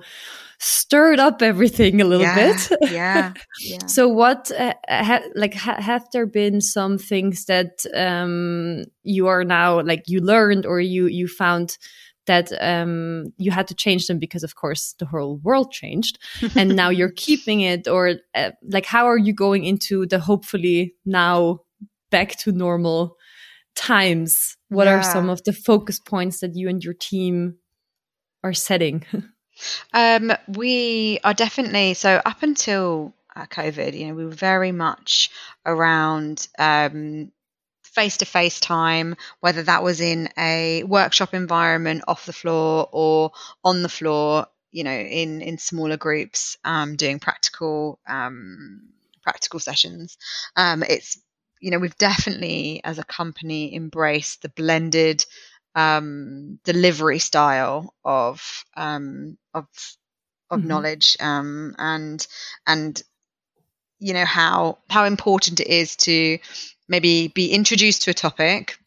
stirred 0.57 1.19
up 1.19 1.43
everything 1.43 2.01
a 2.01 2.05
little 2.05 2.25
yeah. 2.25 2.35
bit. 2.35 2.91
yeah. 2.91 3.33
so, 3.87 4.07
what, 4.07 4.49
uh, 4.51 4.73
ha- 4.89 5.21
like, 5.35 5.53
ha- 5.53 5.79
have 5.79 6.07
there 6.11 6.25
been 6.25 6.59
some 6.59 6.97
things 6.97 7.45
that 7.45 7.85
um, 7.93 8.83
you 9.03 9.27
are 9.27 9.43
now, 9.43 9.79
like, 9.81 10.05
you 10.07 10.21
learned 10.21 10.65
or 10.65 10.79
you 10.79 11.05
you 11.05 11.27
found 11.27 11.77
that 12.25 12.51
um, 12.61 13.33
you 13.37 13.51
had 13.51 13.67
to 13.67 13.75
change 13.75 14.07
them 14.07 14.19
because, 14.19 14.43
of 14.43 14.55
course, 14.55 14.95
the 14.99 15.05
whole 15.05 15.37
world 15.37 15.71
changed, 15.71 16.19
and 16.55 16.75
now 16.75 16.89
you're 16.89 17.11
keeping 17.11 17.61
it, 17.61 17.87
or 17.87 18.15
uh, 18.33 18.51
like 18.63 18.85
how 18.85 19.05
are 19.05 19.17
you 19.17 19.33
going 19.33 19.63
into 19.63 20.05
the 20.05 20.19
hopefully 20.19 20.95
now 21.05 21.59
back 22.11 22.37
to 22.39 22.51
normal 22.51 23.15
times? 23.75 24.57
What 24.69 24.87
yeah. 24.87 24.99
are 24.99 25.03
some 25.03 25.29
of 25.29 25.43
the 25.43 25.53
focus 25.53 25.99
points 25.99 26.39
that 26.39 26.55
you 26.55 26.69
and 26.69 26.83
your 26.83 26.93
team 26.93 27.55
are 28.43 28.53
setting? 28.53 29.05
um, 29.93 30.31
we 30.47 31.19
are 31.23 31.33
definitely 31.33 31.93
so 31.93 32.21
up 32.25 32.43
until 32.43 33.13
uh, 33.35 33.45
COVID, 33.45 33.97
you 33.97 34.07
know, 34.07 34.13
we 34.13 34.25
were 34.25 34.31
very 34.31 34.71
much 34.71 35.29
around 35.65 36.47
um, 36.57 37.31
face 37.95 38.17
to 38.17 38.25
face 38.25 38.59
time, 38.59 39.15
whether 39.39 39.63
that 39.63 39.81
was 39.81 40.01
in 40.01 40.29
a 40.37 40.83
workshop 40.83 41.33
environment 41.33 42.03
off 42.07 42.25
the 42.25 42.33
floor 42.33 42.89
or 42.91 43.31
on 43.63 43.81
the 43.81 43.89
floor, 43.89 44.47
you 44.71 44.83
know, 44.83 44.91
in, 44.91 45.41
in 45.41 45.57
smaller 45.57 45.97
groups, 45.97 46.57
um, 46.65 46.97
doing 46.97 47.19
practical, 47.19 47.97
um, 48.07 48.89
practical 49.23 49.59
sessions. 49.59 50.17
Um, 50.55 50.83
it's, 50.83 51.17
you 51.61 51.71
know, 51.71 51.79
we've 51.79 51.97
definitely 51.97 52.81
as 52.83 52.99
a 52.99 53.03
company 53.05 53.73
embraced 53.73 54.41
the 54.41 54.49
blended, 54.49 55.25
um, 55.73 56.59
delivery 56.65 57.19
style 57.19 57.95
of, 58.03 58.65
um, 58.75 59.37
of, 59.53 59.65
of 60.51 60.59
mm-hmm. 60.59 60.67
knowledge, 60.67 61.17
um, 61.21 61.73
and, 61.77 62.27
and, 62.67 63.01
you 63.97 64.13
know 64.13 64.25
how 64.25 64.77
how 64.89 65.05
important 65.05 65.61
it 65.61 65.67
is 65.67 65.95
to 65.95 66.37
maybe 66.87 67.27
be 67.27 67.51
introduced 67.51 68.03
to 68.03 68.11
a 68.11 68.13
topic, 68.13 68.77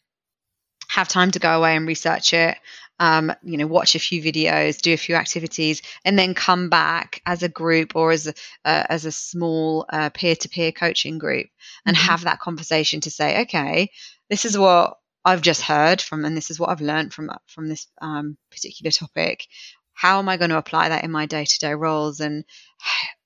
have 0.89 1.07
time 1.07 1.31
to 1.31 1.39
go 1.39 1.57
away 1.57 1.75
and 1.75 1.87
research 1.87 2.33
it, 2.33 2.57
um, 2.99 3.31
you 3.43 3.57
know, 3.57 3.67
watch 3.67 3.95
a 3.95 3.99
few 3.99 4.21
videos, 4.21 4.81
do 4.81 4.93
a 4.93 4.97
few 4.97 5.15
activities, 5.15 5.81
and 6.03 6.19
then 6.19 6.33
come 6.33 6.69
back 6.69 7.21
as 7.25 7.43
a 7.43 7.49
group 7.49 7.95
or 7.95 8.11
as 8.11 8.27
a 8.27 8.33
uh, 8.65 8.83
as 8.89 9.05
a 9.05 9.11
small 9.11 9.85
peer 10.13 10.35
to 10.35 10.49
peer 10.49 10.71
coaching 10.71 11.17
group 11.17 11.47
and 11.85 11.95
mm-hmm. 11.95 12.07
have 12.07 12.23
that 12.25 12.39
conversation 12.39 12.99
to 13.01 13.11
say, 13.11 13.41
okay, 13.41 13.89
this 14.29 14.43
is 14.43 14.57
what 14.57 14.97
I've 15.23 15.41
just 15.41 15.61
heard 15.61 16.01
from, 16.01 16.25
and 16.25 16.35
this 16.35 16.51
is 16.51 16.59
what 16.59 16.69
I've 16.69 16.81
learned 16.81 17.13
from 17.13 17.31
from 17.47 17.69
this 17.69 17.87
um, 18.01 18.37
particular 18.51 18.91
topic. 18.91 19.45
How 19.93 20.19
am 20.19 20.29
I 20.29 20.37
going 20.37 20.51
to 20.51 20.57
apply 20.57 20.89
that 20.89 21.03
in 21.03 21.11
my 21.11 21.25
day 21.25 21.45
to 21.45 21.59
day 21.59 21.73
roles, 21.73 22.19
and 22.19 22.43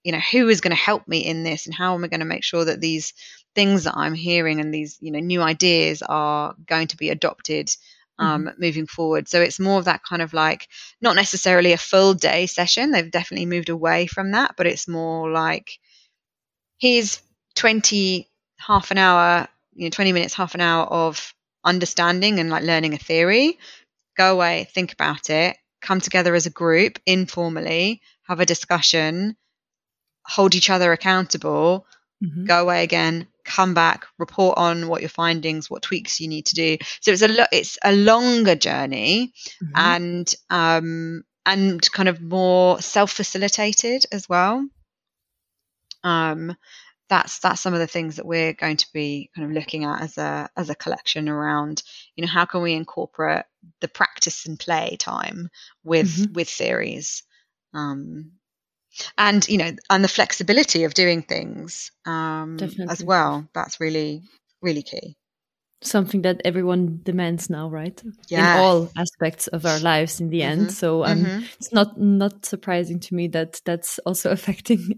you 0.03 0.11
know, 0.11 0.19
who 0.19 0.49
is 0.49 0.61
going 0.61 0.75
to 0.75 0.81
help 0.81 1.07
me 1.07 1.25
in 1.25 1.43
this, 1.43 1.65
and 1.65 1.73
how 1.73 1.95
am 1.95 2.03
I 2.03 2.09
going 2.09 2.19
to 2.19 2.25
make 2.27 2.43
sure 2.43 2.65
that 2.65 2.79
these 2.79 3.13
things 3.55 3.83
that 3.83 3.95
I'm 3.95 4.13
hearing 4.13 4.59
and 4.59 4.73
these, 4.73 4.97
you 5.01 5.11
know, 5.11 5.19
new 5.19 5.41
ideas 5.41 6.01
are 6.01 6.55
going 6.65 6.87
to 6.87 6.97
be 6.97 7.09
adopted 7.09 7.69
um, 8.19 8.45
mm-hmm. 8.45 8.61
moving 8.61 8.87
forward. 8.87 9.27
So 9.27 9.41
it's 9.41 9.59
more 9.59 9.79
of 9.79 9.85
that 9.85 10.03
kind 10.03 10.21
of 10.21 10.33
like 10.33 10.67
not 11.01 11.15
necessarily 11.15 11.73
a 11.73 11.77
full 11.77 12.13
day 12.13 12.45
session. 12.47 12.91
They've 12.91 13.09
definitely 13.09 13.45
moved 13.45 13.69
away 13.69 14.07
from 14.07 14.31
that, 14.31 14.55
but 14.57 14.67
it's 14.67 14.87
more 14.87 15.29
like 15.29 15.79
here's 16.79 17.21
20, 17.55 18.27
half 18.57 18.91
an 18.91 18.97
hour, 18.97 19.47
you 19.73 19.85
know, 19.85 19.89
20 19.89 20.11
minutes, 20.13 20.33
half 20.33 20.55
an 20.55 20.61
hour 20.61 20.85
of 20.85 21.33
understanding 21.63 22.39
and 22.39 22.49
like 22.49 22.63
learning 22.63 22.93
a 22.93 22.97
theory. 22.97 23.57
Go 24.15 24.33
away, 24.33 24.67
think 24.71 24.93
about 24.93 25.29
it, 25.29 25.57
come 25.81 25.99
together 25.99 26.35
as 26.35 26.45
a 26.45 26.51
group 26.51 26.99
informally, 27.05 28.01
have 28.27 28.39
a 28.39 28.45
discussion, 28.45 29.35
hold 30.25 30.55
each 30.55 30.69
other 30.69 30.91
accountable, 30.91 31.87
mm-hmm. 32.23 32.45
go 32.45 32.61
away 32.61 32.83
again, 32.83 33.27
come 33.43 33.73
back, 33.73 34.05
report 34.17 34.57
on 34.57 34.87
what 34.87 35.01
your 35.01 35.09
findings, 35.09 35.69
what 35.69 35.81
tweaks 35.81 36.19
you 36.19 36.27
need 36.27 36.45
to 36.47 36.55
do. 36.55 36.77
So 37.01 37.11
it's 37.11 37.21
a 37.21 37.27
lo- 37.27 37.45
it's 37.51 37.77
a 37.83 37.93
longer 37.93 38.55
journey, 38.55 39.33
mm-hmm. 39.63 39.71
and 39.75 40.35
um, 40.49 41.23
and 41.45 41.91
kind 41.91 42.09
of 42.09 42.21
more 42.21 42.81
self 42.81 43.11
facilitated 43.11 44.05
as 44.11 44.27
well. 44.27 44.67
Um, 46.03 46.55
that's 47.09 47.39
that's 47.39 47.61
some 47.61 47.73
of 47.73 47.79
the 47.79 47.87
things 47.87 48.15
that 48.15 48.25
we're 48.25 48.53
going 48.53 48.77
to 48.77 48.87
be 48.93 49.29
kind 49.35 49.47
of 49.47 49.53
looking 49.53 49.83
at 49.83 50.01
as 50.01 50.17
a 50.17 50.49
as 50.57 50.69
a 50.69 50.75
collection 50.75 51.29
around 51.29 51.83
you 52.15 52.23
know 52.25 52.31
how 52.31 52.45
can 52.45 52.61
we 52.61 52.73
incorporate 52.73 53.43
the 53.81 53.87
practice 53.87 54.45
and 54.45 54.59
play 54.59 54.95
time 54.99 55.49
with 55.83 56.07
mm-hmm. 56.07 56.33
with 56.33 56.49
theories 56.49 57.23
um, 57.73 58.31
and 59.17 59.47
you 59.47 59.57
know 59.57 59.71
and 59.89 60.03
the 60.03 60.07
flexibility 60.07 60.83
of 60.83 60.93
doing 60.93 61.21
things 61.21 61.91
um, 62.05 62.57
as 62.89 63.03
well 63.03 63.47
that's 63.53 63.79
really 63.79 64.21
really 64.61 64.83
key 64.83 65.15
something 65.85 66.21
that 66.21 66.41
everyone 66.45 67.01
demands 67.03 67.49
now 67.49 67.69
right 67.69 68.01
yeah. 68.29 68.55
in 68.55 68.59
all 68.59 68.91
aspects 68.97 69.47
of 69.47 69.65
our 69.65 69.79
lives 69.79 70.19
in 70.19 70.29
the 70.29 70.39
mm-hmm. 70.39 70.61
end 70.61 70.71
so 70.71 71.03
um, 71.03 71.23
mm-hmm. 71.23 71.43
it's 71.59 71.73
not 71.73 71.99
not 71.99 72.45
surprising 72.45 72.99
to 72.99 73.13
me 73.15 73.27
that 73.27 73.59
that's 73.65 73.99
also 73.99 74.31
affecting 74.37 74.97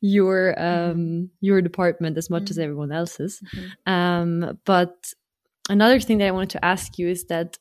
your 0.00 0.54
mm-hmm. 0.56 0.90
um, 0.90 0.96
mm-hmm. 0.96 1.24
your 1.40 1.62
department 1.62 2.18
as 2.18 2.28
much 2.28 2.44
mm-hmm. 2.44 2.50
as 2.50 2.58
everyone 2.58 2.92
else's 2.92 3.40
mm-hmm. 3.54 3.92
um, 3.92 4.58
but 4.64 5.12
another 5.68 6.00
thing 6.00 6.18
that 6.18 6.28
i 6.28 6.32
wanted 6.32 6.50
to 6.50 6.64
ask 6.64 6.98
you 6.98 7.08
is 7.08 7.24
that 7.26 7.58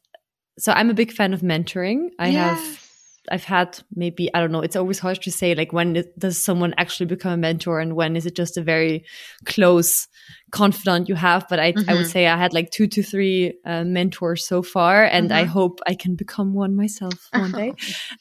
so 0.58 0.72
i'm 0.72 0.90
a 0.90 0.94
big 0.94 1.12
fan 1.12 1.34
of 1.34 1.42
mentoring 1.42 2.10
i 2.20 2.30
yes. 2.30 2.60
have 2.60 2.85
I've 3.30 3.44
had 3.44 3.80
maybe 3.96 4.34
I 4.34 4.40
don't 4.40 4.52
know. 4.52 4.62
It's 4.62 4.76
always 4.76 5.00
hard 5.00 5.22
to 5.22 5.32
say 5.32 5.56
like 5.56 5.74
when 5.74 6.04
does 6.18 6.44
someone 6.44 6.74
actually 6.78 7.08
become 7.08 7.34
a 7.34 7.38
mentor 7.38 7.80
and 7.80 7.96
when 7.96 8.16
is 8.16 8.26
it 8.26 8.36
just 8.36 8.58
a 8.58 8.62
very 8.62 9.06
close 9.46 10.08
confidant 10.52 11.10
you 11.10 11.16
have. 11.16 11.46
But 11.50 11.60
I 11.60 11.74
mm-hmm. 11.74 11.90
I 11.90 11.94
would 11.94 12.02
mm-hmm. 12.04 12.10
say 12.10 12.28
I 12.28 12.38
had 12.38 12.54
like 12.54 12.72
two 12.72 12.88
to 12.88 13.04
three 13.04 13.58
uh, 13.66 13.84
mentors 13.84 14.46
so 14.46 14.62
far, 14.62 15.04
and 15.04 15.30
mm-hmm. 15.30 15.38
I 15.38 15.44
hope 15.44 15.80
I 15.88 15.96
can 15.96 16.16
become 16.16 16.54
one 16.54 16.76
myself 16.76 17.30
one 17.34 17.52
day. 17.52 17.74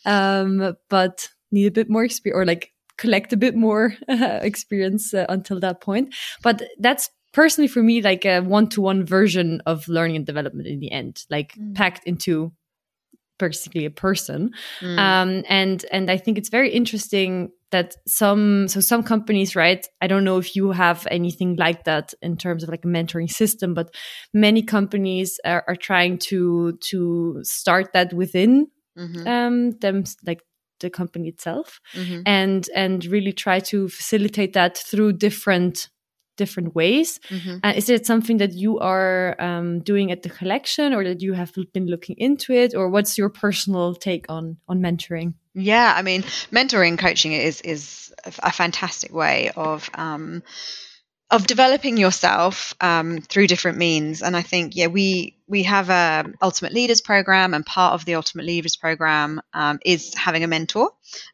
um, 0.05 0.75
but 0.89 1.29
need 1.51 1.67
a 1.67 1.71
bit 1.71 1.89
more 1.89 2.05
experience 2.05 2.37
or 2.37 2.45
like 2.45 2.73
collect 2.97 3.33
a 3.33 3.37
bit 3.37 3.55
more 3.55 3.95
uh, 4.09 4.15
experience 4.43 5.15
uh, 5.15 5.27
until 5.29 5.61
that 5.61 5.81
point. 5.81 6.15
But 6.43 6.63
that's 6.79 7.11
personally 7.33 7.69
for 7.69 7.83
me 7.83 8.01
like 8.01 8.25
a 8.25 8.41
one-to-one 8.41 9.05
version 9.05 9.61
of 9.67 9.89
learning 9.89 10.17
and 10.17 10.25
development 10.25 10.69
in 10.69 10.79
the 10.79 10.91
end 10.91 11.25
like 11.29 11.53
mm. 11.55 11.75
packed 11.75 12.07
into 12.07 12.53
basically 13.39 13.85
a 13.85 13.91
person 13.91 14.51
mm. 14.80 14.99
um, 14.99 15.43
and 15.49 15.85
and 15.91 16.11
i 16.11 16.16
think 16.16 16.39
it's 16.39 16.49
very 16.49 16.70
interesting 16.70 17.51
that 17.70 17.97
some 18.07 18.68
so 18.68 18.80
some 18.80 19.03
companies 19.03 19.57
right 19.57 19.87
i 20.01 20.07
don't 20.07 20.24
know 20.24 20.39
if 20.39 20.55
you 20.55 20.70
have 20.70 21.07
anything 21.11 21.57
like 21.57 21.85
that 21.85 22.14
in 22.22 22.37
terms 22.37 22.62
of 22.62 22.68
like 22.68 22.85
a 22.85 22.89
mentoring 22.89 23.30
system 23.30 23.74
but 23.74 23.93
many 24.32 24.62
companies 24.62 25.41
are, 25.45 25.64
are 25.66 25.76
trying 25.76 26.18
to 26.18 26.78
to 26.80 27.41
start 27.43 27.93
that 27.93 28.12
within 28.12 28.66
mm-hmm. 28.97 29.26
um, 29.26 29.70
them 29.80 30.05
like 30.26 30.41
the 30.80 30.91
company 30.91 31.28
itself 31.28 31.80
mm-hmm. 31.95 32.20
and 32.26 32.68
and 32.74 33.07
really 33.07 33.32
try 33.32 33.59
to 33.59 33.89
facilitate 33.89 34.53
that 34.53 34.76
through 34.76 35.12
different 35.12 35.89
different 36.37 36.74
ways. 36.74 37.20
Mm-hmm. 37.30 37.59
Uh, 37.62 37.72
is 37.76 37.89
it 37.89 38.07
something 38.07 38.39
that 38.39 38.53
you 38.53 38.78
are 38.78 39.37
um, 39.41 39.80
doing 39.80 40.11
at 40.12 40.22
the 40.22 40.30
collection, 40.30 40.95
or 40.95 41.05
that 41.05 41.22
you 41.22 41.32
have 41.35 41.53
been 41.72 41.87
looking 41.87 42.16
into 42.18 42.53
it, 42.53 42.74
or 42.74 42.89
what's 42.89 43.16
your 43.18 43.28
personal 43.28 43.95
take 43.95 44.26
on 44.28 44.57
on 44.68 44.80
mentoring? 44.80 45.35
Yeah, 45.55 45.93
I 45.97 46.03
mean, 46.03 46.22
mentoring 46.51 46.99
coaching 46.99 47.32
is 47.32 47.61
is 47.61 48.14
a 48.43 48.53
fantastic 48.53 49.12
way 49.12 49.51
of. 49.57 49.91
Um, 49.95 50.43
of 51.30 51.47
developing 51.47 51.97
yourself 51.97 52.74
um, 52.80 53.20
through 53.20 53.47
different 53.49 53.78
means. 53.78 54.22
And 54.22 54.37
I 54.37 54.43
think, 54.43 54.76
yeah, 54.76 54.87
we 54.87 55.37
we 55.49 55.64
have 55.64 55.91
a 55.91 56.32
Ultimate 56.41 56.72
Leaders 56.72 57.01
program, 57.01 57.55
and 57.55 57.66
part 57.66 57.95
of 57.95 58.05
the 58.05 58.14
Ultimate 58.14 58.47
Leaders 58.47 58.76
program 58.76 59.41
um, 59.53 59.78
is 59.85 60.14
having 60.14 60.45
a 60.45 60.47
mentor 60.47 60.91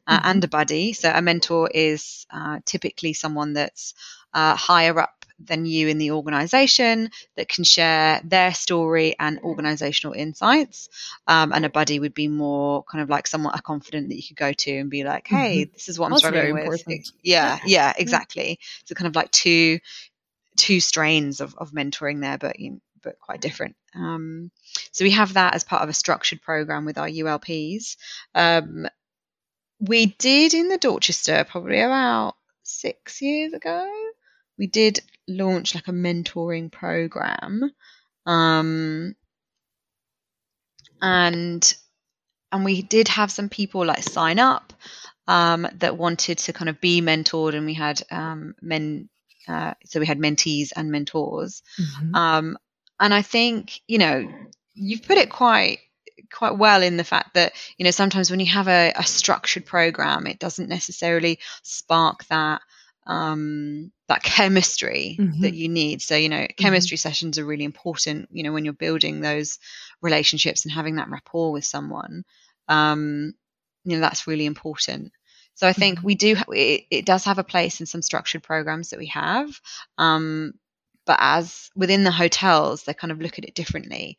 uh, 0.06 0.16
mm-hmm. 0.16 0.30
and 0.30 0.44
a 0.44 0.48
buddy. 0.48 0.92
So 0.94 1.10
a 1.10 1.20
mentor 1.20 1.70
is 1.72 2.26
uh, 2.30 2.60
typically 2.64 3.12
someone 3.12 3.52
that's 3.52 3.94
uh, 4.34 4.56
higher 4.56 4.98
up 4.98 5.20
than 5.42 5.64
you 5.64 5.88
in 5.88 5.98
the 5.98 6.10
organization 6.10 7.10
that 7.36 7.48
can 7.48 7.64
share 7.64 8.20
their 8.24 8.52
story 8.52 9.16
and 9.18 9.40
organizational 9.40 10.14
insights. 10.14 10.88
Um, 11.26 11.52
and 11.52 11.64
a 11.64 11.70
buddy 11.70 11.98
would 11.98 12.14
be 12.14 12.28
more 12.28 12.84
kind 12.84 13.02
of 13.02 13.08
like 13.08 13.26
someone 13.26 13.54
a 13.54 13.62
confident 13.62 14.08
that 14.08 14.16
you 14.16 14.22
could 14.22 14.36
go 14.36 14.52
to 14.52 14.76
and 14.76 14.90
be 14.90 15.04
like, 15.04 15.26
hey, 15.26 15.62
mm-hmm. 15.62 15.72
this 15.72 15.88
is 15.88 15.98
what 15.98 16.12
I'm 16.12 16.18
struggling 16.18 16.54
with. 16.54 16.64
Important. 16.64 17.08
Yeah, 17.22 17.58
yeah, 17.64 17.92
exactly. 17.96 18.58
So 18.84 18.94
kind 18.94 19.08
of 19.08 19.16
like 19.16 19.30
two 19.30 19.78
two 20.56 20.80
strains 20.80 21.40
of, 21.40 21.54
of 21.56 21.70
mentoring 21.70 22.20
there, 22.20 22.36
but 22.36 22.60
you 22.60 22.72
know, 22.72 22.80
but 23.02 23.18
quite 23.18 23.40
different. 23.40 23.76
Um, 23.94 24.50
so 24.92 25.04
we 25.04 25.12
have 25.12 25.34
that 25.34 25.54
as 25.54 25.64
part 25.64 25.82
of 25.82 25.88
a 25.88 25.94
structured 25.94 26.42
program 26.42 26.84
with 26.84 26.98
our 26.98 27.08
ULPs. 27.08 27.96
Um, 28.34 28.86
we 29.80 30.06
did 30.06 30.52
in 30.52 30.68
the 30.68 30.76
Dorchester 30.76 31.44
probably 31.48 31.80
about 31.80 32.34
six 32.62 33.22
years 33.22 33.54
ago. 33.54 33.99
We 34.60 34.66
did 34.66 35.00
launch 35.26 35.74
like 35.74 35.88
a 35.88 35.92
mentoring 35.92 36.70
program. 36.70 37.72
Um, 38.26 39.16
and 41.00 41.74
and 42.52 42.64
we 42.64 42.82
did 42.82 43.08
have 43.08 43.32
some 43.32 43.48
people 43.48 43.86
like 43.86 44.02
sign 44.02 44.38
up 44.38 44.74
um, 45.26 45.66
that 45.78 45.96
wanted 45.96 46.36
to 46.38 46.52
kind 46.52 46.68
of 46.68 46.78
be 46.78 47.00
mentored, 47.00 47.54
and 47.54 47.64
we 47.64 47.72
had 47.72 48.02
um, 48.10 48.54
men. 48.60 49.08
Uh, 49.48 49.72
so 49.86 49.98
we 49.98 50.06
had 50.06 50.18
mentees 50.18 50.72
and 50.76 50.92
mentors, 50.92 51.62
mm-hmm. 51.80 52.14
um, 52.14 52.58
and 53.00 53.14
I 53.14 53.22
think 53.22 53.80
you 53.88 53.96
know 53.96 54.28
you've 54.74 55.04
put 55.04 55.16
it 55.16 55.30
quite 55.30 55.78
quite 56.30 56.58
well 56.58 56.82
in 56.82 56.98
the 56.98 57.04
fact 57.04 57.32
that 57.32 57.54
you 57.78 57.84
know 57.84 57.90
sometimes 57.92 58.30
when 58.30 58.40
you 58.40 58.52
have 58.52 58.68
a, 58.68 58.92
a 58.94 59.04
structured 59.04 59.64
program, 59.64 60.26
it 60.26 60.38
doesn't 60.38 60.68
necessarily 60.68 61.38
spark 61.62 62.26
that 62.26 62.60
um, 63.06 63.92
that 64.08 64.22
chemistry 64.22 65.16
mm-hmm. 65.18 65.42
that 65.42 65.54
you 65.54 65.68
need. 65.68 66.02
So, 66.02 66.16
you 66.16 66.28
know, 66.28 66.36
mm-hmm. 66.36 66.62
chemistry 66.62 66.96
mm-hmm. 66.96 67.08
sessions 67.08 67.38
are 67.38 67.44
really 67.44 67.64
important, 67.64 68.28
you 68.32 68.42
know, 68.42 68.52
when 68.52 68.64
you're 68.64 68.74
building 68.74 69.20
those 69.20 69.58
relationships 70.00 70.64
and 70.64 70.72
having 70.72 70.96
that 70.96 71.10
rapport 71.10 71.52
with 71.52 71.64
someone. 71.64 72.24
Um, 72.68 73.34
you 73.84 73.96
know, 73.96 74.00
that's 74.00 74.26
really 74.26 74.46
important. 74.46 75.12
So 75.54 75.66
I 75.66 75.72
think 75.72 75.98
mm-hmm. 75.98 76.06
we 76.06 76.14
do, 76.14 76.36
it, 76.48 76.84
it, 76.90 77.06
does 77.06 77.24
have 77.24 77.38
a 77.38 77.44
place 77.44 77.80
in 77.80 77.86
some 77.86 78.02
structured 78.02 78.42
programs 78.42 78.90
that 78.90 78.98
we 78.98 79.06
have. 79.06 79.48
Um, 79.98 80.54
but 81.06 81.18
as 81.20 81.70
within 81.74 82.04
the 82.04 82.10
hotels, 82.10 82.84
they 82.84 82.94
kind 82.94 83.10
of 83.10 83.20
look 83.20 83.38
at 83.38 83.44
it 83.44 83.54
differently. 83.54 84.16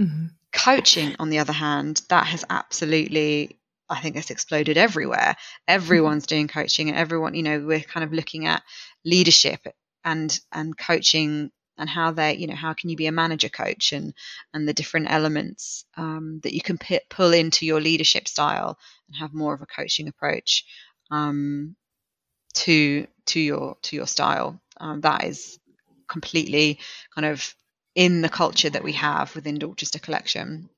Mm-hmm. 0.00 0.26
Coaching, 0.52 1.16
on 1.18 1.30
the 1.30 1.38
other 1.38 1.52
hand, 1.52 2.02
that 2.08 2.26
has 2.26 2.44
absolutely 2.50 3.58
I 3.88 4.00
think 4.00 4.16
it's 4.16 4.30
exploded 4.30 4.76
everywhere. 4.76 5.36
Everyone's 5.68 6.26
doing 6.26 6.48
coaching, 6.48 6.88
and 6.88 6.96
everyone, 6.98 7.34
you 7.34 7.42
know, 7.42 7.60
we're 7.60 7.80
kind 7.80 8.04
of 8.04 8.12
looking 8.12 8.46
at 8.46 8.62
leadership 9.04 9.60
and 10.04 10.38
and 10.52 10.76
coaching 10.76 11.50
and 11.76 11.88
how 11.88 12.12
they, 12.12 12.36
you 12.36 12.46
know, 12.46 12.54
how 12.54 12.72
can 12.72 12.88
you 12.90 12.96
be 12.96 13.06
a 13.06 13.12
manager 13.12 13.48
coach 13.48 13.92
and 13.92 14.14
and 14.52 14.68
the 14.68 14.72
different 14.74 15.10
elements 15.10 15.84
um, 15.96 16.40
that 16.42 16.54
you 16.54 16.60
can 16.62 16.78
p- 16.78 17.00
pull 17.10 17.32
into 17.32 17.66
your 17.66 17.80
leadership 17.80 18.28
style 18.28 18.78
and 19.08 19.16
have 19.16 19.34
more 19.34 19.54
of 19.54 19.62
a 19.62 19.66
coaching 19.66 20.08
approach 20.08 20.64
um, 21.10 21.76
to 22.54 23.06
to 23.26 23.40
your 23.40 23.76
to 23.82 23.96
your 23.96 24.06
style. 24.06 24.60
Um, 24.78 25.00
that 25.02 25.24
is 25.24 25.58
completely 26.08 26.78
kind 27.14 27.26
of 27.26 27.54
in 27.94 28.22
the 28.22 28.28
culture 28.28 28.70
that 28.70 28.84
we 28.84 28.92
have 28.92 29.34
within 29.34 29.58
Dorchester 29.58 29.98
Collection. 29.98 30.68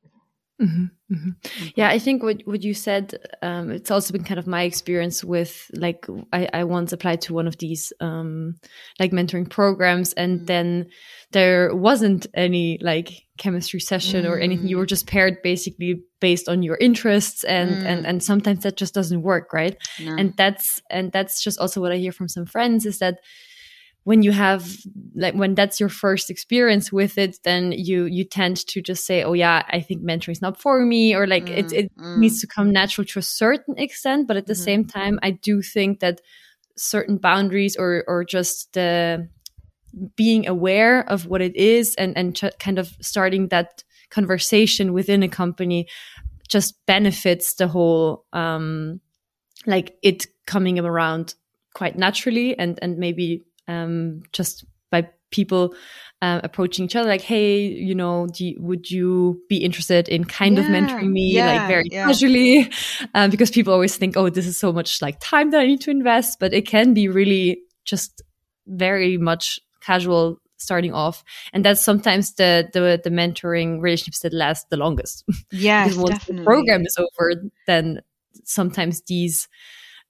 Mm-hmm, 0.60 0.84
mm-hmm. 1.12 1.28
mm-hmm. 1.28 1.66
Yeah, 1.74 1.90
I 1.90 1.98
think 1.98 2.22
what 2.22 2.40
what 2.46 2.62
you 2.62 2.72
said, 2.72 3.14
um, 3.42 3.70
it's 3.70 3.90
also 3.90 4.12
been 4.12 4.24
kind 4.24 4.38
of 4.38 4.46
my 4.46 4.62
experience 4.62 5.22
with 5.22 5.70
like 5.74 6.06
I, 6.32 6.48
I 6.52 6.64
once 6.64 6.92
applied 6.92 7.20
to 7.22 7.34
one 7.34 7.46
of 7.46 7.58
these 7.58 7.92
um, 8.00 8.54
like 8.98 9.12
mentoring 9.12 9.50
programs, 9.50 10.14
and 10.14 10.40
mm. 10.40 10.46
then 10.46 10.86
there 11.32 11.74
wasn't 11.74 12.26
any 12.32 12.78
like 12.80 13.10
chemistry 13.36 13.80
session 13.80 14.24
mm. 14.24 14.30
or 14.30 14.38
anything. 14.38 14.66
You 14.66 14.78
were 14.78 14.86
mm. 14.86 14.88
just 14.88 15.06
paired 15.06 15.42
basically 15.42 16.02
based 16.20 16.48
on 16.48 16.62
your 16.62 16.78
interests, 16.78 17.44
and 17.44 17.70
mm. 17.70 17.84
and 17.84 18.06
and 18.06 18.22
sometimes 18.22 18.62
that 18.62 18.78
just 18.78 18.94
doesn't 18.94 19.22
work, 19.22 19.52
right? 19.52 19.76
No. 20.00 20.16
And 20.16 20.34
that's 20.38 20.80
and 20.90 21.12
that's 21.12 21.42
just 21.42 21.58
also 21.58 21.82
what 21.82 21.92
I 21.92 21.96
hear 21.96 22.12
from 22.12 22.28
some 22.28 22.46
friends 22.46 22.86
is 22.86 22.98
that 23.00 23.18
when 24.06 24.22
you 24.22 24.30
have 24.30 24.76
like 25.16 25.34
when 25.34 25.56
that's 25.56 25.80
your 25.80 25.88
first 25.88 26.30
experience 26.30 26.92
with 26.92 27.18
it 27.18 27.40
then 27.42 27.72
you 27.72 28.04
you 28.04 28.22
tend 28.22 28.56
to 28.56 28.80
just 28.80 29.04
say 29.04 29.24
oh 29.24 29.32
yeah 29.32 29.64
i 29.70 29.80
think 29.80 30.00
mentoring 30.00 30.30
is 30.30 30.40
not 30.40 30.60
for 30.60 30.86
me 30.86 31.12
or 31.12 31.26
like 31.26 31.46
mm, 31.46 31.58
it, 31.58 31.72
it 31.72 31.96
mm. 31.96 32.16
needs 32.16 32.40
to 32.40 32.46
come 32.46 32.70
natural 32.70 33.04
to 33.04 33.18
a 33.18 33.22
certain 33.22 33.76
extent 33.76 34.28
but 34.28 34.36
at 34.36 34.46
the 34.46 34.52
mm. 34.52 34.64
same 34.64 34.84
time 34.84 35.18
i 35.24 35.32
do 35.32 35.60
think 35.60 35.98
that 35.98 36.20
certain 36.76 37.16
boundaries 37.16 37.74
or 37.74 38.04
or 38.06 38.24
just 38.24 38.72
the 38.74 39.28
being 40.14 40.46
aware 40.46 41.00
of 41.10 41.26
what 41.26 41.42
it 41.42 41.56
is 41.56 41.96
and 41.96 42.16
and 42.16 42.40
kind 42.60 42.78
of 42.78 42.96
starting 43.00 43.48
that 43.48 43.82
conversation 44.08 44.92
within 44.92 45.24
a 45.24 45.28
company 45.28 45.88
just 46.46 46.74
benefits 46.86 47.54
the 47.54 47.66
whole 47.66 48.24
um 48.32 49.00
like 49.66 49.96
it 50.04 50.28
coming 50.46 50.78
around 50.78 51.34
quite 51.74 51.98
naturally 51.98 52.56
and 52.56 52.78
and 52.80 52.98
maybe 52.98 53.42
um, 53.68 54.22
just 54.32 54.64
by 54.90 55.08
people 55.30 55.74
uh, 56.22 56.40
approaching 56.42 56.84
each 56.84 56.96
other 56.96 57.08
like 57.08 57.20
hey 57.20 57.66
you 57.66 57.94
know 57.94 58.26
you, 58.36 58.56
would 58.58 58.90
you 58.90 59.40
be 59.48 59.58
interested 59.58 60.08
in 60.08 60.24
kind 60.24 60.56
yeah, 60.56 60.62
of 60.62 60.68
mentoring 60.68 61.10
me 61.10 61.32
yeah, 61.32 61.58
like 61.58 61.68
very 61.68 61.84
yeah. 61.90 62.06
casually 62.06 62.70
um, 63.14 63.30
because 63.30 63.50
people 63.50 63.72
always 63.72 63.96
think 63.96 64.16
oh 64.16 64.30
this 64.30 64.46
is 64.46 64.56
so 64.56 64.72
much 64.72 65.02
like 65.02 65.18
time 65.20 65.50
that 65.50 65.60
i 65.60 65.66
need 65.66 65.80
to 65.80 65.90
invest 65.90 66.38
but 66.40 66.54
it 66.54 66.66
can 66.66 66.94
be 66.94 67.08
really 67.08 67.58
just 67.84 68.22
very 68.66 69.18
much 69.18 69.60
casual 69.80 70.38
starting 70.56 70.94
off 70.94 71.22
and 71.52 71.64
that's 71.64 71.82
sometimes 71.82 72.34
the 72.34 72.68
the, 72.72 72.98
the 73.04 73.10
mentoring 73.10 73.80
relationships 73.82 74.20
that 74.20 74.32
last 74.32 74.70
the 74.70 74.76
longest 74.76 75.22
yeah 75.52 75.84
once 75.96 76.10
definitely. 76.10 76.36
the 76.36 76.44
program 76.44 76.86
is 76.86 76.96
over 76.98 77.34
then 77.66 78.00
sometimes 78.44 79.02
these 79.02 79.48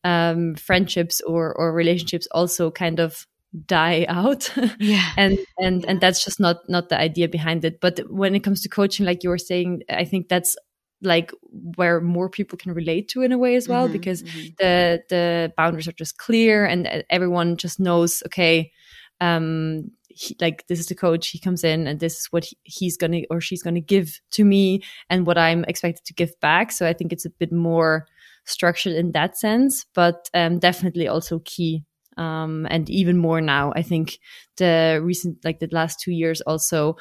um, 0.04 0.54
friendships 0.54 1.20
or 1.22 1.52
or 1.54 1.72
relationships 1.72 2.28
also 2.30 2.70
kind 2.70 3.00
of 3.00 3.26
die 3.64 4.04
out. 4.08 4.52
Yeah. 4.78 5.04
And 5.16 5.38
and 5.58 5.84
and 5.86 6.00
that's 6.00 6.24
just 6.24 6.40
not 6.40 6.68
not 6.68 6.88
the 6.88 6.98
idea 6.98 7.28
behind 7.28 7.64
it. 7.64 7.80
But 7.80 8.00
when 8.10 8.34
it 8.34 8.40
comes 8.40 8.60
to 8.62 8.68
coaching 8.68 9.06
like 9.06 9.22
you 9.22 9.30
were 9.30 9.38
saying 9.38 9.82
i 9.88 10.04
think 10.04 10.28
that's 10.28 10.56
like 11.02 11.30
where 11.76 12.00
more 12.00 12.28
people 12.28 12.56
can 12.58 12.72
relate 12.72 13.08
to 13.08 13.22
in 13.22 13.32
a 13.32 13.38
way 13.38 13.54
as 13.54 13.68
well 13.68 13.84
mm-hmm, 13.84 13.92
because 13.92 14.22
mm-hmm. 14.22 14.48
the 14.58 15.02
the 15.10 15.52
boundaries 15.56 15.86
are 15.86 15.92
just 15.92 16.16
clear 16.16 16.64
and 16.64 17.04
everyone 17.10 17.56
just 17.56 17.78
knows 17.78 18.22
okay 18.24 18.72
um 19.20 19.90
he, 20.16 20.34
like 20.40 20.66
this 20.66 20.80
is 20.80 20.86
the 20.86 20.94
coach. 20.94 21.28
He 21.28 21.38
comes 21.38 21.62
in 21.62 21.86
and 21.86 22.00
this 22.00 22.18
is 22.18 22.26
what 22.30 22.44
he, 22.44 22.56
he's 22.62 22.96
gonna 22.96 23.22
or 23.30 23.40
she's 23.40 23.62
gonna 23.62 23.80
give 23.80 24.18
to 24.32 24.44
me 24.44 24.82
and 25.10 25.26
what 25.26 25.38
i'm 25.38 25.64
expected 25.64 26.04
to 26.06 26.14
give 26.14 26.38
back. 26.40 26.72
So 26.72 26.86
i 26.86 26.92
think 26.92 27.12
it's 27.12 27.26
a 27.26 27.30
bit 27.30 27.52
more 27.52 28.06
structured 28.44 28.94
in 28.94 29.12
that 29.12 29.36
sense. 29.36 29.84
But 29.94 30.30
um, 30.32 30.58
definitely 30.58 31.08
also 31.08 31.40
key 31.44 31.84
um, 32.16 32.66
and 32.70 32.88
even 32.90 33.16
more 33.16 33.40
now. 33.40 33.72
I 33.74 33.82
think 33.82 34.18
the 34.56 35.00
recent, 35.02 35.44
like 35.44 35.58
the 35.58 35.68
last 35.72 36.00
two 36.00 36.12
years, 36.12 36.40
also, 36.42 36.96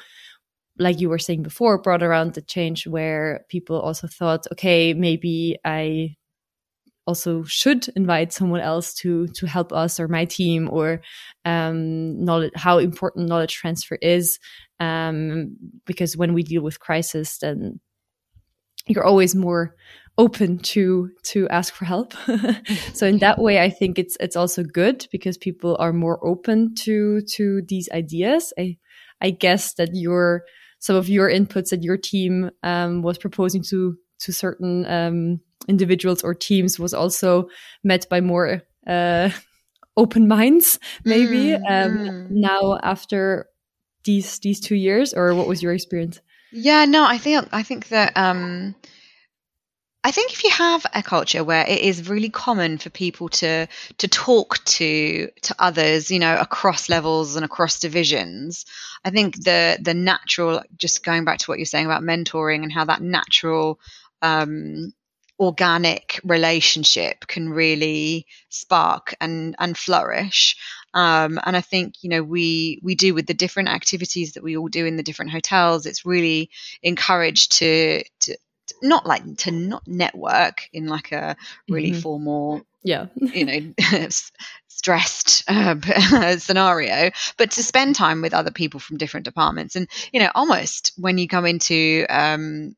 like 0.78 1.00
you 1.00 1.08
were 1.08 1.18
saying 1.18 1.42
before, 1.42 1.78
brought 1.78 2.02
around 2.02 2.34
the 2.34 2.42
change 2.42 2.86
where 2.86 3.44
people 3.48 3.80
also 3.80 4.06
thought, 4.06 4.46
okay, 4.52 4.94
maybe 4.94 5.58
I 5.64 6.16
also 7.06 7.44
should 7.44 7.88
invite 7.94 8.32
someone 8.32 8.60
else 8.60 8.92
to 8.92 9.28
to 9.28 9.46
help 9.46 9.72
us 9.72 10.00
or 10.00 10.08
my 10.08 10.24
team 10.24 10.68
or 10.70 11.00
um, 11.44 12.22
knowledge 12.24 12.52
how 12.56 12.78
important 12.78 13.28
knowledge 13.28 13.54
transfer 13.54 13.96
is 14.02 14.38
um, 14.80 15.56
because 15.84 16.16
when 16.16 16.34
we 16.34 16.42
deal 16.42 16.62
with 16.62 16.80
crisis 16.80 17.38
then 17.38 17.80
you're 18.88 19.04
always 19.04 19.34
more 19.34 19.74
open 20.18 20.58
to 20.58 21.10
to 21.22 21.48
ask 21.48 21.74
for 21.74 21.84
help. 21.84 22.14
So 22.94 23.06
in 23.06 23.18
that 23.18 23.38
way 23.38 23.60
i 23.60 23.70
think 23.70 23.98
it's 23.98 24.16
it's 24.20 24.36
also 24.36 24.62
good 24.62 25.06
because 25.12 25.36
people 25.38 25.76
are 25.78 25.92
more 25.92 26.18
open 26.26 26.74
to 26.86 27.20
to 27.36 27.62
these 27.68 27.88
ideas. 27.92 28.52
I 28.58 28.78
i 29.20 29.30
guess 29.30 29.74
that 29.74 29.90
your 29.92 30.44
some 30.78 30.96
of 30.96 31.08
your 31.08 31.28
inputs 31.30 31.70
that 31.70 31.82
your 31.82 31.96
team 31.96 32.50
um, 32.62 33.02
was 33.02 33.18
proposing 33.18 33.62
to 33.70 33.96
to 34.20 34.32
certain 34.32 34.86
um, 34.86 35.40
individuals 35.68 36.22
or 36.22 36.34
teams 36.34 36.78
was 36.78 36.94
also 36.94 37.48
met 37.82 38.06
by 38.08 38.20
more 38.20 38.62
uh, 38.86 39.30
open 39.96 40.28
minds 40.28 40.78
maybe 41.04 41.56
mm, 41.56 41.62
um, 41.68 41.96
mm. 41.98 42.30
now 42.30 42.78
after 42.82 43.46
these 44.04 44.38
these 44.40 44.60
two 44.60 44.76
years 44.76 45.12
or 45.14 45.34
what 45.34 45.48
was 45.48 45.62
your 45.62 45.72
experience? 45.72 46.20
Yeah 46.52 46.84
no 46.84 47.04
i 47.04 47.18
think 47.18 47.48
i 47.52 47.62
think 47.62 47.88
that 47.88 48.12
um 48.16 48.74
I 50.06 50.12
think 50.12 50.32
if 50.32 50.44
you 50.44 50.50
have 50.50 50.86
a 50.94 51.02
culture 51.02 51.42
where 51.42 51.66
it 51.66 51.80
is 51.80 52.08
really 52.08 52.28
common 52.30 52.78
for 52.78 52.90
people 52.90 53.28
to 53.40 53.66
to 53.98 54.06
talk 54.06 54.62
to 54.76 55.28
to 55.42 55.54
others, 55.58 56.12
you 56.12 56.20
know, 56.20 56.38
across 56.38 56.88
levels 56.88 57.34
and 57.34 57.44
across 57.44 57.80
divisions, 57.80 58.66
I 59.04 59.10
think 59.10 59.42
the 59.42 59.76
the 59.82 59.94
natural, 59.94 60.62
just 60.76 61.04
going 61.04 61.24
back 61.24 61.38
to 61.38 61.50
what 61.50 61.58
you're 61.58 61.66
saying 61.66 61.86
about 61.86 62.04
mentoring 62.04 62.62
and 62.62 62.70
how 62.70 62.84
that 62.84 63.02
natural 63.02 63.80
um, 64.22 64.92
organic 65.40 66.20
relationship 66.22 67.26
can 67.26 67.48
really 67.48 68.26
spark 68.48 69.16
and 69.20 69.56
and 69.58 69.76
flourish. 69.76 70.56
Um, 70.94 71.40
and 71.44 71.56
I 71.56 71.60
think 71.62 72.04
you 72.04 72.10
know 72.10 72.22
we 72.22 72.78
we 72.80 72.94
do 72.94 73.12
with 73.12 73.26
the 73.26 73.34
different 73.34 73.70
activities 73.70 74.34
that 74.34 74.44
we 74.44 74.56
all 74.56 74.68
do 74.68 74.86
in 74.86 74.96
the 74.96 75.02
different 75.02 75.32
hotels. 75.32 75.84
It's 75.84 76.06
really 76.06 76.50
encouraged 76.80 77.58
to 77.58 78.04
to 78.20 78.36
not 78.82 79.06
like 79.06 79.36
to 79.36 79.50
not 79.50 79.86
network 79.86 80.68
in 80.72 80.86
like 80.86 81.12
a 81.12 81.36
really 81.68 81.90
mm-hmm. 81.90 82.00
formal 82.00 82.62
yeah 82.82 83.06
you 83.16 83.44
know 83.44 83.72
stressed 84.68 85.42
uh, 85.48 86.36
scenario 86.38 87.10
but 87.36 87.50
to 87.50 87.62
spend 87.62 87.96
time 87.96 88.22
with 88.22 88.34
other 88.34 88.50
people 88.50 88.78
from 88.78 88.98
different 88.98 89.24
departments 89.24 89.74
and 89.76 89.88
you 90.12 90.20
know 90.20 90.30
almost 90.34 90.92
when 90.96 91.18
you 91.18 91.26
come 91.26 91.46
into 91.46 92.04
um, 92.08 92.76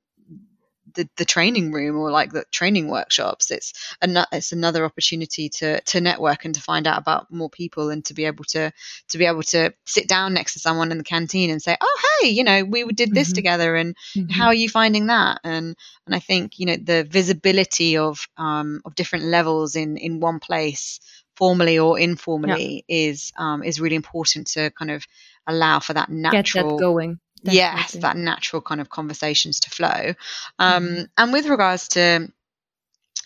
the, 0.99 1.09
the 1.17 1.25
training 1.25 1.71
room 1.71 1.97
or 1.97 2.11
like 2.11 2.33
the 2.33 2.45
training 2.51 2.89
workshops 2.89 3.51
it's 3.51 3.73
an, 4.03 4.19
it's 4.33 4.53
another 4.53 4.85
opportunity 4.85 5.49
to 5.49 5.81
to 5.83 6.01
network 6.01 6.45
and 6.45 6.57
to 6.57 6.61
find 6.61 6.87
out 6.87 6.99
about 6.99 7.33
more 7.33 7.49
people 7.49 7.91
and 7.91 8.05
to 8.05 8.15
be 8.15 8.25
able 8.25 8.45
to 8.45 8.73
to 9.09 9.19
be 9.19 9.25
able 9.25 9.43
to 9.43 9.73
sit 9.87 10.09
down 10.09 10.35
next 10.35 10.55
to 10.55 10.59
someone 10.59 10.91
in 10.91 10.99
the 10.99 11.05
canteen 11.05 11.51
and 11.51 11.63
say 11.63 11.77
oh 11.81 11.99
hey 12.21 12.29
you 12.29 12.43
know 12.43 12.65
we 12.65 12.85
did 12.87 13.15
this 13.15 13.29
mm-hmm. 13.29 13.37
together 13.37 13.77
and 13.77 13.97
mm-hmm. 14.17 14.29
how 14.29 14.47
are 14.47 14.55
you 14.55 14.69
finding 14.69 15.07
that 15.07 15.41
and 15.45 15.77
and 16.07 16.15
I 16.15 16.19
think 16.19 16.59
you 16.59 16.67
know 16.67 16.77
the 16.77 17.05
visibility 17.05 17.97
of 17.97 18.27
um, 18.37 18.81
of 18.85 18.95
different 18.95 19.27
levels 19.27 19.77
in 19.77 19.97
in 19.97 20.21
one 20.21 20.41
place 20.41 21.01
formally 21.37 21.79
or 21.79 21.99
informally 21.99 22.85
yeah. 22.89 23.11
is 23.11 23.33
um, 23.39 23.63
is 23.63 23.81
really 23.81 23.95
important 23.97 24.49
to 24.49 24.71
kind 24.71 24.91
of 24.91 25.07
allow 25.47 25.79
for 25.79 25.95
that 25.95 26.11
natural 26.11 26.43
Get 26.43 26.55
that 26.55 26.79
going 26.79 27.21
Definitely. 27.39 27.59
yes 27.59 27.93
that 27.93 28.17
natural 28.17 28.63
kind 28.63 28.81
of 28.81 28.89
conversations 28.89 29.61
to 29.61 29.71
flow 29.71 30.15
um, 30.59 30.85
mm-hmm. 30.85 31.03
and 31.17 31.33
with 31.33 31.47
regards 31.47 31.89
to 31.89 32.29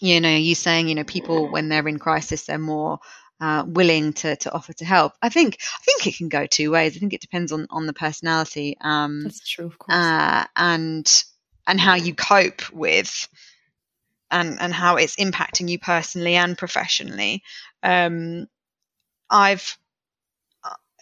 you 0.00 0.20
know 0.20 0.34
you 0.34 0.54
saying 0.54 0.88
you 0.88 0.94
know 0.94 1.04
people 1.04 1.50
when 1.50 1.68
they're 1.68 1.86
in 1.88 1.98
crisis 1.98 2.44
they're 2.44 2.58
more 2.58 3.00
uh, 3.42 3.64
willing 3.66 4.12
to, 4.12 4.36
to 4.36 4.52
offer 4.52 4.72
to 4.72 4.84
help. 4.84 5.14
I 5.20 5.28
think 5.28 5.58
I 5.60 5.82
think 5.82 6.06
it 6.06 6.16
can 6.16 6.28
go 6.28 6.46
two 6.46 6.70
ways. 6.70 6.96
I 6.96 7.00
think 7.00 7.12
it 7.12 7.20
depends 7.20 7.50
on, 7.50 7.66
on 7.70 7.86
the 7.86 7.92
personality. 7.92 8.76
Um, 8.80 9.24
That's 9.24 9.40
true, 9.40 9.66
of 9.66 9.76
course. 9.80 9.96
Uh, 9.96 10.44
and 10.54 11.24
and 11.66 11.80
how 11.80 11.96
you 11.96 12.14
cope 12.14 12.72
with 12.72 13.28
and 14.30 14.60
and 14.60 14.72
how 14.72 14.94
it's 14.94 15.16
impacting 15.16 15.68
you 15.68 15.80
personally 15.80 16.36
and 16.36 16.56
professionally. 16.56 17.42
Um, 17.82 18.46
I've 19.28 19.76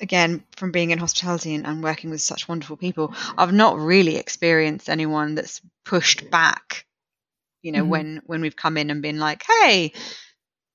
again, 0.00 0.44
from 0.56 0.72
being 0.72 0.90
in 0.90 0.98
hospitality 0.98 1.54
and, 1.54 1.66
and 1.66 1.82
working 1.82 2.10
with 2.10 2.22
such 2.22 2.48
wonderful 2.48 2.76
people, 2.76 3.14
I've 3.36 3.52
not 3.52 3.78
really 3.78 4.16
experienced 4.16 4.88
anyone 4.88 5.34
that's 5.34 5.60
pushed 5.84 6.30
back. 6.30 6.86
You 7.62 7.72
know, 7.72 7.82
mm-hmm. 7.82 7.90
when 7.90 8.22
when 8.26 8.40
we've 8.40 8.56
come 8.56 8.76
in 8.76 8.90
and 8.90 9.02
been 9.02 9.18
like, 9.18 9.44
"Hey, 9.46 9.92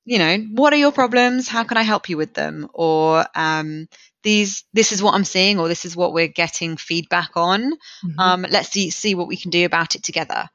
you 0.05 0.19
know, 0.19 0.38
what 0.53 0.73
are 0.73 0.78
your 0.78 0.91
problems? 0.91 1.47
How 1.47 1.63
can 1.63 1.78
I 1.78 1.84
help 1.84 2.09
you 2.09 2.17
with 2.17 2.34
them?" 2.34 2.69
Or 2.73 3.26
um, 3.34 3.88
these, 4.21 4.63
this 4.73 4.91
is 4.91 5.01
what 5.01 5.15
I'm 5.15 5.23
seeing, 5.23 5.59
or 5.59 5.67
this 5.67 5.86
is 5.86 5.95
what 5.95 6.13
we're 6.13 6.28
getting 6.28 6.78
feedback 6.78 7.32
on. 7.36 7.71
Mm-hmm. 7.71 8.19
Um, 8.19 8.45
let's 8.49 8.69
see 8.69 8.91
see 8.91 9.15
what 9.15 9.28
we 9.28 9.38
can 9.38 9.49
do 9.51 9.65
about 9.65 9.95
it 9.95 10.03
together. 10.03 10.47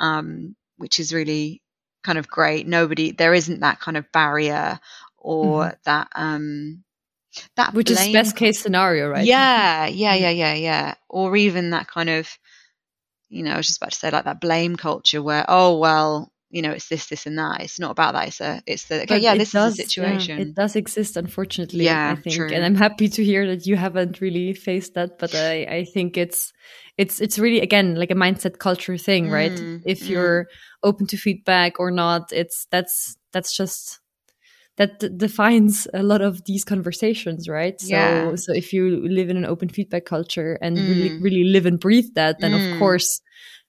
Um, 0.00 0.56
which 0.78 1.00
is 1.00 1.12
really 1.12 1.62
kind 2.04 2.18
of 2.18 2.28
great. 2.28 2.66
Nobody, 2.66 3.12
there 3.12 3.34
isn't 3.34 3.60
that 3.60 3.80
kind 3.80 3.96
of 3.96 4.10
barrier 4.12 4.78
or 5.16 5.64
mm-hmm. 5.64 5.74
that 5.84 6.08
um 6.14 6.84
that 7.56 7.74
which 7.74 7.88
blame. 7.88 8.08
is 8.08 8.12
best 8.12 8.36
case 8.36 8.60
scenario, 8.60 9.08
right? 9.08 9.24
Yeah, 9.24 9.86
yeah, 9.86 10.14
yeah, 10.14 10.30
yeah, 10.30 10.54
yeah. 10.54 10.94
Or 11.08 11.36
even 11.36 11.70
that 11.70 11.88
kind 11.88 12.08
of, 12.08 12.28
you 13.28 13.42
know, 13.42 13.52
I 13.52 13.56
was 13.56 13.66
just 13.66 13.78
about 13.78 13.92
to 13.92 13.98
say 13.98 14.10
like 14.10 14.24
that 14.24 14.40
blame 14.40 14.76
culture 14.76 15.22
where, 15.22 15.44
oh 15.48 15.78
well, 15.78 16.32
you 16.48 16.62
know, 16.62 16.70
it's 16.70 16.88
this, 16.88 17.06
this, 17.06 17.26
and 17.26 17.38
that. 17.38 17.60
It's 17.60 17.80
not 17.80 17.90
about 17.90 18.14
that. 18.14 18.28
It's 18.28 18.40
a, 18.40 18.62
it's 18.66 18.84
the 18.84 18.96
okay, 19.02 19.06
but 19.06 19.20
yeah, 19.20 19.34
this 19.34 19.52
does, 19.52 19.72
is 19.72 19.78
the 19.78 19.82
situation. 19.84 20.38
Yeah, 20.38 20.44
it 20.44 20.54
does 20.54 20.76
exist, 20.76 21.16
unfortunately. 21.16 21.84
Yeah, 21.84 22.14
I 22.16 22.20
think, 22.20 22.36
true. 22.36 22.48
and 22.50 22.64
I'm 22.64 22.76
happy 22.76 23.08
to 23.08 23.24
hear 23.24 23.46
that 23.48 23.66
you 23.66 23.76
haven't 23.76 24.20
really 24.20 24.54
faced 24.54 24.94
that. 24.94 25.18
But 25.18 25.34
I, 25.34 25.64
I 25.64 25.84
think 25.84 26.16
it's, 26.16 26.52
it's, 26.96 27.20
it's 27.20 27.38
really 27.38 27.60
again 27.60 27.96
like 27.96 28.10
a 28.10 28.14
mindset 28.14 28.58
culture 28.58 28.96
thing, 28.96 29.28
right? 29.28 29.52
Mm, 29.52 29.82
if 29.84 30.02
mm. 30.02 30.08
you're 30.08 30.46
open 30.82 31.06
to 31.08 31.16
feedback 31.16 31.80
or 31.80 31.90
not, 31.90 32.32
it's 32.32 32.66
that's 32.70 33.16
that's 33.32 33.54
just 33.54 33.98
that 34.76 35.00
d- 35.00 35.08
defines 35.16 35.86
a 35.94 36.02
lot 36.02 36.20
of 36.20 36.44
these 36.44 36.64
conversations 36.64 37.48
right 37.48 37.80
so 37.80 37.88
yeah. 37.88 38.34
so 38.36 38.52
if 38.52 38.72
you 38.72 39.06
live 39.08 39.28
in 39.28 39.36
an 39.36 39.44
open 39.44 39.68
feedback 39.68 40.04
culture 40.04 40.58
and 40.60 40.76
mm. 40.76 40.88
really 40.88 41.18
really 41.20 41.44
live 41.44 41.66
and 41.66 41.80
breathe 41.80 42.14
that 42.14 42.40
then 42.40 42.52
mm. 42.52 42.72
of 42.72 42.78
course 42.78 43.20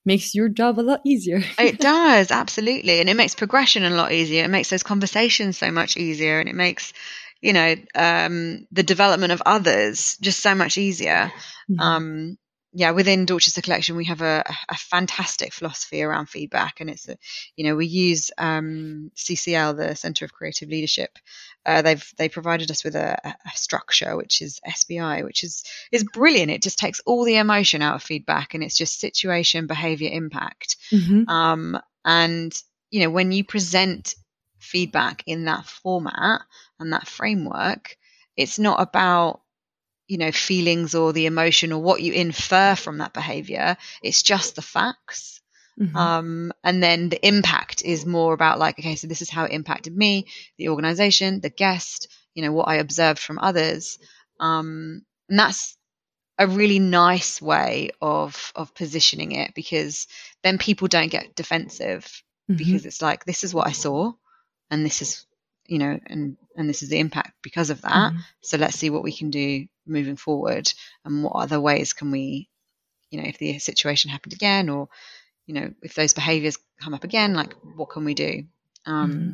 makes 0.06 0.34
your 0.34 0.48
job 0.48 0.80
a 0.80 0.82
lot 0.82 1.02
easier 1.06 1.42
it 1.60 1.80
does 1.80 2.32
absolutely 2.32 3.00
and 3.00 3.10
it 3.10 3.16
makes 3.16 3.36
progression 3.36 3.84
a 3.84 3.90
lot 3.90 4.12
easier 4.12 4.44
it 4.44 4.50
makes 4.50 4.70
those 4.70 4.84
conversations 4.84 5.58
so 5.58 5.72
much 5.72 5.98
easier 5.98 6.40
and 6.40 6.50
it 6.50 6.56
makes 6.56 6.94
you 7.42 7.54
know 7.54 7.76
um, 7.96 8.66
the 8.72 8.84
development 8.84 9.32
of 9.32 9.44
others 9.46 10.18
just 10.22 10.42
so 10.42 10.56
much 10.56 10.78
easier 10.78 11.32
mm-hmm. 11.70 11.80
um, 11.80 12.38
yeah, 12.78 12.92
within 12.92 13.26
Dorchester 13.26 13.62
Collection, 13.62 13.96
we 13.96 14.06
have 14.06 14.22
a, 14.22 14.44
a, 14.70 14.76
fantastic 14.76 15.52
philosophy 15.52 16.04
around 16.04 16.28
feedback, 16.28 16.80
and 16.80 16.92
it's 16.92 17.10
a, 17.10 17.18
you 17.56 17.64
know, 17.64 17.76
we 17.76 17.88
use 17.88 18.30
um, 18.38 19.12
CCL, 19.16 19.78
the 19.78 19.96
Centre 19.96 20.26
of 20.26 20.32
Creative 20.32 20.70
Leadership. 20.70 21.18
Uh, 21.66 21.82
they've 21.82 22.14
they 22.20 22.30
provided 22.30 22.70
us 22.70 22.84
with 22.84 22.96
a, 22.96 23.20
a, 23.26 23.58
structure 23.58 24.16
which 24.16 24.44
is 24.44 24.60
SBI, 24.64 25.24
which 25.24 25.44
is 25.44 25.64
is 25.92 26.04
brilliant. 26.04 26.52
It 26.52 26.62
just 26.62 26.78
takes 26.78 27.00
all 27.00 27.24
the 27.24 27.38
emotion 27.38 27.82
out 27.82 27.96
of 27.96 28.04
feedback, 28.04 28.54
and 28.54 28.64
it's 28.64 28.78
just 28.78 29.00
situation, 29.00 29.66
behaviour, 29.66 30.12
impact. 30.14 30.78
Mm-hmm. 30.92 31.28
Um, 31.28 31.82
and 32.06 32.54
you 32.92 33.00
know, 33.00 33.10
when 33.10 33.32
you 33.32 33.44
present 33.44 34.14
feedback 34.60 35.24
in 35.26 35.46
that 35.46 35.66
format 35.66 36.42
and 36.80 36.94
that 36.94 37.08
framework, 37.08 37.98
it's 38.36 38.60
not 38.60 38.80
about 38.80 39.42
you 40.08 40.18
know 40.18 40.32
feelings 40.32 40.96
or 40.96 41.14
the 41.14 41.26
emotion 41.26 41.72
or 41.72 41.82
what 41.82 42.02
you 42.02 42.14
infer 42.14 42.76
from 42.76 43.00
that 43.00 43.14
behavior 43.14 43.78
it's 44.02 44.22
just 44.22 44.56
the 44.56 44.62
facts 44.62 45.42
mm-hmm. 45.80 45.96
um, 45.96 46.52
and 46.64 46.82
then 46.82 47.10
the 47.10 47.28
impact 47.28 47.84
is 47.84 48.06
more 48.06 48.34
about 48.34 48.60
like 48.60 48.80
okay 48.80 48.96
so 48.96 49.08
this 49.08 49.22
is 49.22 49.30
how 49.30 49.44
it 49.46 49.52
impacted 49.52 49.96
me 49.96 50.28
the 50.58 50.70
organization 50.70 51.40
the 51.42 51.50
guest 51.50 52.08
you 52.34 52.44
know 52.44 52.52
what 52.52 52.68
i 52.68 52.76
observed 52.76 53.20
from 53.20 53.40
others 53.40 54.00
um, 54.40 55.02
and 55.30 55.40
that's 55.40 55.78
a 56.40 56.48
really 56.48 56.80
nice 56.80 57.42
way 57.42 57.90
of 58.02 58.52
of 58.56 58.74
positioning 58.76 59.32
it 59.32 59.54
because 59.56 60.08
then 60.44 60.58
people 60.58 60.88
don't 60.88 61.12
get 61.12 61.36
defensive 61.36 62.24
mm-hmm. 62.50 62.58
because 62.58 62.86
it's 62.86 63.02
like 63.02 63.26
this 63.26 63.44
is 63.44 63.54
what 63.54 63.68
i 63.68 63.72
saw 63.72 64.12
and 64.70 64.86
this 64.86 65.02
is 65.02 65.26
you 65.68 65.80
know 65.80 66.00
and 66.08 66.38
and 66.56 66.70
this 66.70 66.82
is 66.82 66.90
the 66.90 67.00
impact 67.00 67.34
because 67.42 67.70
of 67.70 67.82
that 67.82 67.92
mm-hmm. 67.92 68.18
so 68.42 68.58
let's 68.58 68.78
see 68.78 68.90
what 68.90 69.04
we 69.04 69.12
can 69.12 69.30
do 69.30 69.66
moving 69.86 70.16
forward 70.16 70.72
and 71.06 71.24
what 71.24 71.36
other 71.36 71.60
ways 71.60 71.94
can 71.94 72.12
we 72.12 72.50
you 73.10 73.22
know 73.22 73.28
if 73.28 73.38
the 73.38 73.60
situation 73.60 74.10
happened 74.10 74.34
again 74.34 74.70
or 74.70 74.90
you 75.46 75.54
know 75.54 75.72
if 75.82 75.94
those 75.96 76.14
behaviors 76.14 76.58
come 76.82 76.94
up 76.94 77.04
again 77.04 77.34
like 77.34 77.54
what 77.76 77.90
can 77.90 78.06
we 78.06 78.14
do 78.14 78.44
um 78.86 79.12
mm-hmm. 79.12 79.32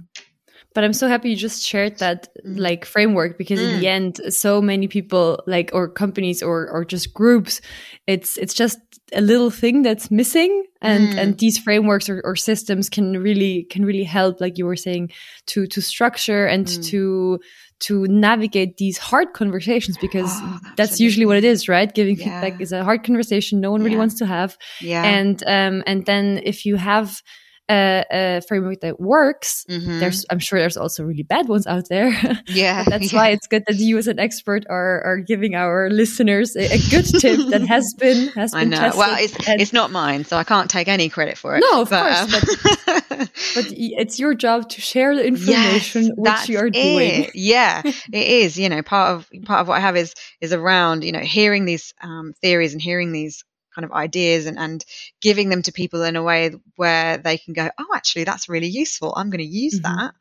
But 0.74 0.84
i'm 0.84 0.94
so 0.94 1.08
happy 1.08 1.30
you 1.30 1.36
just 1.36 1.64
shared 1.64 1.98
that 2.00 2.30
mm. 2.46 2.60
like 2.60 2.86
framework 2.86 3.38
because 3.38 3.60
mm. 3.60 3.70
in 3.70 3.80
the 3.80 3.86
mm. 3.86 3.90
end 3.90 4.22
so 4.30 4.62
many 4.62 4.88
people 4.88 5.42
like 5.48 5.72
or 5.74 5.88
companies 5.88 6.42
or 6.42 6.70
or 6.70 6.86
just 6.86 7.14
groups 7.14 7.62
it's 8.08 8.38
it's 8.38 8.54
just 8.54 8.80
a 9.14 9.22
little 9.22 9.50
thing 9.50 9.82
that's 9.82 10.10
missing 10.10 10.66
and 10.82 11.10
mm. 11.10 11.18
and 11.18 11.40
these 11.40 11.58
frameworks 11.58 12.10
or, 12.10 12.22
or, 12.24 12.36
systems 12.36 12.90
can 12.90 13.22
really 13.22 13.64
can 13.70 13.86
really 13.86 14.04
help 14.04 14.42
like 14.42 14.58
you 14.58 14.66
were 14.66 14.76
saying 14.76 15.12
to 15.46 15.68
to 15.68 15.82
structure 15.82 16.46
and 16.46 16.66
mm. 16.66 16.90
to 16.90 17.40
to 17.80 18.06
navigate 18.08 18.78
these 18.78 18.98
hard 18.98 19.34
conversations 19.34 19.98
because 19.98 20.32
oh, 20.32 20.60
that's 20.78 21.00
usually 21.00 21.26
what 21.26 21.38
it 21.38 21.44
is 21.44 21.68
right 21.68 21.94
giving 21.94 22.18
yeah. 22.18 22.42
feedback 22.42 22.62
is 22.62 22.72
a 22.72 22.84
hard 22.84 23.04
conversation 23.04 23.60
no 23.60 23.72
one 23.72 23.82
really 23.82 23.94
yeah. 23.94 24.00
wants 24.00 24.16
to 24.16 24.26
have 24.26 24.58
yeah 24.82 25.04
and 25.04 25.44
um 25.48 25.84
and 25.86 26.06
then 26.06 26.42
if 26.44 26.66
you 26.66 26.76
have 26.76 27.22
a, 27.70 28.06
a 28.12 28.42
framework 28.48 28.82
that 28.82 29.00
works. 29.00 29.66
Mm-hmm. 29.70 30.00
There's, 30.00 30.26
I'm 30.30 30.40
sure 30.40 30.60
there's 30.60 30.78
also 30.78 31.04
really 31.04 31.24
bad 31.24 31.48
ones 31.48 31.68
out 31.68 31.86
there. 31.90 32.14
Yeah, 32.48 32.84
that's 32.84 33.12
yeah. 33.14 33.20
why 33.20 33.30
it's 33.30 33.48
good 33.48 33.64
that 33.68 33.78
you, 33.78 33.98
as 33.98 34.08
an 34.08 34.20
expert, 34.20 34.66
are 34.70 35.02
are 35.04 35.18
giving 35.18 35.56
our 35.56 35.90
listeners 35.90 36.56
a, 36.56 36.74
a 36.74 36.78
good 36.90 37.06
tip 37.06 37.40
that 37.50 37.62
has 37.68 37.94
been 37.98 38.28
has 38.30 38.54
I 38.54 38.62
been 38.62 38.70
know. 38.72 38.78
Tested 38.78 39.00
well, 39.00 39.18
it's 39.18 39.36
it's 39.48 39.74
not 39.74 39.92
mine, 39.92 40.26
so 40.26 40.38
I 40.38 40.44
can't 40.44 40.70
take 40.70 40.88
any 40.88 41.10
credit 41.10 41.38
for 41.38 41.56
it. 41.56 41.62
No, 41.62 41.82
of 41.82 41.90
but, 41.90 42.04
course, 42.04 42.22
um, 42.22 43.00
but, 43.08 43.32
but, 43.56 43.66
it's 43.70 44.20
your 44.20 44.34
job 44.34 44.70
to 44.70 44.82
share 44.82 45.16
the 45.16 45.26
information 45.26 46.04
yes, 46.04 46.14
which 46.18 46.50
you 46.50 46.60
are 46.60 46.70
doing. 46.70 47.30
Yeah, 47.34 47.82
it 47.86 48.28
is. 48.28 48.58
You 48.58 48.70
know, 48.70 48.82
part 48.82 49.12
of 49.12 49.30
part 49.46 49.62
of 49.62 49.68
what 49.68 49.78
I 49.78 49.80
have 49.80 49.96
is 49.96 50.14
is 50.42 50.54
around 50.54 51.04
you 51.04 51.12
know 51.12 51.20
hearing 51.20 51.66
these 51.66 51.94
um, 52.02 52.34
theories 52.42 52.74
and 52.74 52.82
hearing 52.82 53.12
these 53.12 53.44
kind 53.74 53.86
of 53.86 53.92
ideas 53.92 54.46
and, 54.46 54.58
and 54.58 54.84
giving 55.22 55.50
them 55.50 55.62
to 55.64 55.72
people 55.72 56.04
in 56.04 56.16
a 56.16 56.24
way 56.24 56.52
where 56.76 57.18
they 57.18 57.38
can 57.38 57.54
go, 57.54 57.70
oh, 57.78 57.88
actually, 57.96 58.24
that's 58.24 58.50
really 58.50 58.68
useful. 58.68 59.14
I'm 59.16 59.30
going 59.30 59.40
to 59.40 59.46
use 59.46 59.80
mm-hmm. 59.80 59.96
that. 59.96 60.14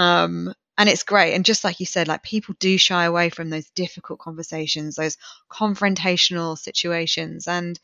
Um, 0.00 0.54
and 0.76 0.88
it's 0.88 1.02
great. 1.02 1.34
And 1.34 1.44
just 1.44 1.64
like 1.64 1.80
you 1.80 1.86
said, 1.86 2.06
like 2.06 2.22
people 2.22 2.54
do 2.58 2.78
shy 2.78 3.04
away 3.04 3.30
from 3.30 3.50
those 3.50 3.68
difficult 3.70 4.20
conversations, 4.20 4.94
those 4.94 5.16
confrontational 5.50 6.56
situations. 6.56 7.48
And, 7.48 7.78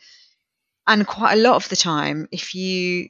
and 0.86 1.06
quite 1.06 1.32
a 1.32 1.42
lot 1.42 1.56
of 1.56 1.68
the 1.68 1.76
time, 1.76 2.28
if 2.30 2.54
you, 2.54 3.08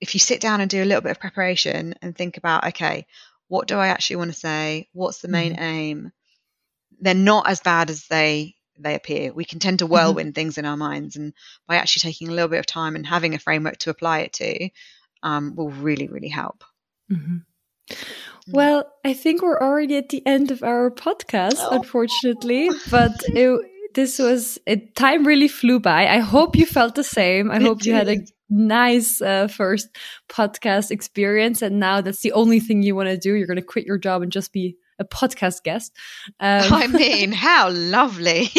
if 0.00 0.14
you 0.14 0.20
sit 0.20 0.40
down 0.40 0.60
and 0.60 0.70
do 0.70 0.82
a 0.82 0.86
little 0.86 1.02
bit 1.02 1.10
of 1.10 1.20
preparation 1.20 1.94
and 2.00 2.16
think 2.16 2.36
about, 2.36 2.68
okay, 2.68 3.06
what 3.48 3.66
do 3.66 3.76
I 3.76 3.88
actually 3.88 4.16
want 4.16 4.32
to 4.32 4.38
say? 4.38 4.88
What's 4.92 5.20
the 5.20 5.28
main 5.28 5.52
mm-hmm. 5.54 5.62
aim? 5.62 6.12
They're 7.00 7.14
not 7.14 7.48
as 7.48 7.60
bad 7.60 7.90
as 7.90 8.06
they 8.06 8.54
they 8.78 8.94
appear. 8.94 9.32
We 9.32 9.44
can 9.44 9.58
tend 9.58 9.80
to 9.80 9.86
whirlwind 9.86 10.30
mm-hmm. 10.30 10.34
things 10.34 10.58
in 10.58 10.64
our 10.64 10.76
minds, 10.76 11.16
and 11.16 11.32
by 11.66 11.76
actually 11.76 12.10
taking 12.10 12.28
a 12.28 12.32
little 12.32 12.48
bit 12.48 12.60
of 12.60 12.66
time 12.66 12.96
and 12.96 13.06
having 13.06 13.34
a 13.34 13.38
framework 13.38 13.78
to 13.78 13.90
apply 13.90 14.20
it 14.20 14.32
to, 14.34 14.70
um, 15.22 15.54
will 15.56 15.70
really, 15.70 16.08
really 16.08 16.28
help. 16.28 16.64
Mm-hmm. 17.10 17.38
Mm. 17.90 17.96
Well, 18.48 18.92
I 19.04 19.12
think 19.12 19.42
we're 19.42 19.60
already 19.60 19.96
at 19.96 20.08
the 20.08 20.26
end 20.26 20.50
of 20.50 20.62
our 20.62 20.90
podcast, 20.90 21.56
oh. 21.58 21.76
unfortunately, 21.76 22.70
but 22.90 23.12
it, 23.28 23.60
this 23.94 24.18
was 24.18 24.58
it. 24.66 24.94
Time 24.94 25.26
really 25.26 25.48
flew 25.48 25.80
by. 25.80 26.06
I 26.06 26.18
hope 26.18 26.56
you 26.56 26.66
felt 26.66 26.94
the 26.94 27.04
same. 27.04 27.50
I 27.50 27.56
it 27.56 27.62
hope 27.62 27.78
did. 27.78 27.86
you 27.86 27.94
had 27.94 28.08
a 28.08 28.16
nice 28.50 29.20
uh, 29.20 29.48
first 29.48 29.88
podcast 30.28 30.90
experience, 30.90 31.62
and 31.62 31.78
now 31.78 32.00
that's 32.00 32.22
the 32.22 32.32
only 32.32 32.60
thing 32.60 32.82
you 32.82 32.94
want 32.94 33.08
to 33.08 33.16
do. 33.16 33.34
You're 33.34 33.46
going 33.46 33.56
to 33.56 33.62
quit 33.62 33.86
your 33.86 33.98
job 33.98 34.22
and 34.22 34.32
just 34.32 34.52
be 34.52 34.76
a 34.98 35.04
podcast 35.04 35.62
guest. 35.62 35.92
Um, 36.40 36.72
I 36.72 36.86
mean, 36.86 37.32
how 37.32 37.70
lovely. 37.70 38.50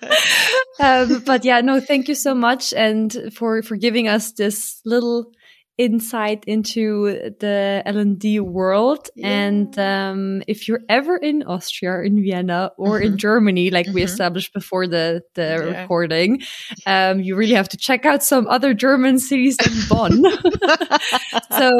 um, 0.80 1.22
but 1.24 1.44
yeah, 1.44 1.60
no, 1.60 1.80
thank 1.80 2.08
you 2.08 2.14
so 2.14 2.34
much, 2.34 2.72
and 2.72 3.32
for 3.34 3.62
for 3.62 3.76
giving 3.76 4.08
us 4.08 4.32
this 4.32 4.80
little 4.84 5.32
insight 5.78 6.44
into 6.46 7.32
the 7.40 7.82
L&D 7.86 8.40
world. 8.40 9.08
Yeah. 9.16 9.28
And 9.28 9.78
um, 9.78 10.42
if 10.46 10.68
you're 10.68 10.82
ever 10.88 11.16
in 11.16 11.42
Austria, 11.42 12.02
in 12.02 12.22
Vienna, 12.22 12.72
or 12.76 12.98
mm-hmm. 12.98 13.12
in 13.12 13.18
Germany, 13.18 13.70
like 13.70 13.86
mm-hmm. 13.86 13.94
we 13.94 14.02
established 14.02 14.52
before 14.52 14.86
the, 14.86 15.22
the 15.34 15.42
yeah. 15.42 15.80
recording, 15.80 16.42
um, 16.86 17.20
you 17.20 17.36
really 17.36 17.54
have 17.54 17.70
to 17.70 17.76
check 17.76 18.04
out 18.04 18.22
some 18.22 18.46
other 18.48 18.74
German 18.74 19.18
cities 19.18 19.56
than 19.56 19.72
Bonn. 19.88 20.22
so 21.58 21.70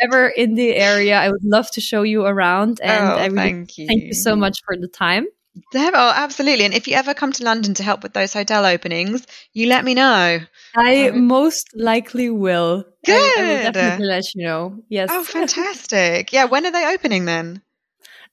ever 0.00 0.28
in 0.28 0.54
the 0.54 0.74
area, 0.74 1.18
I 1.18 1.30
would 1.30 1.44
love 1.44 1.70
to 1.72 1.80
show 1.80 2.02
you 2.02 2.24
around. 2.24 2.80
And 2.82 3.06
oh, 3.08 3.14
I 3.14 3.26
really 3.26 3.50
thank 3.50 3.78
you. 3.78 3.86
thank 3.86 4.02
you 4.04 4.14
so 4.14 4.36
much 4.36 4.58
for 4.64 4.76
the 4.76 4.88
time. 4.88 5.26
Oh, 5.74 6.12
absolutely. 6.14 6.64
And 6.64 6.74
if 6.74 6.86
you 6.86 6.94
ever 6.94 7.14
come 7.14 7.32
to 7.32 7.44
London 7.44 7.74
to 7.74 7.82
help 7.82 8.02
with 8.02 8.12
those 8.12 8.32
hotel 8.32 8.66
openings, 8.66 9.26
you 9.52 9.68
let 9.68 9.84
me 9.84 9.94
know. 9.94 10.40
I 10.76 11.08
um, 11.08 11.26
most 11.26 11.70
likely 11.74 12.30
will. 12.30 12.84
Good. 13.04 13.12
I, 13.14 13.40
I 13.40 13.42
will 13.42 13.72
definitely 13.72 14.06
let 14.06 14.34
you 14.34 14.44
know. 14.44 14.84
Yes. 14.88 15.08
Oh, 15.10 15.24
fantastic. 15.24 16.32
yeah. 16.32 16.44
When 16.44 16.66
are 16.66 16.72
they 16.72 16.86
opening 16.92 17.24
then? 17.24 17.62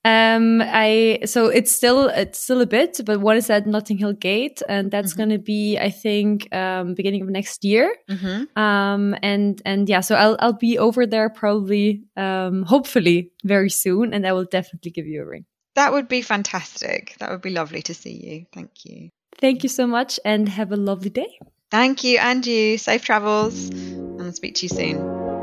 Um, 0.06 0.62
I 0.62 1.20
so 1.26 1.48
it's 1.48 1.72
still 1.72 2.10
it's 2.10 2.40
still 2.40 2.60
a 2.60 2.66
bit, 2.66 3.00
but 3.06 3.22
one 3.22 3.38
is 3.38 3.50
at 3.50 3.66
Notting 3.66 3.98
Hill 3.98 4.14
Gate, 4.14 4.62
and 4.68 4.92
that's 4.92 5.14
mm-hmm. 5.14 5.18
going 5.18 5.30
to 5.30 5.38
be 5.38 5.78
I 5.80 5.92
think 5.92 6.54
um, 6.54 6.94
beginning 6.94 7.22
of 7.22 7.30
next 7.30 7.64
year. 7.64 7.96
Mm-hmm. 8.10 8.60
Um, 8.60 9.16
and 9.24 9.62
and 9.64 9.88
yeah, 9.88 10.02
so 10.02 10.16
I'll 10.16 10.36
I'll 10.40 10.54
be 10.54 10.78
over 10.78 11.06
there 11.06 11.30
probably 11.30 12.04
um, 12.18 12.64
hopefully 12.64 13.32
very 13.46 13.70
soon, 13.70 14.14
and 14.14 14.28
I 14.28 14.34
will 14.34 14.46
definitely 14.46 14.92
give 14.92 15.08
you 15.08 15.22
a 15.22 15.26
ring. 15.26 15.46
That 15.76 15.94
would 15.94 16.10
be 16.10 16.22
fantastic. 16.22 17.16
That 17.20 17.32
would 17.32 17.42
be 17.42 17.50
lovely 17.50 17.82
to 17.84 17.94
see 17.94 18.14
you. 18.14 18.46
Thank 18.54 18.86
you. 18.86 19.10
Thank 19.38 19.64
you 19.64 19.70
so 19.70 19.88
much, 19.88 20.20
and 20.26 20.50
have 20.50 20.74
a 20.74 20.78
lovely 20.78 21.10
day. 21.12 21.40
Thank 21.72 22.04
you, 22.04 22.20
and 22.20 22.46
you. 22.46 22.78
Safe 22.78 23.04
travels, 23.06 23.70
and 23.70 24.22
I'll 24.22 24.34
speak 24.34 24.56
to 24.56 24.66
you 24.66 24.70
soon. 24.70 25.43